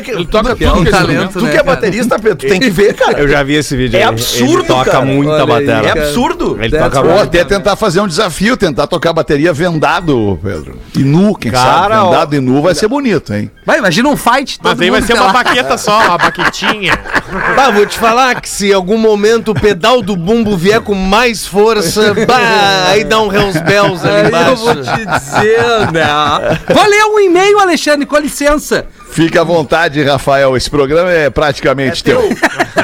Que, 0.00 0.12
Ele 0.12 0.24
toca 0.24 0.50
É 0.58 0.70
um 0.72 0.76
tudo 0.76 0.88
é 0.88 0.90
talento, 0.90 1.10
instrumento. 1.10 1.32
Tu 1.32 1.44
né, 1.44 1.50
que 1.50 1.56
é 1.56 1.62
cara? 1.62 1.74
baterista, 1.76 2.18
Pedro, 2.18 2.36
tu 2.36 2.46
tem 2.46 2.58
que 2.60 2.70
ver, 2.70 2.94
cara. 2.94 3.20
Eu 3.20 3.28
já 3.28 3.42
vi 3.42 3.54
esse 3.54 3.76
vídeo 3.76 3.98
É 3.98 4.04
absurdo, 4.04 4.60
Ele 4.60 4.64
toca 4.66 4.90
cara. 4.90 5.04
muita 5.04 5.44
bateria. 5.44 5.74
É 5.74 5.82
cara. 5.82 6.02
absurdo. 6.02 6.58
Ele 6.60 6.70
That's 6.70 6.94
toca 6.94 7.06
Ou 7.06 7.12
right. 7.14 7.26
até 7.26 7.44
tentar 7.44 7.76
fazer 7.76 8.00
um 8.00 8.06
desafio, 8.08 8.56
tentar 8.56 8.86
tocar 8.86 9.12
bateria 9.12 9.52
vendado, 9.52 10.38
Pedro. 10.42 10.78
E 10.96 11.00
nu, 11.00 11.34
quem 11.34 11.50
Cara, 11.52 11.82
sabe? 11.82 11.94
ó. 11.96 12.10
Vendado 12.10 12.36
e 12.36 12.40
nu 12.40 12.62
vai 12.62 12.74
ser 12.74 12.88
bonito, 12.88 13.34
hein? 13.34 13.50
Vai, 13.66 13.78
imagina 13.78 14.08
um 14.08 14.16
fight. 14.16 14.58
Mas 14.62 14.80
aí 14.80 14.90
vai 14.90 15.02
ser 15.02 15.14
uma 15.14 15.32
baqueta 15.32 15.76
só, 15.76 15.98
uma 16.06 16.18
baquetinha. 16.18 16.98
Bah, 17.54 17.70
vou 17.70 17.86
te 17.86 17.98
falar 17.98 18.40
que 18.40 18.48
se 18.60 18.68
em 18.68 18.74
algum 18.74 18.98
momento 18.98 19.52
o 19.52 19.54
pedal 19.54 20.02
do 20.02 20.14
bumbo 20.14 20.54
vier 20.54 20.82
com 20.82 20.94
mais 20.94 21.46
força, 21.46 22.12
bah, 22.28 22.88
aí 22.88 23.04
dá 23.04 23.18
um 23.18 23.32
Hells 23.32 23.58
Bells 23.62 24.06
ali 24.06 24.16
Aí 24.16 24.22
eu 24.22 24.28
embaixo. 24.28 24.56
vou 24.56 24.74
te 24.74 25.06
dizer, 25.06 25.92
né? 25.92 26.06
Vou 26.68 26.86
ler 26.86 27.04
um 27.04 27.20
e-mail, 27.20 27.58
Alexandre, 27.58 28.04
com 28.04 28.18
licença. 28.18 28.84
Fica 29.10 29.40
à 29.40 29.44
vontade, 29.44 30.02
Rafael. 30.04 30.54
Esse 30.58 30.68
programa 30.68 31.10
é 31.10 31.30
praticamente 31.30 32.04
teu. 32.04 32.20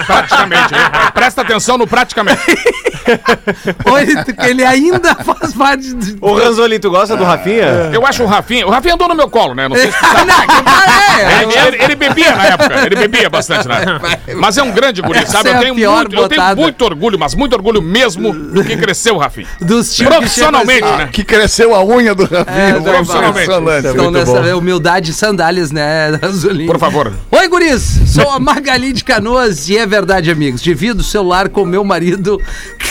Praticamente, 0.06 0.72
né? 0.72 1.10
Presta 1.12 1.42
atenção 1.42 1.76
no 1.76 1.86
praticamente. 1.86 2.40
Ou 3.90 3.98
ele, 3.98 4.12
ele 4.44 4.64
ainda 4.64 5.14
faz 5.24 5.52
parte 5.52 5.94
de... 5.94 6.16
Ô, 6.20 6.34
Ranzoli, 6.34 6.78
tu 6.78 6.90
gosta 6.90 7.16
do 7.16 7.24
Rafinha? 7.24 7.90
Eu 7.92 8.04
acho 8.06 8.22
o 8.22 8.26
Rafinha. 8.26 8.66
O 8.66 8.70
Rafinha 8.70 8.94
andou 8.94 9.08
no 9.08 9.14
meu 9.14 9.28
colo, 9.28 9.54
né? 9.54 9.68
Não 9.68 9.76
sei 9.76 9.90
se 9.90 9.98
tu 9.98 10.04
Ah, 10.06 10.24
não, 10.24 10.46
que 10.46 11.58
é? 11.58 11.66
Ele, 11.66 11.76
ele- 11.76 11.84
ele 11.84 11.94
bebia 11.96 12.34
na 12.34 12.44
época, 12.46 12.86
ele 12.86 12.96
bebia 12.96 13.30
bastante 13.30 13.66
na 13.68 13.76
época. 13.76 14.18
Mas 14.36 14.58
é 14.58 14.62
um 14.62 14.70
grande 14.70 15.00
guri, 15.02 15.26
sabe? 15.26 15.48
É 15.48 15.52
Eu 15.52 15.56
a 15.56 15.60
tenho, 15.60 15.74
muito, 15.74 16.16
eu 16.16 16.28
tenho 16.28 16.56
muito 16.56 16.82
orgulho, 16.84 17.18
mas 17.18 17.34
muito 17.34 17.52
orgulho 17.54 17.80
mesmo 17.80 18.32
do 18.32 18.62
que 18.64 18.76
cresceu 18.76 19.14
o 19.14 19.18
Rafinha. 19.18 19.46
Dos 19.60 19.94
times 19.94 20.10
que 20.12 20.16
Profissionalmente, 20.18 20.74
chegam 20.80 20.94
assim, 20.94 21.04
né? 21.04 21.08
Que 21.12 21.24
cresceu 21.24 21.74
a 21.74 21.84
unha 21.84 22.14
do 22.14 22.24
Rafinha. 22.24 22.44
É, 22.56 22.72
profissionalmente. 22.80 23.30
Impressionante. 23.50 23.86
Estão 23.86 24.10
nessa 24.10 24.56
humildade 24.56 25.10
e 25.10 25.14
sandálias, 25.14 25.70
né, 25.70 26.18
Azulinho? 26.22 26.66
Por 26.70 26.78
favor. 26.78 27.12
Oi, 27.30 27.48
guris! 27.48 28.00
Sou 28.06 28.30
a 28.30 28.38
Magali 28.38 28.92
de 28.92 29.02
Canoas 29.04 29.68
e 29.68 29.78
é 29.78 29.86
verdade, 29.86 30.30
amigos. 30.30 30.60
Divido 30.62 31.00
o 31.00 31.04
celular 31.04 31.48
com 31.48 31.64
meu 31.64 31.84
marido, 31.84 32.40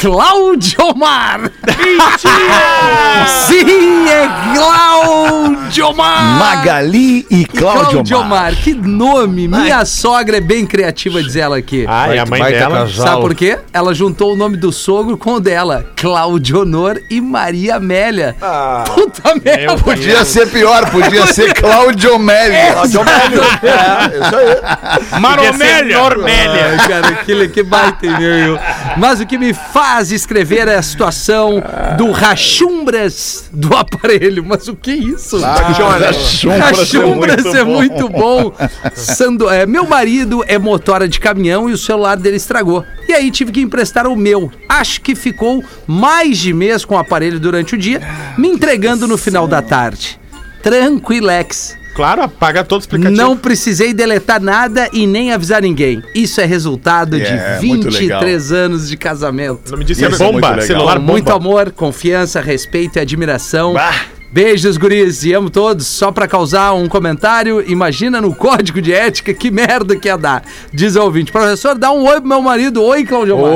Cláudio 0.06 0.96
Mar. 0.96 1.52
Sim, 3.48 4.08
é 4.08 4.30
Cláudio 4.54 5.96
Mar. 5.96 6.38
Magali 6.38 7.26
e 7.28 7.44
Cláudio 7.44 8.04
Cláudio 8.04 8.20
Mar. 8.20 8.30
Mar. 8.30 8.56
Que 8.56 8.76
nome! 8.76 9.48
Minha 9.48 9.84
sogra 9.84 10.38
é 10.38 10.42
bem 10.42 10.68
criativa, 10.68 11.24
diz 11.24 11.36
ela 11.36 11.58
aqui. 11.58 11.88
Ah, 11.90 12.14
e 12.14 12.20
a 12.20 12.26
mãe 12.28 12.40
dela. 12.44 12.82
casal. 12.82 13.08
Sabe 13.08 13.22
por 13.22 13.34
quê? 13.34 13.58
Ela 13.74 13.96
juntou 13.96 14.34
o 14.34 14.36
nome 14.36 14.58
do 14.58 14.72
sogro 14.72 15.18
com 15.18 15.34
o 15.34 15.40
dela. 15.40 15.84
Cláudio 15.96 16.62
Honor 16.62 17.02
e 17.10 17.20
Maria 17.20 17.78
Amélia. 17.78 18.36
Puta 18.94 19.34
merda! 19.44 19.76
Podia 19.78 20.24
ser 20.24 20.52
pior, 20.52 20.88
podia 20.92 21.26
ser 21.34 21.52
Cláudio 21.56 22.20
Melli. 22.20 22.74
Cláudio 22.74 23.02
Melli. 23.04 23.40
É, 23.64 24.20
isso 24.22 24.36
aí. 24.36 25.20
Maromélia! 25.20 25.98
Normélia. 25.98 26.78
Ai, 26.80 26.88
cara, 26.88 27.16
que, 27.24 27.48
que 27.48 27.64
baita 27.64 28.06
e-mail. 28.06 28.60
Mas 28.98 29.20
o 29.20 29.26
que 29.26 29.38
me 29.38 29.52
faz 29.54 29.95
escrever 30.12 30.68
é 30.68 30.76
a 30.76 30.82
situação 30.82 31.62
do 31.98 32.12
rachumbras 32.12 33.50
do 33.52 33.76
aparelho. 33.76 34.44
Mas 34.46 34.68
o 34.68 34.76
que 34.76 34.92
é 34.92 34.96
isso? 34.96 35.38
Rachumbras 36.60 37.46
é 37.46 37.64
muito 37.64 38.10
bom. 38.10 38.54
Sando, 38.94 39.50
é, 39.50 39.66
meu 39.66 39.86
marido 39.86 40.44
é 40.48 40.58
motora 40.58 41.08
de 41.08 41.20
caminhão 41.20 41.70
e 41.70 41.74
o 41.74 41.78
celular 41.78 42.18
dele 42.18 42.38
estragou. 42.38 42.84
E 43.08 43.14
aí 43.14 43.32
tive 43.32 43.52
que 43.52 43.62
emprestar 43.62 44.08
o 44.08 44.16
meu. 44.16 44.52
Acho 44.68 45.02
que 45.02 45.16
ficou 45.16 45.64
mais 45.88 46.38
de 46.38 46.54
mês 46.54 46.84
com 46.84 46.96
o 46.96 46.98
aparelho 46.98 47.40
durante 47.40 47.76
o 47.76 47.78
dia, 47.78 48.02
me 48.38 48.48
entregando 48.48 49.08
no 49.08 49.18
final 49.18 49.48
da 49.48 49.62
tarde. 49.62 50.20
Tranquilex. 50.62 51.78
Claro, 51.96 52.22
apaga 52.24 52.62
todo 52.64 52.82
o 52.82 52.84
explicativo. 52.84 53.16
Não 53.20 53.38
precisei 53.38 53.94
deletar 53.94 54.42
nada 54.42 54.90
e 54.92 55.08
nem 55.08 55.32
avisar 55.32 55.62
ninguém. 55.62 56.04
Isso 56.14 56.42
é 56.42 56.46
resultado 56.46 57.16
É, 57.16 57.58
de 57.60 57.66
muito 57.66 57.90
23 57.90 58.52
anos 58.52 58.90
de 58.90 58.98
casamento. 58.98 59.62
O 59.70 59.72
nome 59.72 59.86
disso 59.86 60.04
é 60.04 60.10
Isso 60.10 60.22
é 60.22 60.32
muito 60.32 60.42
bomba. 60.48 60.62
celular 60.62 61.00
bomba. 61.00 61.12
Muito 61.14 61.32
amor, 61.32 61.72
confiança, 61.72 62.42
respeito 62.42 62.98
e 62.98 63.00
admiração. 63.00 63.74
Beijos, 64.32 64.76
guris, 64.76 65.24
e 65.24 65.32
amo 65.34 65.50
todos. 65.50 65.88
Só 65.88 66.12
pra 66.12 66.28
causar 66.28 66.74
um 66.74 66.90
comentário, 66.90 67.64
imagina 67.66 68.20
no 68.20 68.36
código 68.36 68.82
de 68.82 68.92
ética 68.92 69.34
que 69.34 69.50
merda 69.50 69.96
que 69.96 70.10
ia 70.10 70.18
dar. 70.18 70.44
Diz 70.74 70.98
o 70.98 71.02
ouvinte, 71.04 71.32
professor, 71.32 71.78
dá 71.78 71.90
um 71.94 72.04
oi 72.06 72.20
pro 72.20 72.28
meu 72.28 72.42
marido. 72.42 72.84
Oi, 72.84 73.06
Claudio 73.06 73.38
Mar. 73.38 73.54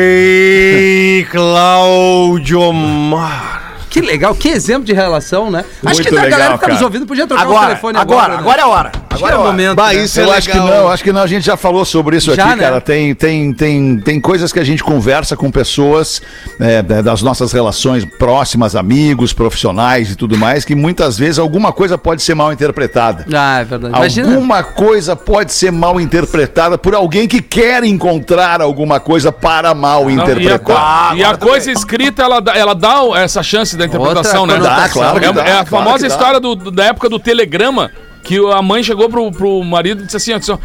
Oi, 0.00 1.26
Cláudio 1.30 2.72
Mar. 2.72 3.69
Que 3.90 4.00
legal, 4.00 4.34
que 4.36 4.48
exemplo 4.48 4.84
de 4.84 4.92
relação, 4.92 5.50
né? 5.50 5.64
Acho 5.84 5.96
Muito 5.96 6.02
que 6.08 6.16
a 6.16 6.20
galera 6.20 6.36
legal, 6.44 6.58
que 6.60 6.64
tá 6.66 6.72
nos 6.72 6.80
ouvindo 6.82 7.06
podia 7.06 7.26
trocar 7.26 7.44
o 7.44 7.50
Agora, 7.50 7.66
telefone 7.66 7.98
agora, 7.98 8.20
agora. 8.22 8.34
né? 8.34 8.38
agora 8.40 8.60
é 8.60 8.64
a 8.64 8.68
hora. 8.68 8.92
Acho 9.10 9.24
Agora 9.24 9.32
é 9.34 9.36
é 9.36 9.40
o 9.40 9.44
momento. 9.44 9.74
Bah, 9.74 9.88
né? 9.92 10.04
isso 10.04 10.20
Eu 10.20 10.32
é 10.32 10.36
acho 10.38 10.48
que 10.48 10.56
legal. 10.58 10.82
não, 10.84 10.88
acho 10.88 11.02
que 11.02 11.12
não. 11.12 11.22
A 11.22 11.26
gente 11.26 11.44
já 11.44 11.56
falou 11.56 11.84
sobre 11.84 12.16
isso 12.16 12.32
Já, 12.32 12.44
aqui, 12.46 12.56
né? 12.56 12.62
cara. 12.62 12.80
Tem, 12.80 13.12
tem, 13.16 13.52
tem, 13.52 13.98
tem 13.98 14.20
coisas 14.20 14.52
que 14.52 14.60
a 14.60 14.64
gente 14.64 14.84
conversa 14.84 15.36
com 15.36 15.50
pessoas 15.50 16.22
é, 16.60 16.80
da- 16.82 17.02
das 17.02 17.20
nossas 17.20 17.50
relações 17.52 18.04
próximas, 18.04 18.76
amigos, 18.76 19.32
profissionais 19.32 20.12
e 20.12 20.14
tudo 20.14 20.38
mais, 20.38 20.64
que 20.64 20.76
muitas 20.76 21.18
vezes 21.18 21.40
alguma 21.40 21.72
coisa 21.72 21.98
pode 21.98 22.22
ser 22.22 22.34
mal 22.36 22.52
interpretada. 22.52 23.26
Ah, 23.34 23.58
é 23.60 23.64
verdade. 23.64 23.96
Imagina. 23.96 24.32
Alguma 24.34 24.62
coisa 24.62 25.16
pode 25.16 25.52
ser 25.52 25.72
mal 25.72 26.00
interpretada 26.00 26.78
por 26.78 26.94
alguém 26.94 27.26
que 27.26 27.42
quer 27.42 27.82
encontrar 27.82 28.60
alguma 28.62 29.00
coisa 29.00 29.32
para 29.32 29.74
mal 29.74 30.04
Não, 30.04 30.10
e 30.10 30.20
a, 30.20 30.22
interpretar. 30.22 31.10
co- 31.10 31.16
e 31.16 31.24
a 31.24 31.36
coisa 31.36 31.72
escrita, 31.72 32.22
ela, 32.22 32.38
dá- 32.40 32.54
ela 32.56 32.74
dá 32.76 33.00
essa 33.16 33.42
chance 33.42 33.76
da 33.80 33.86
interpretação, 33.86 34.42
Outra 34.42 34.58
né? 34.58 34.64
Dá, 34.64 34.88
claro 34.88 35.18
que 35.20 35.26
É, 35.26 35.32
dá, 35.32 35.40
é 35.42 35.50
a 35.58 35.64
claro 35.64 35.84
famosa 35.84 36.06
história 36.06 36.38
do- 36.40 36.70
da 36.70 36.84
época 36.84 37.08
do 37.08 37.18
telegrama, 37.18 37.90
que 38.22 38.38
a 38.52 38.62
mãe 38.62 38.82
chegou 38.82 39.08
pro, 39.08 39.30
pro 39.32 39.62
marido 39.64 40.02
e 40.02 40.06
disse 40.06 40.16
assim, 40.16 40.32
ó, 40.34 40.38
disse, 40.38 40.52
ó, 40.52 40.58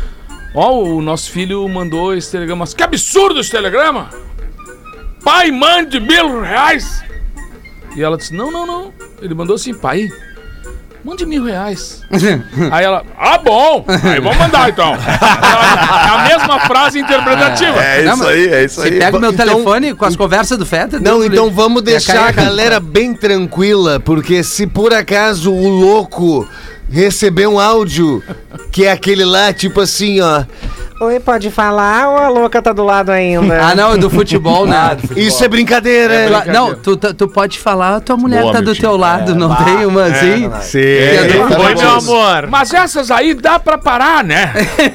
ó, 0.54 0.74
o 0.84 1.02
nosso 1.02 1.32
filho 1.32 1.68
mandou 1.68 2.14
esse 2.14 2.32
telegrama. 2.32 2.60
Mas 2.60 2.74
Que 2.74 2.84
absurdo 2.84 3.40
esse 3.40 3.50
telegrama! 3.52 4.10
Pai, 5.24 5.50
mande 5.52 6.00
mil 6.00 6.42
reais! 6.42 7.04
E 7.96 8.04
ela 8.04 8.18
disse, 8.18 8.34
não, 8.34 8.52
não, 8.52 8.66
não. 8.68 8.94
Ele 9.22 9.34
mandou 9.34 9.56
assim, 9.56 9.74
pai, 9.74 10.08
mande 11.06 11.26
mil 11.26 11.44
reais. 11.46 12.02
Aí 12.72 12.84
ela, 12.84 13.04
ah, 13.18 13.38
bom, 13.38 13.86
aí 13.88 14.20
vamos 14.20 14.38
mandar 14.38 14.70
então. 14.70 14.96
É 15.06 16.10
a 16.10 16.28
mesma 16.28 16.60
frase 16.62 17.00
interpretativa. 17.00 17.80
É 17.84 18.04
Não, 18.04 18.14
isso 18.16 18.28
aí, 18.28 18.48
é 18.48 18.64
isso 18.66 18.82
Você 18.82 18.88
aí. 18.88 19.00
pega 19.00 19.18
o 19.18 19.20
meu 19.20 19.32
Então- 19.32 19.46
telefone 19.46 19.94
com 19.94 20.06
as 20.06 20.16
conversas 20.16 20.58
do 20.58 20.66
Feta? 20.66 21.00
Não, 21.00 21.20
Deus 21.20 21.26
então 21.26 21.52
vamos 21.52 21.82
deixar 21.84 22.28
a 22.30 22.32
galera 22.32 22.80
bem 22.80 23.14
tranquila, 23.14 24.00
porque 24.00 24.44
se 24.44 24.66
por 24.66 24.94
acaso 24.94 25.52
o 25.54 25.68
louco 25.70 26.48
receber 26.90 27.48
um 27.48 27.60
áudio 27.60 28.24
que 28.72 28.86
é 28.86 28.92
aquele 28.92 29.26
lá, 29.26 29.54
tipo 29.54 29.82
assim, 29.82 30.20
ó. 30.22 30.44
Oi, 30.98 31.20
pode 31.20 31.52
falar 31.52 32.08
ou 32.08 32.18
a 32.18 32.30
louca 32.30 32.62
tá 32.62 32.72
do 32.72 32.82
lado 32.82 33.10
ainda? 33.12 33.62
Ah, 33.62 33.76
não, 33.76 33.94
é 33.94 33.98
do 33.98 34.10
futebol, 34.10 34.66
né? 34.66 34.96
Isso 35.14 35.44
é 35.44 35.48
brincadeira. 35.50 36.42
Tu- 36.46 36.52
Não, 36.54 36.74
tu, 36.74 36.96
tu, 36.96 37.14
tu 37.14 37.28
pode 37.28 37.60
falar, 37.60 38.00
tua 38.00 38.16
mulher 38.16 38.42
Boa, 38.44 38.54
tá 38.54 38.62
do 38.62 38.74
teu 38.74 38.96
lado, 38.96 39.36
não 39.36 39.54
tem 39.56 39.86
uma 39.86 40.06
assim? 40.06 40.50
Sim. 40.62 40.80
Que 40.80 41.18
é 41.18 41.28
do- 41.28 41.62
Oi, 41.64 41.76
meu 41.76 41.90
amor. 41.90 42.48
Mas 42.50 42.74
essas 42.74 43.12
aí 43.12 43.34
dá 43.34 43.60
pra 43.60 43.78
parar, 43.78 44.24
né? 44.24 44.54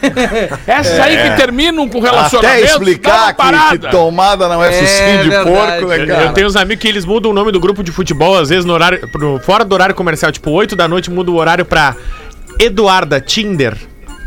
Essas 0.66 0.98
aí 1.00 1.18
que 1.18 1.36
terminam 1.36 1.86
com 1.86 2.00
relacionamento. 2.00 2.64
Até 2.64 2.64
explicar 2.72 3.34
que, 3.34 3.78
que 3.78 3.90
tomada 3.90 4.48
não 4.48 4.64
é, 4.64 4.68
É 4.68 4.72
focinho 4.72 5.22
de 5.24 5.30
porco, 5.30 5.86
né, 5.86 6.02
Eu, 6.02 6.06
cara? 6.06 6.22
eu 6.24 6.32
tenho 6.32 6.46
uns 6.46 6.56
amigos 6.56 6.80
que 6.80 6.88
eles 6.88 7.04
mudam 7.04 7.30
o 7.30 7.34
nome 7.34 7.52
do 7.52 7.60
grupo 7.60 7.82
de 7.82 7.92
futebol, 7.92 8.38
às 8.38 8.48
vezes 8.48 8.64
no 8.64 8.72
horário. 8.72 9.06
pro- 9.12 9.38
fora 9.40 9.66
do 9.66 9.74
horário 9.74 9.94
comercial, 9.94 10.32
tipo 10.32 10.50
8 10.50 10.74
da 10.74 10.88
noite, 10.88 11.10
muda 11.10 11.30
o 11.30 11.36
horário 11.36 11.66
pra 11.66 11.94
Eduarda 12.58 13.20
Tinder. 13.20 13.76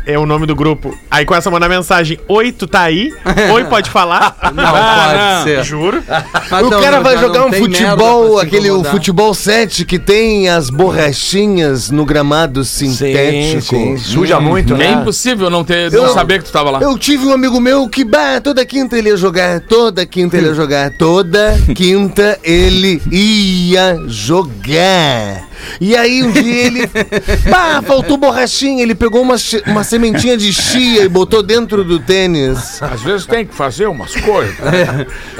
É 0.06 0.18
o 0.18 0.26
nome 0.26 0.44
do 0.46 0.54
grupo. 0.54 0.94
Aí 1.10 1.24
começa 1.24 1.48
a 1.48 1.52
mandar 1.52 1.68
mensagem: 1.68 2.18
Oi, 2.28 2.52
tu 2.52 2.66
tá 2.66 2.82
aí? 2.82 3.10
Oi, 3.54 3.64
pode 3.64 3.88
falar? 3.88 4.36
Não 4.54 4.64
pode 4.70 5.44
ser. 5.44 5.64
Juro. 5.64 6.02
Mas 6.50 6.62
O 6.66 6.68
não, 6.70 6.80
cara 6.80 7.00
vai 7.00 7.16
jogar 7.18 7.46
um 7.46 7.52
futebol, 7.52 8.38
aquele 8.38 8.70
o 8.70 8.84
futebol 8.84 9.32
7 9.32 9.84
que 9.86 9.98
tem 9.98 10.48
as 10.48 10.68
borrachinhas 10.68 11.90
no 11.90 12.04
gramado 12.04 12.64
sintético. 12.64 13.62
sim. 13.76 13.96
Suja 13.96 14.38
muito, 14.38 14.74
É 14.74 14.76
né? 14.76 14.92
impossível 14.92 15.48
não, 15.48 15.64
ter, 15.64 15.90
não 15.90 16.04
Eu- 16.06 16.12
saber 16.14 16.40
que 16.40 16.44
tu 16.46 16.52
tava 16.52 16.70
lá. 16.70 16.80
Eu 16.80 16.98
tive 16.98 17.24
um 17.26 17.32
amigo 17.32 17.58
meu 17.60 17.88
que, 17.88 18.04
bah, 18.04 18.40
toda 18.42 18.64
quinta 18.66 18.98
ele 18.98 19.08
ia 19.08 19.16
jogar, 19.16 19.60
toda 19.60 20.04
quinta 20.04 20.36
ele 20.36 20.48
ia 20.48 20.54
jogar, 20.54 20.90
toda 20.98 21.56
quinta 21.74 22.38
ele 22.44 23.00
ia 23.10 23.98
jogar. 24.06 25.48
E 25.80 25.96
aí 25.96 26.22
um 26.22 26.30
dia 26.30 26.66
ele, 26.66 26.86
bah, 27.50 27.80
faltou 27.86 28.16
borrachinha, 28.18 28.82
ele 28.82 28.94
pegou 28.94 29.22
uma, 29.22 29.36
uma 29.66 29.82
sementinha 29.94 30.36
de 30.36 30.52
chia 30.52 31.04
e 31.04 31.08
botou 31.08 31.40
dentro 31.40 31.84
do 31.84 32.00
tênis. 32.00 32.82
Às 32.82 33.00
vezes 33.00 33.26
tem 33.26 33.46
que 33.46 33.54
fazer 33.54 33.86
umas 33.86 34.12
coisas. 34.16 34.56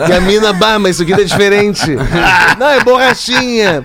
E 0.09 0.13
a 0.13 0.21
mina, 0.21 0.53
bah, 0.53 0.79
mas 0.79 0.95
isso 0.95 1.03
aqui 1.03 1.11
tá 1.11 1.25
diferente. 1.25 1.91
Não, 2.57 2.69
é 2.69 2.79
borrachinha. 2.85 3.85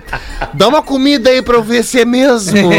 Dá 0.54 0.68
uma 0.68 0.80
comida 0.80 1.28
aí 1.28 1.42
pra 1.42 1.56
eu 1.56 1.62
ver 1.62 1.82
se 1.82 2.00
é 2.00 2.04
mesmo. 2.04 2.70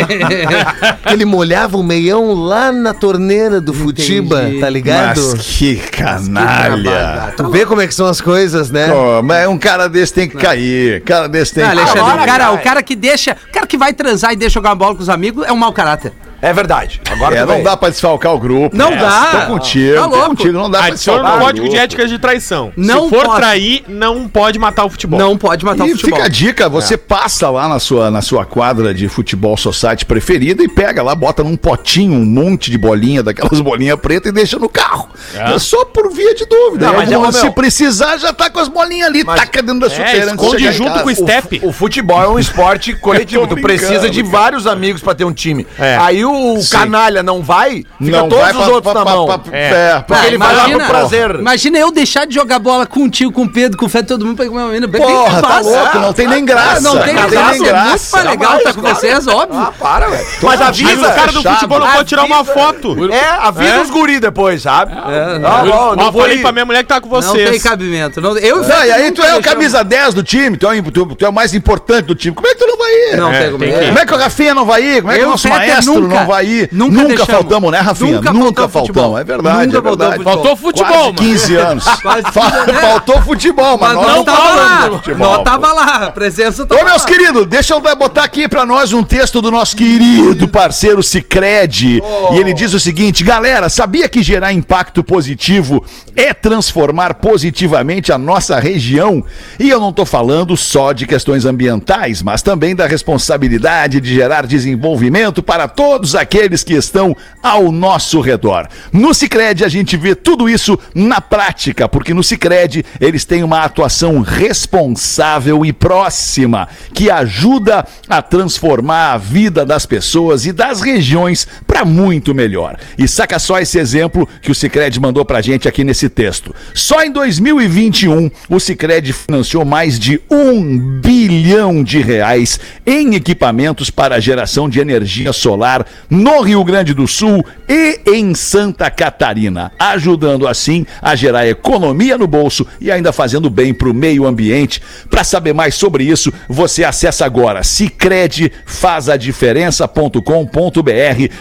Ele 1.11 1.25
molhava 1.25 1.75
o 1.75 1.83
meião 1.83 2.33
lá 2.33 2.71
na 2.71 2.93
torneira 2.93 3.59
do 3.59 3.73
Futiba, 3.73 4.41
tá 4.61 4.69
ligado? 4.69 5.21
Mas 5.35 5.45
que 5.45 5.75
canalha. 5.75 7.33
Tu 7.35 7.49
vê 7.49 7.65
como 7.65 7.81
é 7.81 7.87
que 7.87 7.93
são 7.93 8.07
as 8.07 8.21
coisas, 8.21 8.71
né? 8.71 8.87
Pô, 8.87 9.21
mas 9.21 9.47
um 9.49 9.57
cara 9.57 9.89
desse 9.89 10.13
tem 10.13 10.29
que 10.29 10.37
cair. 10.37 11.01
cara 11.01 11.27
desse 11.27 11.55
tem 11.55 11.63
Não, 11.65 11.71
que 11.71 11.99
Agora, 11.99 12.21
o 12.21 12.25
cara, 12.25 12.25
cara. 12.25 12.51
o 12.53 12.59
cara 12.59 12.83
que 12.83 12.95
deixa. 12.95 13.35
O 13.49 13.51
cara 13.51 13.67
que 13.67 13.77
vai 13.77 13.91
transar 13.91 14.31
e 14.31 14.37
deixa 14.37 14.53
jogar 14.53 14.75
bola 14.75 14.95
com 14.95 15.01
os 15.01 15.09
amigos 15.09 15.45
é 15.45 15.51
um 15.51 15.57
mau 15.57 15.73
caráter. 15.73 16.13
É 16.41 16.51
verdade. 16.53 16.99
Agora 17.09 17.35
É, 17.35 17.45
não 17.45 17.61
dá 17.63 17.77
pra 17.77 17.89
desfalcar 17.89 18.33
o 18.33 18.39
grupo. 18.39 18.75
Não 18.75 18.91
É, 18.91 18.95
dá. 18.97 19.45
Tô 19.47 19.53
contigo. 19.53 19.95
Tá 19.95 20.05
louco. 20.05 20.27
contigo, 20.29 20.53
não 20.53 20.69
dá 20.69 20.79
pra 20.79 20.87
Adiciona 20.87 21.17
desfalcar 21.19 21.37
no 21.39 21.43
o 21.43 21.45
código 21.47 21.65
de 21.65 21.69
grupo. 21.71 21.83
ética 21.83 22.07
de 22.07 22.19
traição. 22.19 22.73
Não 22.75 23.03
Se 23.03 23.09
for 23.15 23.25
pode. 23.25 23.35
trair, 23.41 23.83
não 23.87 24.27
pode 24.27 24.57
matar 24.59 24.85
o 24.85 24.89
futebol. 24.89 25.19
Não 25.19 25.37
pode 25.37 25.63
matar 25.63 25.83
o 25.83 25.87
E 25.87 25.91
futebol. 25.91 26.15
fica 26.17 26.25
a 26.25 26.29
dica, 26.29 26.67
você 26.69 26.97
passa 26.97 27.49
lá 27.49 27.67
na 27.67 27.79
sua, 27.79 28.09
na 28.09 28.21
sua 28.21 28.45
quadra 28.45 28.93
de 28.93 29.07
futebol 29.07 29.55
society 29.55 30.05
preferida 30.05 30.63
e 30.63 30.67
pega 30.67 31.03
lá, 31.03 31.13
bota 31.13 31.43
num 31.43 31.55
potinho 31.55 32.13
um 32.13 32.25
monte 32.25 32.71
de 32.71 32.77
bolinha, 32.77 33.21
daquelas 33.21 33.59
bolinhas 33.61 33.99
pretas 33.99 34.31
e 34.31 34.33
deixa 34.33 34.57
no 34.57 34.67
carro. 34.69 35.09
É, 35.35 35.59
só 35.59 35.85
por 35.85 36.11
via 36.11 36.33
de 36.33 36.45
dúvida. 36.45 36.87
Não, 36.87 36.93
mas 37.21 37.35
é, 37.35 37.39
se 37.39 37.51
precisar, 37.51 38.17
já 38.17 38.33
tá 38.33 38.49
com 38.49 38.59
as 38.59 38.67
bolinhas 38.67 39.07
ali, 39.09 39.23
taca 39.23 39.61
dentro 39.61 39.81
da 39.81 39.89
chuteira. 39.89 40.31
antes 40.31 40.49
de 40.51 40.55
esconde 40.57 40.71
junto 40.71 40.99
com 41.03 41.09
o 41.09 41.15
step. 41.15 41.61
O 41.63 41.71
futebol 41.71 42.21
é 42.23 42.27
um 42.27 42.39
esporte 42.39 42.93
coletivo. 42.99 43.45
Tu 43.47 43.57
precisa 43.57 44.09
de 44.09 44.23
cara. 44.23 44.31
vários 44.31 44.65
amigos 44.67 45.01
pra 45.01 45.13
ter 45.13 45.23
um 45.25 45.31
time. 45.33 45.67
É. 45.77 45.97
Aí 45.97 46.23
o, 46.25 46.30
o 46.33 46.69
canalha 46.69 47.21
não 47.23 47.41
vai, 47.41 47.83
fica 47.99 48.17
Não 48.17 48.29
todos 48.29 48.37
vai 48.43 48.51
os 48.51 48.57
pra- 48.57 48.67
outros 48.73 48.93
pra- 48.93 49.03
na 49.05 49.11
mão. 49.11 49.25
pra- 49.25 49.37
pra- 49.39 49.57
É. 49.57 49.71
é, 49.71 50.03
Porque 50.05 50.21
Ah, 50.21 50.27
ele 50.27 50.37
vai 50.37 50.47
lá 50.49 50.53
imagina- 50.67 50.77
pro 50.85 50.87
prazer. 50.87 51.35
Imagina 51.35 51.77
eu 51.79 51.91
deixar 51.91 52.25
de 52.25 52.33
jogar 52.35 52.59
bola 52.59 52.85
contigo, 52.85 53.31
com 53.31 53.43
o 53.43 53.49
Pedro, 53.51 53.77
com 53.77 53.85
o 53.85 53.89
Fed, 53.89 54.07
todo 54.07 54.25
mundo 54.25 54.35
pra 54.37 54.45
comer 54.45 54.59
uma 54.59 54.67
menina. 54.67 54.87
Bem 54.87 55.01
Porra, 55.01 55.41
tá 55.41 55.59
louco, 55.59 55.99
não 55.99 56.13
tem 56.13 56.27
nem 56.27 56.43
graça. 56.45 56.77
Ah, 56.77 56.81
não 56.81 56.99
tem 56.99 57.13
Não 57.13 57.27
graça, 57.29 57.51
nem 57.51 57.61
é 57.61 57.69
graça. 57.71 57.87
muito 57.87 58.11
mais 58.11 58.25
legal 58.25 58.57
estar 58.57 58.73
com 58.73 58.81
vocês, 58.81 59.27
óbvio. 59.27 59.59
Ah, 59.59 59.73
para, 59.79 60.07
velho. 60.07 60.25
Mas 60.41 60.59
Mas 60.59 60.61
avisa, 60.61 61.07
o 61.07 61.13
cara 61.15 61.31
do 61.31 61.41
futebol 61.43 61.79
não 61.79 61.87
pode 61.87 62.09
tirar 62.09 62.23
uma 62.25 62.43
foto. 62.45 63.11
É, 63.11 63.29
avisa 63.47 63.81
os 63.81 63.89
guri 63.89 64.19
depois, 64.19 64.61
sabe? 64.61 64.91
É, 64.93 65.39
Ó, 65.71 65.95
não 65.95 66.11
vou 66.11 66.21
falei 66.23 66.37
ir. 66.37 66.41
pra 66.41 66.51
minha 66.51 66.65
mulher 66.65 66.83
que 66.83 66.89
tá 66.89 66.99
com 67.01 67.09
Não 67.09 67.19
tem 67.21 67.45
vocês. 67.47 67.63
cabimento. 67.63 68.19
Não, 68.21 68.37
eu 68.37 68.61
e 68.63 68.91
aí 68.91 69.11
tu 69.11 69.21
é 69.23 69.35
o 69.35 69.41
camisa 69.41 69.83
10 69.83 70.13
do 70.13 70.23
time, 70.23 70.57
tu 70.57 70.67
é, 70.67 70.71
o- 70.79 71.25
é 71.27 71.31
mais 71.31 71.53
importante 71.53 72.05
do 72.05 72.15
time. 72.15 72.35
Como 72.35 72.47
é 72.47 72.51
que 72.53 72.57
tu 72.59 72.67
não 72.67 72.77
vai 72.77 72.91
ir? 72.91 73.17
Não 73.17 73.31
É, 73.31 73.41
tem 73.43 73.51
como. 73.51 73.63
é. 73.63 73.85
Como 73.87 73.99
é 73.99 74.05
que 74.05 74.13
o 74.13 74.17
Rafinha 74.17 74.53
não 74.53 74.65
vai 74.65 74.83
ir? 74.83 75.01
Como 75.01 75.11
é 75.13 75.15
que 75.17 75.21
Eu 75.23 75.27
o 75.27 75.31
nosso 75.31 75.47
maestro 75.49 75.99
nunca, 76.01 76.15
não 76.19 76.20
vai 76.25 76.45
ir? 76.45 76.69
nunca 76.71 76.91
Nunca, 76.95 77.07
deixamos. 77.07 77.31
faltamos, 77.31 77.71
né, 77.71 77.79
Rafinha? 77.79 78.15
Nunca 78.17 78.33
Nunca, 78.33 78.69
faltamos. 78.69 79.19
É 79.19 79.23
verdade, 79.23 79.65
Nunca 79.67 79.77
é 79.77 79.81
faltou 79.81 79.97
verdade. 79.97 80.23
futebol. 80.23 80.33
Faltou 80.33 80.55
futebol, 80.55 80.91
Quase 80.91 81.05
mano. 81.05 81.15
15 81.15 81.55
anos. 81.55 81.83
Quase 82.01 82.21
Fa- 82.31 82.51
15 82.51 82.57
anos. 82.69 82.81
Faltou 82.81 83.21
futebol, 83.21 83.77
Mas 83.77 83.93
mas 83.93 84.07
nós 84.07 84.15
não 84.17 84.23
tava 84.23 84.37
falamos 84.37 84.61
lá. 84.91 84.97
futebol. 84.99 85.31
Não 85.37 85.43
tava 85.43 85.73
lá. 85.73 85.95
A 86.07 86.11
presença 86.11 86.65
tava 86.65 86.81
Ô, 86.81 86.85
meus 86.85 87.05
queridos, 87.05 87.45
deixa 87.47 87.73
eu 87.73 87.81
botar 87.95 88.23
aqui 88.23 88.47
pra 88.47 88.65
nós 88.65 88.93
um 88.93 89.03
texto 89.03 89.41
do 89.41 89.51
nosso 89.51 89.75
querido 89.75 90.47
parceiro 90.47 91.01
Cicred. 91.03 92.01
E 92.33 92.37
ele 92.37 92.53
diz 92.53 92.73
o 92.73 92.79
seguinte: 92.79 93.23
galera, 93.23 93.69
sabia 93.69 94.07
que 94.09 94.21
gerar 94.23 94.53
impacto 94.53 95.03
positivo 95.03 95.83
é 96.15 96.33
transformar 96.33 97.15
positivamente 97.15 98.11
a 98.11 98.17
nossa 98.17 98.59
região? 98.59 99.23
E 99.59 99.69
eu 99.69 99.79
não 99.79 99.91
tô 99.93 100.05
falando 100.05 100.55
só 100.57 100.91
de 100.93 101.05
questões 101.05 101.45
ambientais, 101.45 102.21
mas 102.21 102.41
também 102.41 102.75
da 102.75 102.87
responsabilidade 102.87 103.99
de 103.99 104.13
gerar 104.13 104.45
desenvolvimento 104.45 105.41
para 105.43 105.67
todos 105.67 106.10
aqueles 106.15 106.63
que 106.63 106.73
estão 106.73 107.15
ao 107.41 107.71
nosso 107.71 108.21
redor. 108.21 108.67
No 108.91 109.13
Cicred 109.13 109.63
a 109.63 109.67
gente 109.67 109.97
vê 109.97 110.15
tudo 110.15 110.49
isso 110.49 110.77
na 110.93 111.19
prática, 111.19 111.87
porque 111.87 112.13
no 112.13 112.23
Cicred 112.23 112.85
eles 112.99 113.25
têm 113.25 113.43
uma 113.43 113.63
atuação 113.63 114.21
responsável 114.21 115.65
e 115.65 115.73
próxima 115.73 116.67
que 116.93 117.09
ajuda 117.09 117.85
a 118.07 118.21
transformar 118.21 119.13
a 119.13 119.17
vida 119.17 119.65
das 119.65 119.85
pessoas 119.85 120.45
e 120.45 120.51
das 120.51 120.81
regiões 120.81 121.47
para 121.65 121.85
muito 121.85 122.33
melhor. 122.33 122.77
E 122.97 123.07
saca 123.07 123.39
só 123.39 123.59
esse 123.59 123.79
exemplo 123.79 124.27
que 124.41 124.51
o 124.51 124.55
Cicred 124.55 124.99
mandou 124.99 125.25
pra 125.25 125.41
gente 125.41 125.67
aqui 125.67 125.83
nesse 125.83 126.09
texto. 126.09 126.53
Só 126.73 127.03
em 127.03 127.11
2021 127.11 128.29
o 128.49 128.59
Cicred 128.59 129.13
financiou 129.13 129.65
mais 129.65 129.99
de 129.99 130.21
um 130.29 130.99
bilhão 131.01 131.83
de 131.83 131.99
reais 132.01 132.59
em 132.85 133.15
equipamentos 133.15 133.89
para 133.89 134.15
a 134.15 134.19
geração 134.19 134.69
de 134.69 134.79
energia 134.79 135.33
solar 135.33 135.85
no 136.09 136.41
Rio 136.41 136.63
Grande 136.63 136.93
do 136.93 137.07
Sul 137.07 137.45
e 137.67 137.99
em 138.07 138.35
Santa 138.35 138.89
Catarina, 138.91 139.71
ajudando 139.79 140.47
assim 140.47 140.85
a 141.01 141.15
gerar 141.15 141.47
economia 141.47 142.17
no 142.17 142.27
bolso 142.27 142.67
e 142.79 142.91
ainda 142.91 143.13
fazendo 143.13 143.49
bem 143.49 143.73
para 143.73 143.89
o 143.89 143.93
meio 143.93 144.25
ambiente. 144.25 144.81
Para 145.09 145.23
saber 145.23 145.53
mais 145.53 145.75
sobre 145.75 146.03
isso, 146.03 146.33
você 146.49 146.83
acessa 146.83 147.25
agora 147.25 147.63
Cicred 147.63 148.51
faz 148.65 149.09
a 149.09 149.17
diferença.com.br 149.17 150.21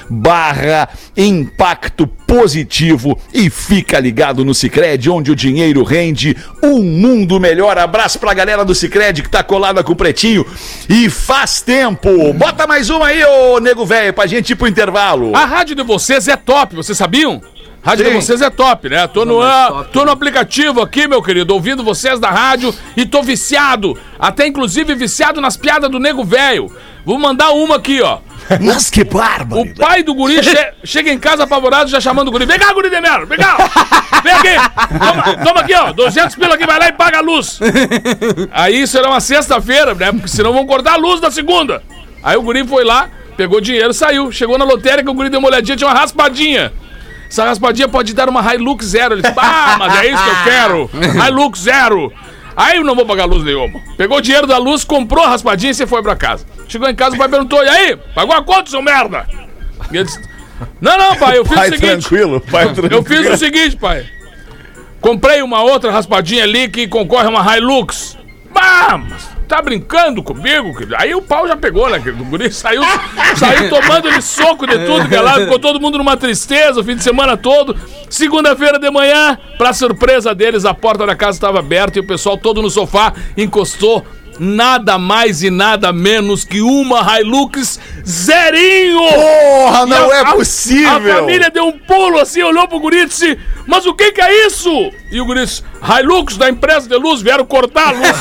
barra 0.08 0.88
impacto 1.16 2.06
positivo 2.06 3.18
e 3.34 3.50
fica 3.50 3.98
ligado 3.98 4.44
no 4.44 4.54
Cicred, 4.54 5.10
onde 5.10 5.32
o 5.32 5.36
dinheiro 5.36 5.82
rende 5.82 6.36
um 6.62 6.80
mundo 6.80 7.40
melhor. 7.40 7.76
Abraço 7.76 8.20
pra 8.20 8.32
galera 8.32 8.64
do 8.64 8.74
Cicred 8.74 9.22
que 9.22 9.28
tá 9.28 9.42
colada 9.42 9.82
com 9.82 9.92
o 9.92 9.96
Pretinho 9.96 10.46
e 10.88 11.10
faz 11.10 11.60
tempo. 11.60 12.32
Bota 12.32 12.66
mais 12.66 12.88
uma 12.88 13.06
aí, 13.06 13.24
ô 13.24 13.58
nego 13.58 13.84
velho, 13.84 14.12
pra 14.12 14.26
gente 14.26 14.39
ir 14.48 14.56
pro 14.56 14.66
intervalo. 14.66 15.36
A 15.36 15.44
rádio 15.44 15.76
de 15.76 15.82
vocês 15.82 16.26
é 16.28 16.36
top, 16.36 16.74
vocês 16.74 16.96
sabiam? 16.96 17.40
A 17.82 17.90
rádio 17.90 18.04
Sim. 18.04 18.10
de 18.10 18.16
vocês 18.16 18.42
é 18.42 18.50
top, 18.50 18.88
né? 18.90 19.06
Tô 19.06 19.24
no, 19.24 19.40
tô 19.92 20.04
no 20.04 20.10
aplicativo 20.10 20.82
aqui, 20.82 21.08
meu 21.08 21.22
querido, 21.22 21.54
ouvindo 21.54 21.82
vocês 21.82 22.20
da 22.20 22.30
rádio 22.30 22.74
e 22.96 23.06
tô 23.06 23.22
viciado. 23.22 23.98
Até 24.18 24.46
inclusive 24.46 24.94
viciado 24.94 25.40
nas 25.40 25.56
piadas 25.56 25.90
do 25.90 25.98
nego 25.98 26.22
velho. 26.24 26.70
Vou 27.06 27.18
mandar 27.18 27.50
uma 27.52 27.76
aqui, 27.76 28.02
ó. 28.02 28.18
Mas 28.60 28.90
que 28.90 29.04
bárbaro. 29.04 29.62
O 29.62 29.74
pai 29.74 30.02
do 30.02 30.12
guri 30.12 30.42
che- 30.42 30.72
chega 30.84 31.10
em 31.10 31.18
casa 31.18 31.44
apavorado, 31.44 31.88
já 31.88 32.00
chamando 32.00 32.28
o 32.28 32.30
guri. 32.30 32.44
Vem 32.44 32.58
cá, 32.58 32.72
guri 32.74 32.90
de 32.90 33.00
merda, 33.00 33.24
vem 33.24 33.38
cá. 33.38 33.56
Vem 34.22 34.32
aqui. 34.34 34.98
Toma, 34.98 35.44
toma 35.44 35.60
aqui, 35.60 35.74
ó. 35.74 35.92
200 35.92 36.34
pila 36.36 36.56
aqui, 36.56 36.66
vai 36.66 36.78
lá 36.78 36.88
e 36.88 36.92
paga 36.92 37.18
a 37.18 37.20
luz. 37.22 37.60
Aí 38.52 38.86
será 38.86 39.08
uma 39.08 39.20
sexta-feira, 39.20 39.94
né? 39.94 40.12
Porque 40.12 40.28
senão 40.28 40.52
vão 40.52 40.66
cortar 40.66 40.94
a 40.94 40.96
luz 40.96 41.20
da 41.20 41.30
segunda. 41.30 41.82
Aí 42.22 42.36
o 42.36 42.42
guri 42.42 42.66
foi 42.66 42.84
lá, 42.84 43.08
pegou 43.40 43.58
dinheiro, 43.58 43.94
saiu. 43.94 44.30
Chegou 44.30 44.58
na 44.58 44.66
lotérica, 44.66 45.10
o 45.10 45.14
guri 45.14 45.30
deu 45.30 45.38
uma 45.38 45.48
olhadinha, 45.48 45.74
tinha 45.74 45.88
uma 45.88 45.98
raspadinha. 45.98 46.70
Essa 47.26 47.44
raspadinha 47.44 47.88
pode 47.88 48.12
dar 48.12 48.28
uma 48.28 48.42
Hilux 48.54 48.84
zero. 48.84 49.14
Ele 49.14 49.22
disse, 49.22 49.34
ah, 49.38 49.76
mas 49.78 49.98
é 49.98 50.12
isso 50.12 50.22
que 50.22 50.28
eu 50.28 50.44
quero. 50.44 50.90
Hilux 51.26 51.60
zero. 51.60 52.12
Aí 52.54 52.76
eu 52.76 52.84
não 52.84 52.94
vou 52.94 53.06
pagar 53.06 53.24
luz 53.24 53.42
nenhuma. 53.42 53.80
Pegou 53.96 54.18
o 54.18 54.20
dinheiro 54.20 54.46
da 54.46 54.58
luz, 54.58 54.84
comprou 54.84 55.24
a 55.24 55.28
raspadinha 55.28 55.70
e 55.70 55.74
você 55.74 55.86
foi 55.86 56.02
pra 56.02 56.14
casa. 56.14 56.44
Chegou 56.68 56.86
em 56.86 56.94
casa, 56.94 57.14
o 57.14 57.18
pai 57.18 57.28
perguntou, 57.30 57.64
e 57.64 57.68
aí? 57.68 57.96
Pagou 58.14 58.34
a 58.36 58.42
conta, 58.42 58.68
seu 58.68 58.82
merda? 58.82 59.26
E 59.90 59.96
ele 59.96 60.04
disse, 60.04 60.20
não, 60.78 60.98
não, 60.98 61.16
pai, 61.16 61.38
eu 61.38 61.44
fiz 61.46 61.54
Pai 61.54 61.68
o 61.68 61.72
seguinte. 61.72 62.00
tranquilo, 62.08 62.40
pai 62.42 62.64
tranquilo. 62.74 62.94
Eu 62.94 63.02
fiz 63.02 63.26
o 63.30 63.36
seguinte, 63.38 63.76
pai. 63.76 64.04
Comprei 65.00 65.40
uma 65.40 65.62
outra 65.62 65.90
raspadinha 65.90 66.44
ali 66.44 66.68
que 66.68 66.86
concorre 66.86 67.24
a 67.26 67.30
uma 67.30 67.56
Hilux. 67.56 68.18
Bah, 68.52 68.98
mas 68.98 69.30
tá 69.56 69.60
brincando 69.62 70.22
comigo? 70.22 70.72
querido? 70.74 70.94
Aí 70.96 71.14
o 71.14 71.20
pau 71.20 71.46
já 71.48 71.56
pegou, 71.56 71.90
né? 71.90 71.98
querido? 71.98 72.22
O 72.22 72.26
guri 72.26 72.52
saiu, 72.52 72.82
saiu 73.36 73.68
tomando 73.68 74.08
ele 74.08 74.22
soco 74.22 74.66
de 74.66 74.78
tudo, 74.86 75.08
que 75.08 75.14
é 75.14 75.20
lá, 75.20 75.34
ficou 75.34 75.58
todo 75.58 75.80
mundo 75.80 75.98
numa 75.98 76.16
tristeza 76.16 76.80
o 76.80 76.84
fim 76.84 76.94
de 76.96 77.02
semana 77.02 77.36
todo. 77.36 77.76
Segunda-feira 78.08 78.78
de 78.78 78.90
manhã, 78.90 79.36
pra 79.58 79.72
surpresa 79.72 80.34
deles, 80.34 80.64
a 80.64 80.72
porta 80.72 81.04
da 81.04 81.14
casa 81.16 81.36
estava 81.36 81.58
aberta 81.58 81.98
e 81.98 82.00
o 82.00 82.06
pessoal 82.06 82.36
todo 82.38 82.62
no 82.62 82.70
sofá 82.70 83.12
encostou. 83.36 84.06
Nada 84.42 84.96
mais 84.96 85.42
e 85.42 85.50
nada 85.50 85.92
menos 85.92 86.44
que 86.44 86.62
uma 86.62 87.02
Hilux 87.20 87.78
zerinho! 88.06 88.98
Porra, 88.98 89.84
não 89.84 90.08
E 90.08 90.12
a- 90.12 90.16
é 90.16 90.20
a- 90.22 90.32
possível. 90.32 90.88
A 91.12 91.16
família 91.20 91.50
deu 91.50 91.66
um 91.66 91.72
pulo 91.78 92.18
assim, 92.18 92.42
olhou 92.42 92.66
pro 92.66 92.80
guri 92.80 93.00
e 93.02 93.06
disse: 93.06 93.38
Mas 93.66 93.84
o 93.84 93.92
que 93.94 94.12
que 94.12 94.20
é 94.22 94.46
isso? 94.46 94.70
E 95.10 95.20
o 95.20 95.26
guri 95.26 95.44
disse: 95.44 95.62
Hilux 95.82 96.36
da 96.36 96.48
empresa 96.48 96.88
de 96.88 96.96
luz 96.96 97.22
vieram 97.22 97.44
cortar 97.44 97.88
a 97.88 97.90
luz. 97.92 98.16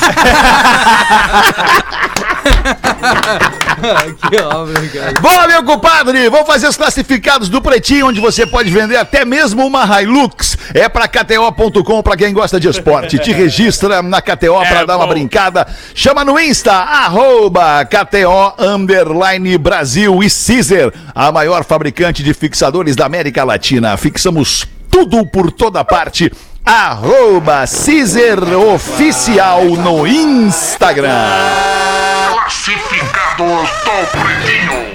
Que 4.28 4.36
obra, 4.42 4.88
cara. 4.88 5.20
Boa, 5.20 5.46
meu 5.48 5.64
compadre! 5.64 6.28
Vamos 6.28 6.46
fazer 6.46 6.68
os 6.68 6.76
classificados 6.76 7.48
do 7.48 7.62
Pretinho, 7.62 8.08
onde 8.08 8.20
você 8.20 8.46
pode 8.46 8.70
vender 8.70 8.96
até 8.96 9.24
mesmo 9.24 9.66
uma 9.66 10.02
Hilux. 10.02 10.56
É 10.74 10.88
pra 10.88 11.08
KTO.com, 11.08 12.02
pra 12.02 12.16
quem 12.16 12.32
gosta 12.32 12.60
de 12.60 12.68
esporte. 12.68 13.18
Te 13.18 13.32
registra 13.32 14.02
na 14.02 14.20
KTO 14.20 14.58
pra 14.68 14.80
É 14.80 14.86
dar 14.86 14.96
uma 14.96 15.06
bom. 15.06 15.12
brincada. 15.12 15.66
Chama 15.94 16.24
no 16.24 16.38
Insta, 16.38 16.72
arroba 16.72 17.84
KTO 17.86 18.54
Underline 18.58 19.56
Brasil 19.58 20.22
e 20.22 20.28
Caesar, 20.30 20.92
a 21.14 21.32
maior 21.32 21.64
fabricante 21.64 22.22
de 22.22 22.34
fixadores 22.34 22.94
da 22.94 23.06
América 23.06 23.42
Latina. 23.44 23.96
Fixamos 23.96 24.66
tudo 24.90 25.24
por 25.26 25.50
toda 25.50 25.82
parte. 25.84 26.30
Arroba 26.64 27.64
Caesar 27.66 28.38
Oficial 28.72 29.64
no 29.64 30.06
Instagram. 30.06 31.08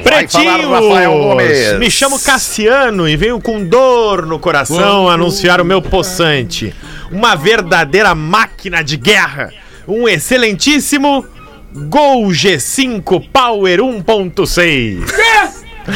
Vai 0.03 0.27
falar, 0.27 0.59
Rafael 0.61 1.11
Gomes. 1.11 1.79
Me 1.79 1.89
chamo 1.91 2.19
Cassiano 2.19 3.09
e 3.09 3.17
venho 3.17 3.41
com 3.41 3.65
dor 3.65 4.25
no 4.25 4.39
coração 4.39 5.09
anunciar 5.09 5.59
o 5.59 5.65
meu 5.65 5.81
possante. 5.81 6.73
Uma 7.11 7.35
verdadeira 7.35 8.15
máquina 8.15 8.83
de 8.83 8.95
guerra. 8.97 9.51
Um 9.87 10.07
excelentíssimo 10.07 11.25
Gol 11.73 12.27
G5 12.29 13.27
Power 13.33 13.79
1.6. 13.79 15.03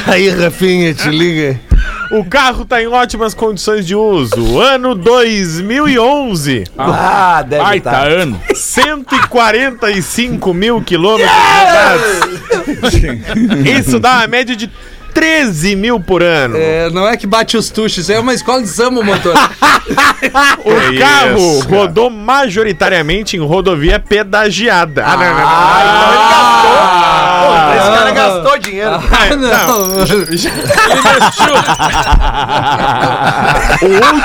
Aí, 0.08 0.30
Rafinha, 0.30 0.94
te 0.94 1.10
liga. 1.10 1.60
O 2.12 2.26
carro 2.26 2.66
tá 2.66 2.82
em 2.82 2.88
ótimas 2.88 3.34
condições 3.36 3.86
de 3.86 3.94
uso. 3.96 4.60
Ano 4.60 4.96
2011. 4.96 6.64
Ah, 6.78 7.44
deve 7.48 7.64
Baita 7.64 7.90
estar. 7.90 8.08
ano. 8.08 8.42
145 8.54 10.54
mil 10.54 10.82
quilômetros 10.82 11.32
rodados. 11.32 12.12
Isso 13.80 14.00
dá 14.00 14.18
uma 14.18 14.28
média 14.28 14.56
de 14.56 14.68
13 15.14 15.76
mil 15.76 16.00
por 16.00 16.24
ano. 16.24 16.56
É, 16.58 16.90
não 16.90 17.08
é 17.08 17.16
que 17.16 17.28
bate 17.28 17.56
os 17.58 17.70
tuchos, 17.70 18.00
isso 18.00 18.12
aí 18.12 18.18
é 18.18 18.22
uma 18.22 18.34
escola 18.34 18.62
de 18.62 18.70
samba, 18.70 19.02
o 19.02 19.04
motor. 19.04 19.36
O 20.64 20.92
Que 20.92 21.00
carro 21.00 21.40
isso, 21.40 21.68
rodou 21.68 22.12
majoritariamente 22.12 23.36
em 23.36 23.40
rodovia 23.40 24.00
pedagiada. 24.00 25.04
Ah, 25.04 25.18
não, 25.18 25.26
não, 25.26 25.34
não. 25.34 25.48
Ah, 25.48 25.82
então 25.82 26.12
ele 26.12 26.20
gastou. 26.30 26.89
Esse 27.78 27.92
cara 27.92 28.12
gastou 28.12 28.58
dinheiro. 28.60 28.92
Ah, 28.92 29.36
não. 29.36 30.06
O, 33.82 33.86
ul- 33.86 34.22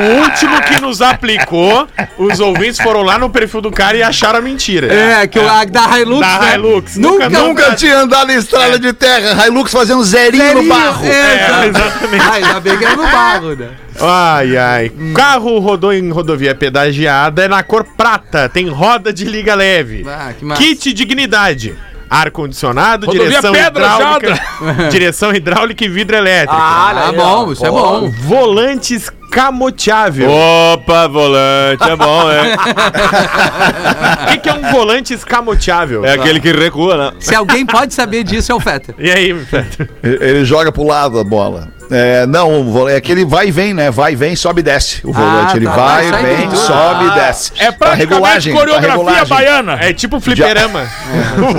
o 0.00 0.22
último 0.22 0.60
que 0.62 0.80
nos 0.80 1.00
aplicou, 1.00 1.86
os 2.18 2.40
ouvintes 2.40 2.80
foram 2.80 3.02
lá 3.02 3.18
no 3.18 3.30
perfil 3.30 3.60
do 3.60 3.70
cara 3.70 3.96
e 3.96 4.02
acharam 4.02 4.38
a 4.40 4.42
mentira. 4.42 4.92
É, 4.92 5.26
que 5.26 5.38
o 5.38 5.48
a 5.48 5.64
da 5.64 5.98
Hilux, 6.00 6.20
Da 6.20 6.38
né? 6.40 6.54
Hilux. 6.54 6.96
Nunca, 6.96 7.28
Nunca- 7.28 7.38
nunca. 7.46 7.62
Nunca 7.66 7.76
tinha 7.76 7.98
andado 7.98 8.30
em 8.32 8.36
estrada 8.36 8.78
de 8.78 8.92
terra. 8.92 9.46
Hilux 9.46 9.70
fazendo 9.70 10.02
zerinho, 10.02 10.42
no 10.44 10.52
Zerinho, 10.54 10.68
barro. 10.68 11.06
É, 11.06 11.10
É, 11.10 11.66
exatamente. 11.68 12.24
Ah, 12.24 12.32
ainda 12.32 12.60
bem 12.60 12.76
que 12.78 12.84
era 12.84 12.96
no 12.96 13.02
barro, 13.08 13.54
né? 13.54 13.68
Ai, 14.00 14.56
ai. 14.56 14.92
Carro 15.14 15.58
rodou 15.58 15.92
em 15.92 16.10
rodovia 16.10 16.54
pedagiada 16.54 17.44
é 17.44 17.48
na 17.48 17.62
cor 17.62 17.84
prata, 17.96 18.48
tem 18.48 18.68
roda 18.68 19.12
de 19.12 19.24
liga 19.24 19.54
leve. 19.54 20.04
Ah, 20.08 20.32
que 20.36 20.44
massa. 20.44 20.60
Kit 20.60 20.92
dignidade. 20.92 21.74
Ar-condicionado, 22.08 23.06
direção 23.08 23.52
pedra 23.52 23.84
hidráulica, 23.84 24.40
direção 24.90 25.34
hidráulica 25.34 25.84
e 25.84 25.88
vidro 25.88 26.16
elétrico. 26.16 26.54
Ah, 26.56 27.12
bom, 27.14 27.52
isso 27.52 27.66
é 27.66 27.70
bom. 27.70 28.10
Volantes 28.10 29.10
camoteável. 29.36 30.30
Opa, 30.30 31.06
volante, 31.08 31.90
é 31.90 31.96
bom, 31.96 32.30
é. 32.30 32.56
O 34.22 34.26
que, 34.28 34.38
que 34.38 34.48
é 34.48 34.54
um 34.54 34.70
volante 34.72 35.12
escamoteável? 35.14 36.04
É 36.04 36.12
aquele 36.14 36.40
que 36.40 36.50
recua, 36.52 36.96
né? 36.96 37.12
Se 37.20 37.34
alguém 37.34 37.64
pode 37.66 37.92
saber 37.94 38.24
disso, 38.24 38.50
é 38.50 38.54
o 38.54 38.60
Fetter. 38.60 38.94
E 38.98 39.10
aí, 39.10 39.34
Fetter? 39.44 39.88
Ele 40.02 40.36
ele 40.36 40.44
joga 40.44 40.72
pro 40.72 40.84
lado 40.84 41.18
a 41.18 41.24
bola. 41.24 41.68
É, 41.88 42.26
não, 42.26 42.88
é 42.88 43.00
que 43.00 43.12
ele 43.12 43.24
vai 43.24 43.46
e 43.46 43.50
vem, 43.52 43.72
né? 43.72 43.92
Vai 43.92 44.12
e 44.12 44.16
vem, 44.16 44.34
sobe 44.34 44.60
e 44.60 44.64
desce. 44.64 45.00
O 45.06 45.12
volante. 45.12 45.52
Ah, 45.52 45.56
ele 45.56 45.66
tá, 45.66 45.72
vai, 45.76 46.04
aí 46.12 46.24
vem, 46.36 46.48
tudo. 46.48 46.56
sobe 46.58 47.04
e 47.04 47.10
desce. 47.12 47.52
É 47.58 47.70
Pra 47.70 47.90
praticamente 47.90 48.50
pra 48.50 48.58
coreografia 48.58 48.90
regulagem. 48.96 49.28
baiana. 49.28 49.78
É 49.80 49.92
tipo 49.92 50.18
fliperama. 50.18 50.80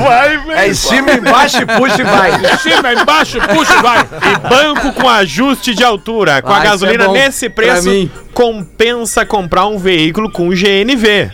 Vai, 0.04 0.38
vem. 0.40 0.56
É 0.58 0.68
em 0.68 0.74
cima, 0.74 1.14
embaixo, 1.14 1.60
puxa 1.78 2.02
e 2.02 2.04
vai. 2.04 2.32
Em 2.32 2.58
cima, 2.58 2.94
embaixo, 2.94 3.38
puxa 3.40 3.74
e 3.74 3.82
vai. 3.82 4.00
E 4.02 4.50
banco 4.50 4.92
com 4.94 5.08
ajuste 5.08 5.74
de 5.74 5.84
altura. 5.84 6.42
Com 6.42 6.50
Ah, 6.52 6.56
a 6.56 6.60
isso 6.60 6.70
gasolina 6.72 7.04
é 7.06 7.08
bom 7.08 7.14
nesse 7.14 7.50
pra 7.50 7.66
preço, 7.74 7.90
mim. 7.90 8.12
compensa 8.34 9.26
comprar 9.26 9.68
um 9.68 9.78
veículo 9.78 10.32
com 10.32 10.50
GNV. 10.50 11.32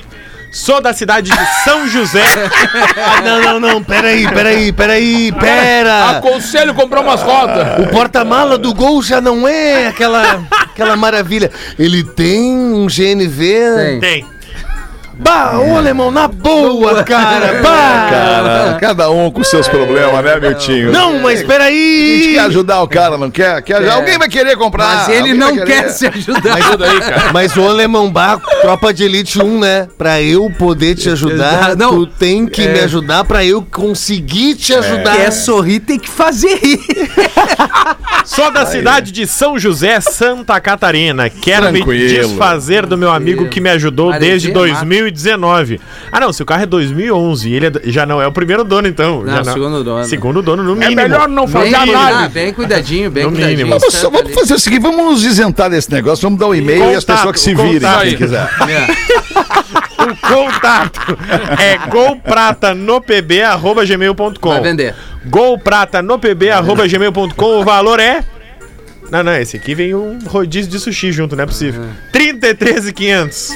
Sou 0.54 0.80
da 0.80 0.94
cidade 0.94 1.32
de 1.32 1.64
São 1.64 1.88
José. 1.88 2.24
Ah, 2.96 3.22
não, 3.22 3.42
não, 3.42 3.60
não, 3.60 3.84
peraí, 3.84 4.28
peraí, 4.30 4.72
peraí, 4.72 5.32
pera. 5.32 6.12
Aconselho 6.12 6.74
comprar 6.74 7.02
umas 7.02 7.22
rodas. 7.22 7.80
O 7.80 7.90
porta-mala 7.90 8.58
do 8.58 8.74
Gol 8.74 9.02
já 9.02 9.20
não 9.20 9.48
é 9.48 9.88
aquela, 9.88 10.44
aquela 10.52 10.96
maravilha. 10.96 11.52
Ele 11.78 12.04
tem 12.04 12.54
um 12.54 12.88
GNV. 12.88 14.00
Tem. 14.00 14.00
Tem. 14.00 14.26
Bah, 15.18 15.60
ô 15.60 15.78
alemão, 15.78 16.10
na 16.12 16.28
boa, 16.28 17.04
cara. 17.04 17.60
Bah. 17.64 18.08
Cara, 18.10 18.78
cada 18.80 19.10
um 19.10 19.30
com 19.32 19.44
seus 19.44 19.68
problemas, 19.68 20.24
né, 20.24 20.40
Miltinho? 20.40 20.92
Não, 20.92 21.20
mas 21.20 21.34
A 21.34 21.36
gente 21.38 21.48
peraí. 21.48 22.32
quer 22.34 22.40
ajudar 22.42 22.82
o 22.82 22.88
cara, 22.88 23.18
não 23.18 23.30
quer? 23.32 23.62
quer 23.62 23.78
ajudar. 23.78 23.94
Alguém 23.96 24.18
vai 24.18 24.28
querer 24.28 24.56
comprar. 24.58 24.86
Mas 24.96 25.10
ele 25.10 25.32
alguém 25.32 25.36
não 25.36 25.66
quer 25.66 25.90
se 25.90 26.08
ajudar. 26.08 26.56
Ajuda 26.58 26.90
aí, 26.90 27.00
cara. 27.00 27.24
Mas 27.34 27.56
o 27.56 27.68
alemão 27.68 28.12
Bah, 28.12 28.40
tropa 28.62 28.94
de 28.94 29.04
elite 29.04 29.42
1, 29.42 29.60
né? 29.60 29.88
Pra 29.98 30.22
eu 30.22 30.50
poder 30.58 30.96
te 30.96 31.10
ajudar, 31.10 31.54
Exato. 31.58 31.78
Não, 31.78 31.90
tu 31.92 32.08
tem 32.08 32.46
que 32.46 32.68
me 32.68 32.80
ajudar 32.80 33.24
pra 33.24 33.44
eu 33.46 33.62
conseguir 33.62 34.56
te 34.56 34.74
ajudar. 34.74 35.16
Quer 35.18 35.32
sorrir, 35.32 35.80
tem 35.80 35.98
que 36.00 36.10
fazer 36.10 36.56
rir. 36.58 36.80
Sou 38.26 38.52
da 38.52 38.66
cidade 38.66 39.12
de 39.12 39.28
São 39.28 39.58
José, 39.60 40.00
Santa 40.00 40.60
Catarina. 40.60 41.30
Quero 41.30 41.72
me 41.72 41.80
Tranquilo. 41.84 42.08
desfazer 42.10 42.86
do 42.86 42.98
meu 42.98 43.12
amigo 43.12 43.48
que 43.50 43.60
me 43.60 43.70
ajudou 43.70 44.12
desde 44.18 44.50
massa. 44.50 44.86
2019. 45.04 45.80
Ah, 46.12 46.20
não, 46.20 46.34
se 46.34 46.42
o 46.42 46.46
carro 46.46 46.64
é 46.64 46.66
2011 46.66 47.50
e 47.50 47.54
ele 47.54 47.68
é 47.68 47.72
já 47.86 48.06
não 48.06 48.22
é 48.22 48.28
o 48.28 48.32
primeiro 48.32 48.64
dono, 48.64 48.88
então. 48.88 49.24
Não, 49.24 49.44
já 49.44 49.54
segundo 49.54 49.84
dono. 49.84 50.06
Segundo 50.06 50.42
dono, 50.42 50.64
no 50.64 50.72
É 50.74 50.90
mínimo. 50.90 50.96
melhor 51.02 51.28
não 51.30 51.48
fazer 51.48 51.76
cuidado, 51.76 51.92
análise. 51.96 52.34
bem 52.34 52.54
cuidadinho, 52.54 53.12
bem 53.12 53.24
No 53.26 53.32
cuidadinho. 53.32 53.58
mínimo. 53.60 53.80
Vamos, 53.80 53.94
só- 53.96 54.10
vamos 54.10 54.34
fazer 54.34 54.54
o 54.56 54.60
seguinte, 54.60 54.82
vamos 54.82 55.06
nos 55.06 55.24
isentar 55.24 55.70
desse 55.70 55.92
negócio, 55.92 56.24
vamos 56.24 56.40
dar 56.40 56.48
o 56.48 56.56
e-mail 56.56 56.92
e 56.92 56.96
as 56.96 57.04
pessoas 57.04 57.32
que 57.34 57.40
se 57.40 57.54
virem, 57.54 57.82
quem 58.02 58.16
quiser. 58.18 58.50
O 60.04 60.28
contato 60.28 61.00
é 61.60 61.78
golprata 61.90 62.74
no 62.76 63.00
pb 63.00 63.42
arroba 63.42 63.86
gmail.com. 63.86 64.50
Vai 64.50 64.62
vender. 64.62 64.94
Golprata 65.26 66.02
no 66.02 66.20
pb 66.20 66.50
arroba 66.50 66.86
gmail.com. 66.88 67.60
O 67.60 67.64
valor 67.64 68.00
é. 68.02 68.22
Não, 69.10 69.24
não, 69.24 69.34
esse 69.36 69.56
aqui 69.56 69.74
vem 69.76 69.94
um 69.96 70.20
rodízio 70.28 70.70
de 70.72 70.80
sushi 70.80 71.12
junto, 71.12 71.36
não 71.36 71.44
é 71.44 71.48
possível. 71.48 71.86
33,500. 72.12 73.54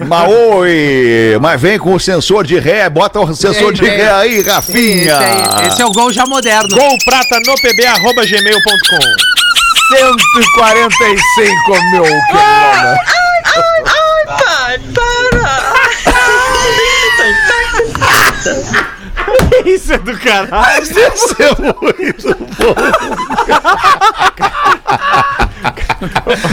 Mas 0.00 0.28
oi, 0.30 1.38
mas 1.40 1.60
vem 1.60 1.78
com 1.78 1.94
o 1.94 2.00
sensor 2.00 2.44
de 2.46 2.58
ré, 2.58 2.88
bota 2.90 3.18
o 3.20 3.34
sensor 3.34 3.72
de 3.72 3.82
ré 3.84 4.10
aí, 4.12 4.38
Esse, 4.40 4.48
Rafinha. 4.50 5.18
aí- 5.18 5.66
esse 5.68 5.80
é 5.80 5.86
o 5.86 5.92
gol 5.92 6.12
já 6.12 6.24
moderno. 6.26 6.68
Golprata 6.68 7.40
no 7.46 7.54
pb 7.62 7.86
arroba 7.86 8.24
gmail.com. 8.26 9.36
145 9.96 11.82
mil 11.92 12.02
quilômetros. 12.02 12.98
Isso 19.64 19.92
é 19.94 19.98
do 19.98 20.16
caralho. 20.18 20.48
Mas 20.50 20.90
isso 20.90 21.36
é 21.40 21.48
muito 21.62 22.36
bom. 22.56 22.74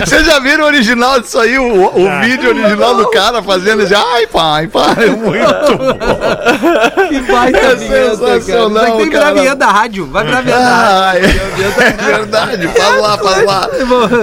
Vocês 0.06 0.26
já 0.26 0.40
viram 0.40 0.64
o 0.64 0.68
original 0.68 1.20
disso 1.20 1.40
aí? 1.40 1.58
O, 1.58 1.86
o 1.86 2.20
vídeo 2.22 2.50
original 2.50 2.96
do 2.96 3.10
cara 3.12 3.42
fazendo 3.44 3.84
isso? 3.84 3.94
Ai, 3.96 4.28
pai, 4.28 4.68
pai, 4.68 4.96
é 5.00 5.10
muito 5.10 5.78
bom. 5.78 7.08
Que 7.10 7.20
baita 7.32 7.58
É 7.58 7.76
vinheta, 7.76 8.18
cara. 8.18 8.40
sensacional, 8.42 8.84
aqui 8.86 8.98
tem 8.98 9.10
cara. 9.12 9.34
vinheta 9.34 9.56
da 9.56 9.68
rádio. 9.68 10.06
Vai 10.08 10.24
vinheta 10.26 10.44
da 10.52 11.00
rádio. 11.12 11.30
É 11.84 11.92
verdade, 12.04 12.68
faz 12.70 13.02
lá, 13.02 13.18
faz 13.18 13.46
lá. 13.46 13.70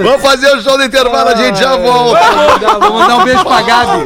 Vamos 0.03 0.21
fazer 0.21 0.55
o 0.55 0.61
show 0.61 0.77
do 0.77 0.83
intervalo, 0.83 1.29
a 1.29 1.35
gente 1.35 1.59
já 1.59 1.75
volta. 1.77 2.19
Vou 2.79 2.93
mandar, 2.99 3.17
um 3.17 3.23
beijo 3.23 3.43
pra 3.43 3.61
Gabi. 3.61 4.03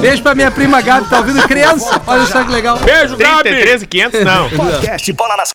Beijo 0.00 0.22
pra 0.22 0.34
minha 0.34 0.50
prima 0.50 0.80
Gabi, 0.80 1.08
tá 1.08 1.18
ouvindo? 1.18 1.42
Criança, 1.48 2.00
olha 2.06 2.26
só 2.26 2.42
que 2.44 2.52
legal. 2.52 2.78
Beijo, 2.78 3.16
Gabi. 3.16 3.42
33,500 3.42 4.24
não. 4.24 4.48
Podcast 4.50 5.12
Bola 5.12 5.36
nas... 5.36 5.52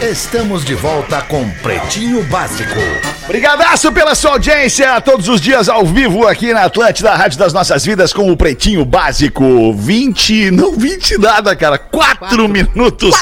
Estamos 0.00 0.64
de 0.64 0.74
volta 0.74 1.20
com 1.20 1.50
Pretinho 1.50 2.22
Básico. 2.22 3.19
Brigadaço 3.30 3.92
pela 3.92 4.12
sua 4.16 4.32
audiência, 4.32 5.00
todos 5.02 5.28
os 5.28 5.40
dias 5.40 5.68
ao 5.68 5.86
vivo 5.86 6.26
aqui 6.26 6.52
na 6.52 6.64
Atlântida, 6.64 7.14
Rádio 7.14 7.38
das 7.38 7.52
Nossas 7.52 7.84
Vidas, 7.84 8.12
com 8.12 8.28
o 8.28 8.36
Pretinho 8.36 8.84
Básico. 8.84 9.72
20, 9.72 10.50
não 10.50 10.72
20 10.72 11.16
nada, 11.16 11.54
cara, 11.54 11.78
4 11.78 12.48
minutos 12.48 13.14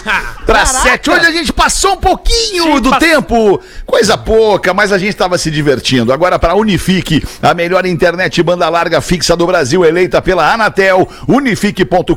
para 0.47 0.65
7. 0.65 1.11
Hoje 1.11 1.27
a 1.27 1.31
gente 1.31 1.53
passou 1.53 1.93
um 1.93 1.97
pouquinho 1.99 2.81
do 2.81 2.99
tempo, 2.99 3.61
coisa 3.85 4.17
pouca, 4.17 4.73
mas 4.73 4.93
a 4.93 4.97
gente 4.97 5.11
estava 5.11 5.37
se 5.37 5.51
divertindo. 5.51 6.11
Agora 6.11 6.39
para 6.39 6.55
Unifique, 6.55 7.23
a 7.43 7.53
melhor 7.53 7.85
internet 7.85 8.43
banda 8.43 8.67
larga 8.71 9.03
fixa 9.03 9.37
do 9.37 9.47
Brasil, 9.47 9.85
eleita 9.85 10.23
pela 10.23 10.51
Anatel, 10.51 11.07
unifique.com.br, 11.29 12.15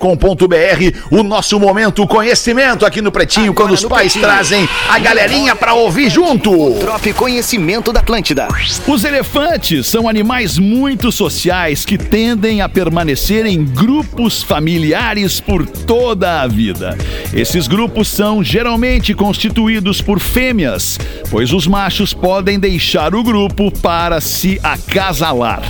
o 1.11 1.23
nosso 1.23 1.59
momento 1.59 2.07
conhecimento 2.07 2.85
aqui 2.85 3.01
no 3.01 3.11
Pretinho, 3.11 3.53
quando 3.53 3.71
os 3.71 3.83
pais 3.83 4.13
Pretinho. 4.13 4.23
trazem 4.23 4.69
a 4.87 4.97
galerinha 4.97 5.57
para 5.57 5.73
ouvir 5.73 6.09
junto. 6.09 6.75
Trope 6.79 7.11
conhecimento 7.11 7.80
da 7.89 8.01
Atlântida. 8.01 8.47
Os 8.85 9.03
elefantes 9.03 9.87
são 9.87 10.07
animais 10.07 10.59
muito 10.59 11.11
sociais 11.11 11.83
que 11.83 11.97
tendem 11.97 12.61
a 12.61 12.69
permanecer 12.69 13.47
em 13.47 13.65
grupos 13.65 14.43
familiares 14.43 15.39
por 15.39 15.65
toda 15.65 16.41
a 16.41 16.47
vida. 16.47 16.95
Esses 17.33 17.67
grupos 17.67 18.07
são 18.07 18.43
geralmente 18.43 19.15
constituídos 19.15 20.01
por 20.01 20.19
fêmeas, 20.19 20.99
pois 21.31 21.51
os 21.51 21.65
machos 21.65 22.13
podem 22.13 22.59
deixar 22.59 23.15
o 23.15 23.23
grupo 23.23 23.71
para 23.79 24.21
se 24.21 24.59
acasalar. 24.61 25.63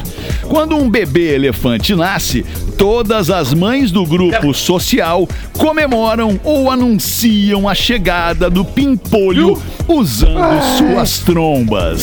Quando 0.49 0.75
um 0.75 0.89
bebê 0.89 1.35
elefante 1.35 1.95
nasce, 1.95 2.45
todas 2.77 3.29
as 3.29 3.53
mães 3.53 3.89
do 3.89 4.05
grupo 4.05 4.53
social 4.53 5.25
comemoram 5.57 6.39
ou 6.43 6.69
anunciam 6.69 7.69
a 7.69 7.75
chegada 7.75 8.49
do 8.49 8.65
pimpolho 8.65 9.61
usando 9.87 10.61
suas 10.77 11.19
trombas. 11.19 12.00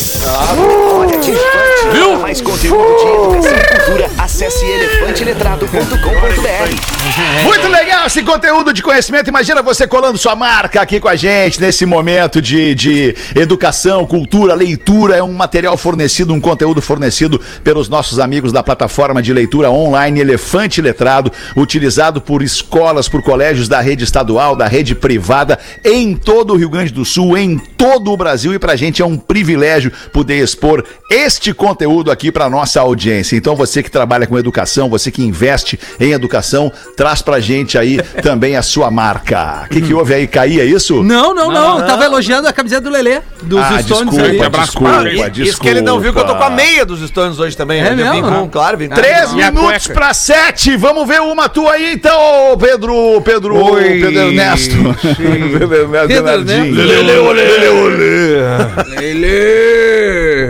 Viu? 1.93 2.19
Mais 2.21 2.41
conteúdo 2.41 2.97
de 2.97 3.09
educação 3.09 3.57
e 3.57 3.77
cultura, 3.77 4.09
acesse 4.19 4.65
elefanteletrado.com.br. 4.65 6.98
Muito 7.43 7.69
legal 7.69 8.07
esse 8.07 8.23
conteúdo 8.23 8.73
de 8.73 8.83
conhecimento. 8.83 9.29
Imagina 9.29 9.63
você 9.63 9.87
colando 9.87 10.19
sua 10.19 10.37
marca 10.37 10.81
aqui 10.81 11.01
com 11.01 11.09
a 11.09 11.17
gente 11.17 11.61
nesse 11.61 11.87
momento 11.87 12.41
de, 12.41 12.75
de 12.75 13.17
educação, 13.35 14.07
cultura, 14.07 14.55
leitura. 14.55 15.17
É 15.17 15.23
um 15.23 15.33
material 15.33 15.77
fornecido, 15.77 16.35
um 16.35 16.41
conteúdo 16.41 16.83
fornecido 16.83 17.41
pelos 17.65 17.89
nossos 17.89 18.19
amigos 18.19 18.53
da 18.53 18.63
plataforma 18.63 19.23
de 19.23 19.33
leitura 19.33 19.71
online 19.71 20.21
Elefante 20.21 20.83
Letrado, 20.83 21.33
utilizado 21.57 22.21
por 22.21 22.43
escolas, 22.43 23.09
por 23.09 23.23
colégios 23.23 23.69
da 23.69 23.81
rede 23.81 24.05
estadual, 24.05 24.55
da 24.55 24.67
rede 24.67 24.95
privada, 24.95 25.59
em 25.85 26.15
todo 26.15 26.53
o 26.53 26.57
Rio 26.57 26.69
Grande 26.69 26.93
do 26.93 27.05
Sul, 27.05 27.39
em 27.39 27.57
todo 27.57 28.13
o 28.13 28.17
Brasil. 28.17 28.53
E 28.53 28.59
pra 28.59 28.77
gente 28.77 29.01
é 29.01 29.07
um 29.07 29.17
privilégio 29.17 29.93
poder 30.13 30.43
expor 30.43 30.85
este 31.11 31.55
conteúdo 31.55 32.11
aqui 32.11 32.31
para 32.31 32.51
nossa 32.51 32.81
audiência. 32.81 33.37
Então 33.37 33.57
você 33.57 33.83
que 33.83 33.91
trabalha 33.91 34.27
com 34.27 34.39
educação, 34.39 34.91
você 34.91 35.11
que 35.11 35.23
investe 35.23 35.79
em 35.99 36.13
educação, 36.13 36.71
traz 36.99 37.23
pra 37.23 37.39
gente 37.39 37.79
aí 37.79 38.03
também 38.21 38.57
a 38.57 38.63
sua 38.63 38.91
marca. 38.91 39.63
O 39.67 39.69
que, 39.69 39.81
que 39.81 39.95
houve 39.95 40.15
aí? 40.15 40.27
Caía 40.27 40.65
isso? 40.65 41.01
Não, 41.05 41.33
não, 41.33 41.49
não. 41.49 41.87
Tava 41.87 42.05
elogiando 42.05 42.49
a 42.49 42.53
camiseta 42.53 42.81
do 42.81 42.91
Lelê, 42.91 43.21
dos 43.41 43.61
Ah, 43.61 43.81
Stones 43.81 44.11
desculpa, 44.17 44.25
ali. 44.25 44.39
desculpa, 44.41 44.91
Ah, 44.91 45.05
desculpa. 45.05 45.41
Isso 45.49 45.61
que 45.61 45.69
ele 45.69 45.81
não 45.81 46.01
viu 46.01 46.13
que 46.13 46.19
eu 46.19 46.25
tô 46.25 46.35
com 46.35 46.43
a 46.43 46.51
meia 46.51 46.85
dos 46.85 47.01
Stones 47.09 47.39
hoje 47.39 47.57
também. 47.57 47.79
É 47.81 47.95
né? 47.95 48.03
Eu 48.03 48.13
vim 48.13 48.21
mesmo? 48.23 48.37
com, 48.41 48.49
claro, 48.49 48.77
vim 48.77 48.89
com 48.89 48.97
Três 48.97 49.31
E 49.31 49.37
minutos 49.37 49.87
pra 49.87 50.13
sete. 50.13 50.77
Vamos 50.77 51.07
ver 51.07 51.21
uma 51.21 51.49
tua 51.49 51.75
aí, 51.75 51.93
então, 51.93 52.19
Pedro. 52.59 53.23
Pedro. 53.25 53.55
Oi. 53.75 54.01
Pedro 54.01 54.19
Ernesto. 54.19 54.75
Pedro 55.17 55.75
Ernesto. 55.75 56.09
Pedro 56.09 56.23
Bernardinho. 56.33 56.75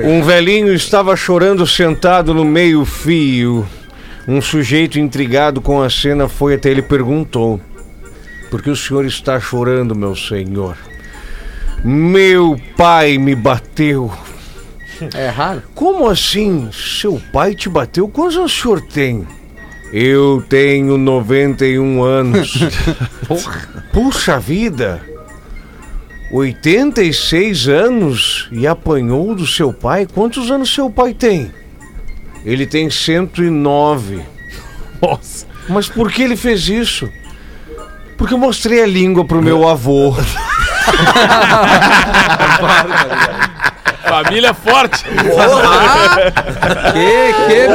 Um 0.06 0.22
velhinho 0.22 0.72
estava 0.72 1.14
chorando 1.14 1.66
sentado 1.66 2.32
no 2.32 2.44
meio-fio. 2.44 3.66
Um 4.28 4.42
sujeito 4.42 5.00
intrigado 5.00 5.62
com 5.62 5.80
a 5.80 5.88
cena 5.88 6.28
foi 6.28 6.54
até 6.54 6.70
ele 6.70 6.80
e 6.80 6.82
perguntou: 6.82 7.58
Por 8.50 8.60
que 8.60 8.68
o 8.68 8.76
senhor 8.76 9.06
está 9.06 9.40
chorando, 9.40 9.96
meu 9.96 10.14
senhor? 10.14 10.76
Meu 11.82 12.60
pai 12.76 13.16
me 13.16 13.34
bateu. 13.34 14.12
É 15.14 15.28
raro. 15.30 15.62
Como 15.74 16.06
assim? 16.06 16.68
Seu 16.72 17.18
pai 17.32 17.54
te 17.54 17.70
bateu? 17.70 18.06
Quantos 18.06 18.36
anos 18.36 18.52
o 18.52 18.62
senhor 18.62 18.82
tem? 18.82 19.26
Eu 19.90 20.44
tenho 20.46 20.98
91 20.98 22.02
anos. 22.02 22.52
Puxa 23.94 24.38
vida! 24.38 25.00
86 26.30 27.68
anos 27.68 28.46
e 28.52 28.66
apanhou 28.66 29.34
do 29.34 29.46
seu 29.46 29.72
pai? 29.72 30.06
Quantos 30.06 30.50
anos 30.50 30.74
seu 30.74 30.90
pai 30.90 31.14
tem? 31.14 31.50
Ele 32.44 32.66
tem 32.66 32.88
109. 32.90 34.22
Nossa. 35.02 35.46
Mas 35.68 35.88
por 35.88 36.10
que 36.10 36.22
ele 36.22 36.36
fez 36.36 36.68
isso? 36.68 37.08
Porque 38.16 38.34
eu 38.34 38.38
mostrei 38.38 38.82
a 38.82 38.86
língua 38.86 39.24
pro 39.24 39.42
meu 39.42 39.68
avô. 39.68 40.14
Família 44.08 44.54
forte. 44.54 45.04
Que, 45.04 45.12
que, 45.12 45.22
que, 47.46 47.66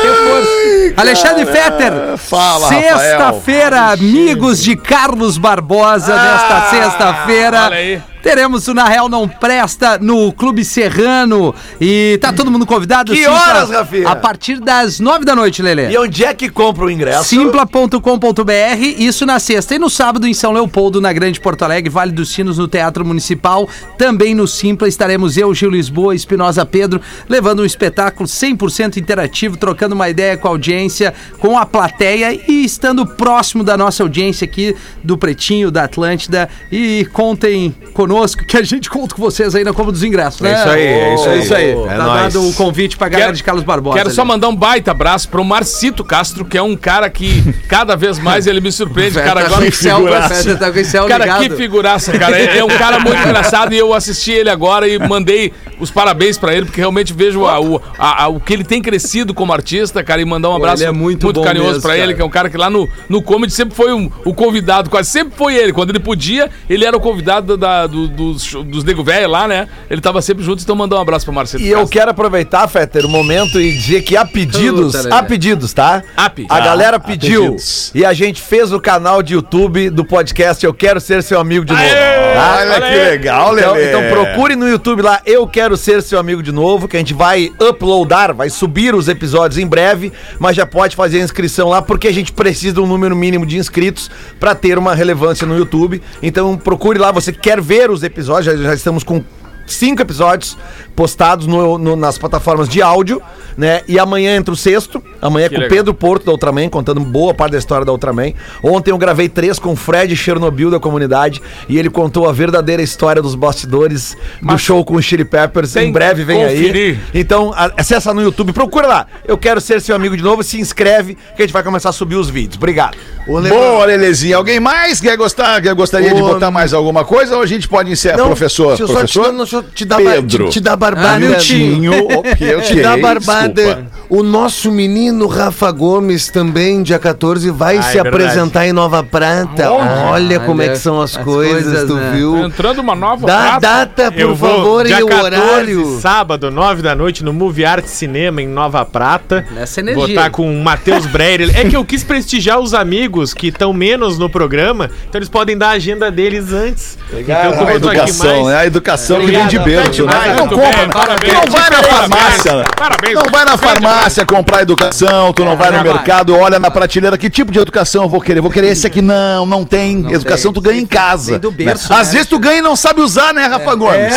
que 0.00 0.08
força. 0.24 0.54
Alexandre 0.96 1.46
Fetter. 1.46 2.16
Fala, 2.16 2.68
Sexta-feira, 2.68 3.92
amigos 3.92 4.62
de 4.62 4.76
Carlos 4.76 5.36
Barbosa, 5.36 6.14
nesta 6.16 6.70
sexta-feira. 6.70 7.64
olha 7.66 7.76
aí. 7.76 8.02
Teremos 8.24 8.66
o 8.68 8.72
Na 8.74 8.86
Real 8.88 9.06
Não 9.06 9.28
Presta 9.28 9.98
no 9.98 10.32
Clube 10.32 10.64
Serrano. 10.64 11.54
E 11.78 12.18
tá 12.22 12.32
todo 12.32 12.50
mundo 12.50 12.64
convidado? 12.64 13.12
Que 13.12 13.18
Simpla- 13.18 13.34
horas, 13.38 13.68
Rafinha? 13.70 14.08
A 14.08 14.16
partir 14.16 14.58
das 14.60 14.98
nove 14.98 15.26
da 15.26 15.36
noite, 15.36 15.60
Lelê. 15.60 15.90
E 15.90 15.98
onde 15.98 16.24
é 16.24 16.32
que 16.32 16.48
compra 16.48 16.86
o 16.86 16.90
ingresso? 16.90 17.24
Simpla.com.br, 17.28 18.82
isso 18.98 19.26
na 19.26 19.38
sexta. 19.38 19.74
E 19.74 19.78
no 19.78 19.90
sábado 19.90 20.26
em 20.26 20.32
São 20.32 20.52
Leopoldo, 20.52 21.02
na 21.02 21.12
Grande 21.12 21.38
Porto 21.38 21.64
Alegre, 21.64 21.90
Vale 21.90 22.12
dos 22.12 22.30
Sinos, 22.30 22.56
no 22.56 22.66
Teatro 22.66 23.04
Municipal. 23.04 23.68
Também 23.98 24.34
no 24.34 24.48
Simpla 24.48 24.88
estaremos 24.88 25.36
eu, 25.36 25.54
Gil 25.54 25.68
Lisboa, 25.70 26.14
Espinosa 26.14 26.64
Pedro, 26.64 27.02
levando 27.28 27.60
um 27.60 27.64
espetáculo 27.66 28.26
100% 28.26 28.96
interativo, 28.96 29.58
trocando 29.58 29.94
uma 29.94 30.08
ideia 30.08 30.34
com 30.38 30.48
a 30.48 30.50
audiência, 30.50 31.12
com 31.38 31.58
a 31.58 31.66
plateia 31.66 32.32
e 32.48 32.64
estando 32.64 33.04
próximo 33.06 33.62
da 33.62 33.76
nossa 33.76 34.02
audiência 34.02 34.46
aqui 34.46 34.74
do 35.02 35.18
Pretinho, 35.18 35.70
da 35.70 35.84
Atlântida. 35.84 36.48
E 36.72 37.06
contem 37.12 37.74
conosco, 37.92 38.13
que 38.46 38.56
a 38.56 38.62
gente 38.62 38.88
conta 38.90 39.14
com 39.14 39.22
vocês 39.22 39.54
aí 39.54 39.64
na 39.64 39.72
compra 39.72 39.92
dos 39.92 40.02
ingressos, 40.02 40.40
né? 40.40 40.50
É 40.52 40.54
isso 40.54 40.68
aí, 40.68 40.82
é 40.82 41.14
isso 41.14 41.28
aí. 41.28 41.38
É 41.38 41.42
isso 41.42 41.54
aí. 41.54 41.70
É 41.70 41.96
tá 41.96 42.04
nóis. 42.04 42.34
dado 42.34 42.48
o 42.48 42.52
convite 42.54 42.96
pra 42.96 43.08
galera 43.08 43.26
Quero- 43.28 43.36
de 43.36 43.42
Carlos 43.44 43.64
Barbosa. 43.64 43.96
Quero 43.96 44.10
só 44.10 44.22
ali. 44.22 44.28
mandar 44.28 44.48
um 44.48 44.56
baita 44.56 44.90
abraço 44.90 45.28
pro 45.28 45.44
Marcito 45.44 46.04
Castro, 46.04 46.44
que 46.44 46.56
é 46.58 46.62
um 46.62 46.76
cara 46.76 47.08
que 47.10 47.42
cada 47.68 47.96
vez 47.96 48.18
mais 48.18 48.46
ele 48.46 48.60
me 48.60 48.70
surpreende. 48.72 49.14
Cara, 49.24 49.40
Tá 49.40 49.46
agora 49.46 49.66
Excel, 49.66 49.96
figuraça. 49.96 50.56
tá 50.56 50.70
Cara, 51.08 51.24
ligado. 51.24 51.40
que 51.42 51.50
figuraça, 51.56 52.18
cara. 52.18 52.38
É, 52.38 52.58
é 52.58 52.64
um 52.64 52.68
cara 52.68 52.98
muito 53.00 53.16
engraçado 53.26 53.72
e 53.72 53.78
eu 53.78 53.92
assisti 53.94 54.32
ele 54.32 54.50
agora 54.50 54.86
e 54.88 54.98
mandei 54.98 55.52
os 55.80 55.90
parabéns 55.90 56.38
pra 56.38 56.54
ele, 56.54 56.66
porque 56.66 56.80
realmente 56.80 57.12
vejo 57.12 57.44
a- 57.46 57.60
o, 57.60 57.80
a- 57.98 58.24
a- 58.24 58.28
o 58.28 58.38
que 58.40 58.52
ele 58.52 58.64
tem 58.64 58.80
crescido 58.82 59.32
como 59.34 59.52
artista, 59.52 60.02
cara, 60.02 60.20
e 60.20 60.24
mandar 60.24 60.50
um 60.50 60.56
abraço 60.56 60.82
ele 60.82 60.88
é 60.88 60.92
muito 60.92 61.32
bom 61.32 61.42
carinhoso 61.42 61.68
mesmo, 61.74 61.82
pra 61.82 61.96
ele, 61.96 62.14
que 62.14 62.20
é 62.22 62.24
um 62.24 62.30
cara 62.30 62.48
que 62.50 62.56
lá 62.56 62.68
no, 62.70 62.88
no 63.08 63.22
comedy 63.22 63.52
sempre 63.52 63.74
foi 63.74 63.92
um- 63.92 64.10
o 64.24 64.34
convidado, 64.34 64.90
quase 64.90 65.10
sempre 65.10 65.36
foi 65.36 65.54
ele. 65.54 65.72
Quando 65.72 65.90
ele 65.90 66.00
podia, 66.00 66.50
ele 66.68 66.84
era 66.84 66.96
o 66.96 67.00
convidado 67.00 67.56
da, 67.56 67.86
do- 67.86 68.08
dos, 68.08 68.52
dos 68.52 68.84
Nego 68.84 69.02
Velho 69.04 69.28
lá, 69.28 69.46
né? 69.48 69.68
Ele 69.90 70.00
tava 70.00 70.20
sempre 70.22 70.44
junto, 70.44 70.62
então 70.62 70.74
mandar 70.76 70.96
um 70.96 71.00
abraço 71.00 71.24
pro 71.24 71.34
Marcito 71.34 71.62
E 71.62 71.68
eu 71.70 71.86
quero 71.88 72.10
aproveitar, 72.10 72.66
Fetter, 72.68 73.04
o 73.04 73.08
momento 73.08 73.60
e 73.60 73.72
dizer 73.72 74.02
que 74.02 74.16
há 74.16 74.24
pedidos, 74.24 74.94
há 75.06 75.22
pedidos, 75.22 75.72
tá? 75.72 76.02
Pe- 76.34 76.46
A 76.48 76.60
galera 76.60 76.98
pediu 76.98 77.42
pedidos. 77.44 77.90
e 77.94 78.04
a 78.04 78.12
gente 78.12 78.40
fez 78.42 78.72
o 78.72 78.80
canal 78.80 79.22
de 79.22 79.34
YouTube 79.34 79.90
do 79.90 80.04
podcast 80.04 80.64
Eu 80.64 80.74
Quero 80.74 81.00
Ser 81.00 81.22
Seu 81.22 81.38
Amigo 81.38 81.64
de 81.64 81.72
Novo. 81.72 81.84
Aê! 81.84 82.13
Tá? 82.34 82.56
Olha 82.60 82.80
que 82.80 82.96
legal, 83.10 83.58
Então, 83.58 83.72
Lelê. 83.74 83.88
então 83.88 84.02
procure 84.10 84.56
no 84.56 84.68
YouTube 84.68 85.02
lá 85.02 85.20
Eu 85.24 85.46
Quero 85.46 85.76
Ser 85.76 86.02
Seu 86.02 86.18
Amigo 86.18 86.42
de 86.42 86.52
Novo, 86.52 86.88
que 86.88 86.96
a 86.96 86.98
gente 86.98 87.14
vai 87.14 87.50
uploadar, 87.60 88.34
vai 88.34 88.50
subir 88.50 88.94
os 88.94 89.08
episódios 89.08 89.58
em 89.58 89.66
breve, 89.66 90.12
mas 90.38 90.56
já 90.56 90.66
pode 90.66 90.96
fazer 90.96 91.20
a 91.20 91.24
inscrição 91.24 91.68
lá, 91.68 91.80
porque 91.80 92.08
a 92.08 92.12
gente 92.12 92.32
precisa 92.32 92.74
de 92.74 92.80
um 92.80 92.86
número 92.86 93.14
mínimo 93.16 93.46
de 93.46 93.56
inscritos 93.58 94.10
para 94.38 94.54
ter 94.54 94.78
uma 94.78 94.94
relevância 94.94 95.46
no 95.46 95.56
YouTube. 95.56 96.02
Então 96.22 96.56
procure 96.56 96.98
lá, 96.98 97.10
você 97.12 97.32
quer 97.32 97.60
ver 97.60 97.90
os 97.90 98.02
episódios, 98.02 98.46
já, 98.46 98.56
já 98.68 98.74
estamos 98.74 99.04
com 99.04 99.22
cinco 99.66 100.02
episódios 100.02 100.56
postados 100.94 101.46
no- 101.46 101.76
no- 101.78 101.96
nas 101.96 102.16
plataformas 102.18 102.68
de 102.68 102.80
áudio, 102.82 103.20
né? 103.56 103.82
E 103.88 103.98
amanhã 103.98 104.36
entra 104.36 104.52
o 104.52 104.56
sexto, 104.56 105.02
amanhã 105.20 105.46
é 105.46 105.48
com 105.48 105.56
o. 105.60 105.68
Pedro 105.68 105.94
Porto 105.94 106.24
da 106.26 106.32
Ultraman, 106.32 106.68
contando 106.68 107.00
boa 107.00 107.32
parte 107.34 107.52
da 107.52 107.58
história 107.58 107.84
da 107.84 107.92
Ultraman. 107.92 108.32
Ontem 108.62 108.90
eu 108.90 108.98
gravei 108.98 109.28
três 109.28 109.58
com 109.58 109.72
o 109.72 109.76
Fred 109.76 110.14
Chernobyl 110.16 110.70
da 110.70 110.78
comunidade 110.78 111.40
e 111.68 111.78
ele 111.78 111.90
contou 111.90 112.28
a 112.28 112.32
verdadeira 112.32 112.82
história 112.82 113.20
dos 113.22 113.34
bastidores 113.34 114.16
do 114.42 114.56
show 114.58 114.84
com 114.84 114.94
o 114.94 115.02
Chili 115.02 115.24
Peppers. 115.24 115.74
Em 115.76 115.90
breve 115.92 116.24
vem 116.24 116.38
que 116.38 116.44
aí. 116.44 116.56
conferir. 116.66 116.98
Então, 117.12 117.52
acessa 117.76 118.12
no 118.14 118.22
YouTube, 118.22 118.52
procura 118.52 118.86
lá. 118.86 119.06
Eu 119.26 119.36
quero 119.38 119.60
ser 119.60 119.80
seu 119.80 119.94
amigo 119.96 120.16
de 120.16 120.22
novo, 120.22 120.42
se 120.42 120.60
inscreve 120.60 121.14
que 121.36 121.42
a 121.42 121.44
gente 121.46 121.52
vai 121.52 121.62
começar 121.62 121.88
a 121.88 121.92
subir 121.92 122.16
os 122.16 122.28
vídeos. 122.30 122.56
Obrigado. 122.56 122.96
Ô, 123.26 123.40
Boa, 123.40 123.84
Lelezinho. 123.86 124.36
Alguém 124.36 124.60
mais 124.60 125.00
quer 125.00 125.16
gostar, 125.16 125.60
quer 125.62 125.74
gostaria 125.74 126.12
de 126.14 126.20
Ô, 126.20 126.26
botar 126.28 126.50
mais 126.50 126.72
alguma 126.74 127.04
coisa 127.04 127.36
ou 127.36 127.42
a 127.42 127.46
gente 127.46 127.66
pode 127.66 127.90
encerrar, 127.90 128.18
Não, 128.18 128.26
professor? 128.26 128.72
eu 128.78 128.86
só 128.86 128.86
te, 128.86 128.92
professor? 128.92 129.32
Dar- 129.54 129.62
deixa 129.62 129.68
eu 129.68 129.74
te 129.74 129.84
dar, 129.84 129.96
Pedro. 129.98 130.44
te, 130.48 130.50
te 130.52 130.60
dar 130.60 130.76
barbada. 130.76 131.14
Ah, 131.16 131.18
Miltinho. 131.20 131.92
ok, 132.18 132.60
Te 132.62 132.80
dá 132.82 132.90
ok, 132.92 133.02
barbada. 133.02 133.52
desculpa. 133.52 133.94
O 134.10 134.22
nosso 134.22 134.70
menino 134.70 135.26
Rafa 135.26 135.70
Gomes 135.72 136.28
também, 136.28 136.82
dia 136.82 136.98
14, 136.98 137.50
vai 137.50 137.78
Ah, 137.78 137.82
se 137.82 137.96
é 137.98 138.00
apresentar 138.02 138.66
em 138.66 138.72
Nova 138.72 139.02
Prata. 139.02 139.70
Olha 139.72 140.38
como 140.40 140.60
é 140.62 140.68
que 140.68 140.76
são 140.76 141.00
as, 141.00 141.16
as 141.16 141.24
coisas, 141.24 141.64
coisas, 141.64 141.88
tu 141.88 141.94
né? 141.94 142.12
viu? 142.14 142.36
Entrando 142.44 142.80
uma 142.80 142.94
nova 142.94 143.26
Dá 143.26 143.58
data, 143.58 144.12
por 144.12 144.20
Eu 144.20 144.34
vou 144.34 144.48
favor, 144.50 144.86
e 144.86 144.92
o 145.02 145.06
14, 145.08 145.24
horário. 145.24 145.98
sábado, 146.00 146.50
9 146.50 146.82
da 146.82 146.94
noite, 146.94 147.24
no 147.24 147.32
Movie 147.32 147.64
Art 147.64 147.86
Cinema, 147.86 148.42
em 148.42 148.46
Nova 148.46 148.84
Prata. 148.84 149.44
Nessa 149.52 149.80
Vou 149.82 149.90
energia. 149.90 150.14
estar 150.14 150.30
com 150.30 150.48
o 150.54 150.62
Matheus 150.62 151.06
Breyer. 151.06 151.50
É 151.58 151.64
que 151.68 151.74
eu 151.74 151.84
quis 151.84 152.04
prestigiar 152.04 152.60
os 152.60 152.74
amigos 152.74 153.32
que 153.32 153.48
estão 153.48 153.72
menos 153.72 154.18
no 154.18 154.28
programa, 154.28 154.90
então 155.08 155.18
eles 155.18 155.28
podem 155.30 155.56
dar 155.56 155.68
a 155.68 155.72
agenda 155.72 156.10
deles 156.10 156.52
antes. 156.52 156.98
Então, 157.12 157.52
como 157.54 157.68
A 157.68 157.74
educação, 157.74 158.46
né? 158.46 158.56
A 158.56 158.66
educação 158.66 159.20
que 159.20 159.34
vem 159.44 159.48
de 159.48 159.58
berço, 159.58 160.06
né? 160.06 160.34
Não 160.36 160.48
compra, 160.48 160.66
bem, 160.70 160.86
né? 160.86 160.92
parabéns. 160.92 161.32
Não 161.32 161.40
vai 161.50 161.70
na 161.70 161.82
Parabéns, 161.82 161.98
farmácia. 161.98 162.64
parabéns. 162.76 163.14
Não 163.14 163.24
vai 163.30 163.44
na 163.44 163.56
farmácia 163.56 164.26
comprar 164.26 164.62
educação, 164.62 165.32
tu 165.32 165.44
não 165.44 165.56
vai 165.56 165.70
no 165.70 165.78
não 165.78 165.84
vai. 165.84 165.92
mercado, 165.94 166.36
olha 166.36 166.58
na 166.58 166.70
prateleira, 166.70 167.16
que 167.18 167.28
tipo 167.30 167.52
de 167.52 167.58
educação 167.58 168.04
eu 168.04 168.08
vou 168.08 168.20
querer? 168.20 168.40
Vou 168.40 168.50
querer 168.50 168.68
esse 168.68 168.86
aqui. 168.86 169.00
Não, 169.02 169.44
não 169.46 169.64
tem. 169.64 170.00
educação 170.12 170.52
tem. 170.52 170.62
tu 170.62 170.64
ganha 170.64 170.80
em 170.80 170.86
casa. 170.86 171.38
Do 171.38 171.50
berço, 171.50 171.92
né? 171.92 171.98
Às 172.00 172.08
né? 172.08 172.12
vezes 172.14 172.28
tu 172.28 172.38
ganha 172.38 172.58
e 172.58 172.62
não 172.62 172.76
sabe 172.76 173.00
usar, 173.00 173.32
né, 173.34 173.46
Rafa 173.46 173.74
Gomes? 173.74 174.14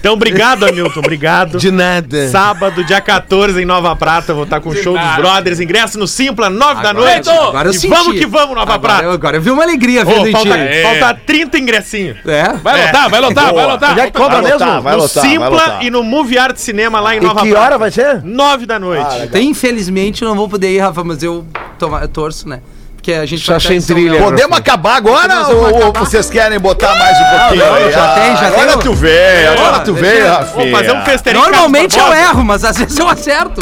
Então, 0.00 0.14
obrigado, 0.14 0.66
Hamilton. 0.66 1.00
Obrigado. 1.00 1.58
De 1.58 1.70
nada. 1.70 2.28
Sábado, 2.28 2.84
dia 2.84 3.00
14, 3.00 3.60
em 3.60 3.64
Nova 3.64 3.94
Prata, 3.96 4.34
vou 4.34 4.44
estar 4.44 4.60
com 4.60 4.70
o 4.70 4.74
show 4.76 4.94
dos 4.96 5.04
nada. 5.04 5.20
brothers. 5.22 5.60
Ingresso 5.60 5.98
no 5.98 6.06
Simpla, 6.06 6.48
9 6.50 6.82
da 6.82 6.90
Agora- 6.90 7.12
noite. 7.12 7.28
agora 7.30 7.68
eu 7.68 7.72
e 7.72 7.74
senti. 7.74 7.88
vamos 7.88 8.18
que 8.18 8.26
vamos, 8.26 8.54
Nova 8.56 8.74
Agora 8.74 8.78
Prata. 8.80 9.04
eu, 9.04 9.10
agora 9.12 9.36
eu 9.36 9.40
vi 9.42 9.50
uma 9.50 9.62
alegria 9.62 10.04
vendo 10.04 10.26
em 10.28 10.32
falta, 10.32 10.48
ti. 10.50 10.82
falta 10.82 11.20
30 11.26 11.58
ingressinhos. 11.58 12.16
É? 12.26 12.52
Vai 12.62 12.86
lotar, 12.86 13.10
vai 13.10 13.20
lotar, 13.20 13.54
vai 13.54 13.66
lotar. 13.66 13.90
Onde 13.92 14.00
é 14.00 14.10
que 14.36 14.42
Vai 14.42 14.52
lotar, 14.52 14.68
mesmo? 14.68 14.82
vai 14.82 14.92
no 14.96 15.02
lotar, 15.02 15.22
vai 15.22 15.30
Simpla 15.32 15.48
lotar. 15.48 15.82
e 15.82 15.90
no 15.90 16.02
Movie 16.02 16.38
Art 16.38 16.56
Cinema 16.56 17.00
lá 17.00 17.14
em 17.16 17.20
Nova 17.20 17.40
que 17.42 17.50
Prata. 17.50 17.64
hora 17.66 17.78
vai 17.78 17.90
ser? 17.90 18.22
9 18.22 18.66
da 18.66 18.78
noite. 18.78 19.16
Então, 19.24 19.40
Infelizmente 19.40 20.22
eu 20.22 20.28
não 20.28 20.36
vou 20.36 20.48
poder 20.48 20.70
ir, 20.70 20.78
Rafa, 20.78 21.02
mas 21.04 21.22
eu, 21.22 21.46
toma- 21.78 22.00
eu 22.00 22.08
torço, 22.08 22.48
né? 22.48 22.60
Porque 22.96 23.12
a 23.12 23.26
gente 23.26 23.42
em 23.74 23.80
São 23.80 23.96
trilha. 23.96 24.18
Podemos 24.22 24.56
acabar 24.56 24.96
agora 24.96 25.34
Nós 25.34 25.48
ou, 25.50 25.54
vamos 25.56 25.72
ou 25.72 25.88
acabar. 25.90 26.00
vocês 26.06 26.30
querem 26.30 26.58
botar 26.58 26.94
mais 26.94 27.18
um 27.18 27.38
pouquinho? 27.38 27.66
não, 27.66 27.74
aí? 27.74 27.92
já 27.92 28.04
Ah, 28.04 28.14
tem, 28.20 28.36
já 28.36 28.46
agora 28.46 28.66
tem 28.68 28.76
o- 28.76 28.80
tu 28.80 28.94
veio, 28.94 29.52
agora 29.52 29.80
tu 29.80 29.94
Vou 30.38 30.54
Rafinha. 30.62 30.76
fazer 30.78 30.92
um 30.92 31.02
festeirinho. 31.04 31.44
Normalmente 31.44 31.98
eu 31.98 32.12
erro, 32.14 32.42
mas 32.44 32.64
às 32.64 32.78
vezes 32.78 32.98
eu 32.98 33.06
acerto. 33.06 33.60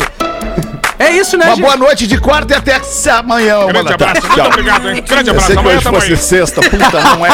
É 0.99 1.11
isso, 1.11 1.37
né, 1.37 1.47
Uma 1.47 1.57
gente? 1.57 1.65
boa 1.65 1.77
noite 1.77 2.07
de 2.07 2.17
quarta 2.21 2.55
e 2.55 2.57
até 2.57 2.81
amanhã. 3.19 3.67
Grande 3.67 3.93
abraço, 3.95 4.25
muito 4.29 4.41
obrigado, 4.47 4.89
hein? 4.89 5.05
Grande 5.05 5.31
Eu 5.31 5.33
abraço, 5.33 5.47
sei 5.49 5.57
que 5.57 5.61
amanhã 5.61 5.81
fosse 5.81 6.17
sexta, 6.17 6.61
puta, 6.61 7.01
não 7.01 7.27
é. 7.27 7.31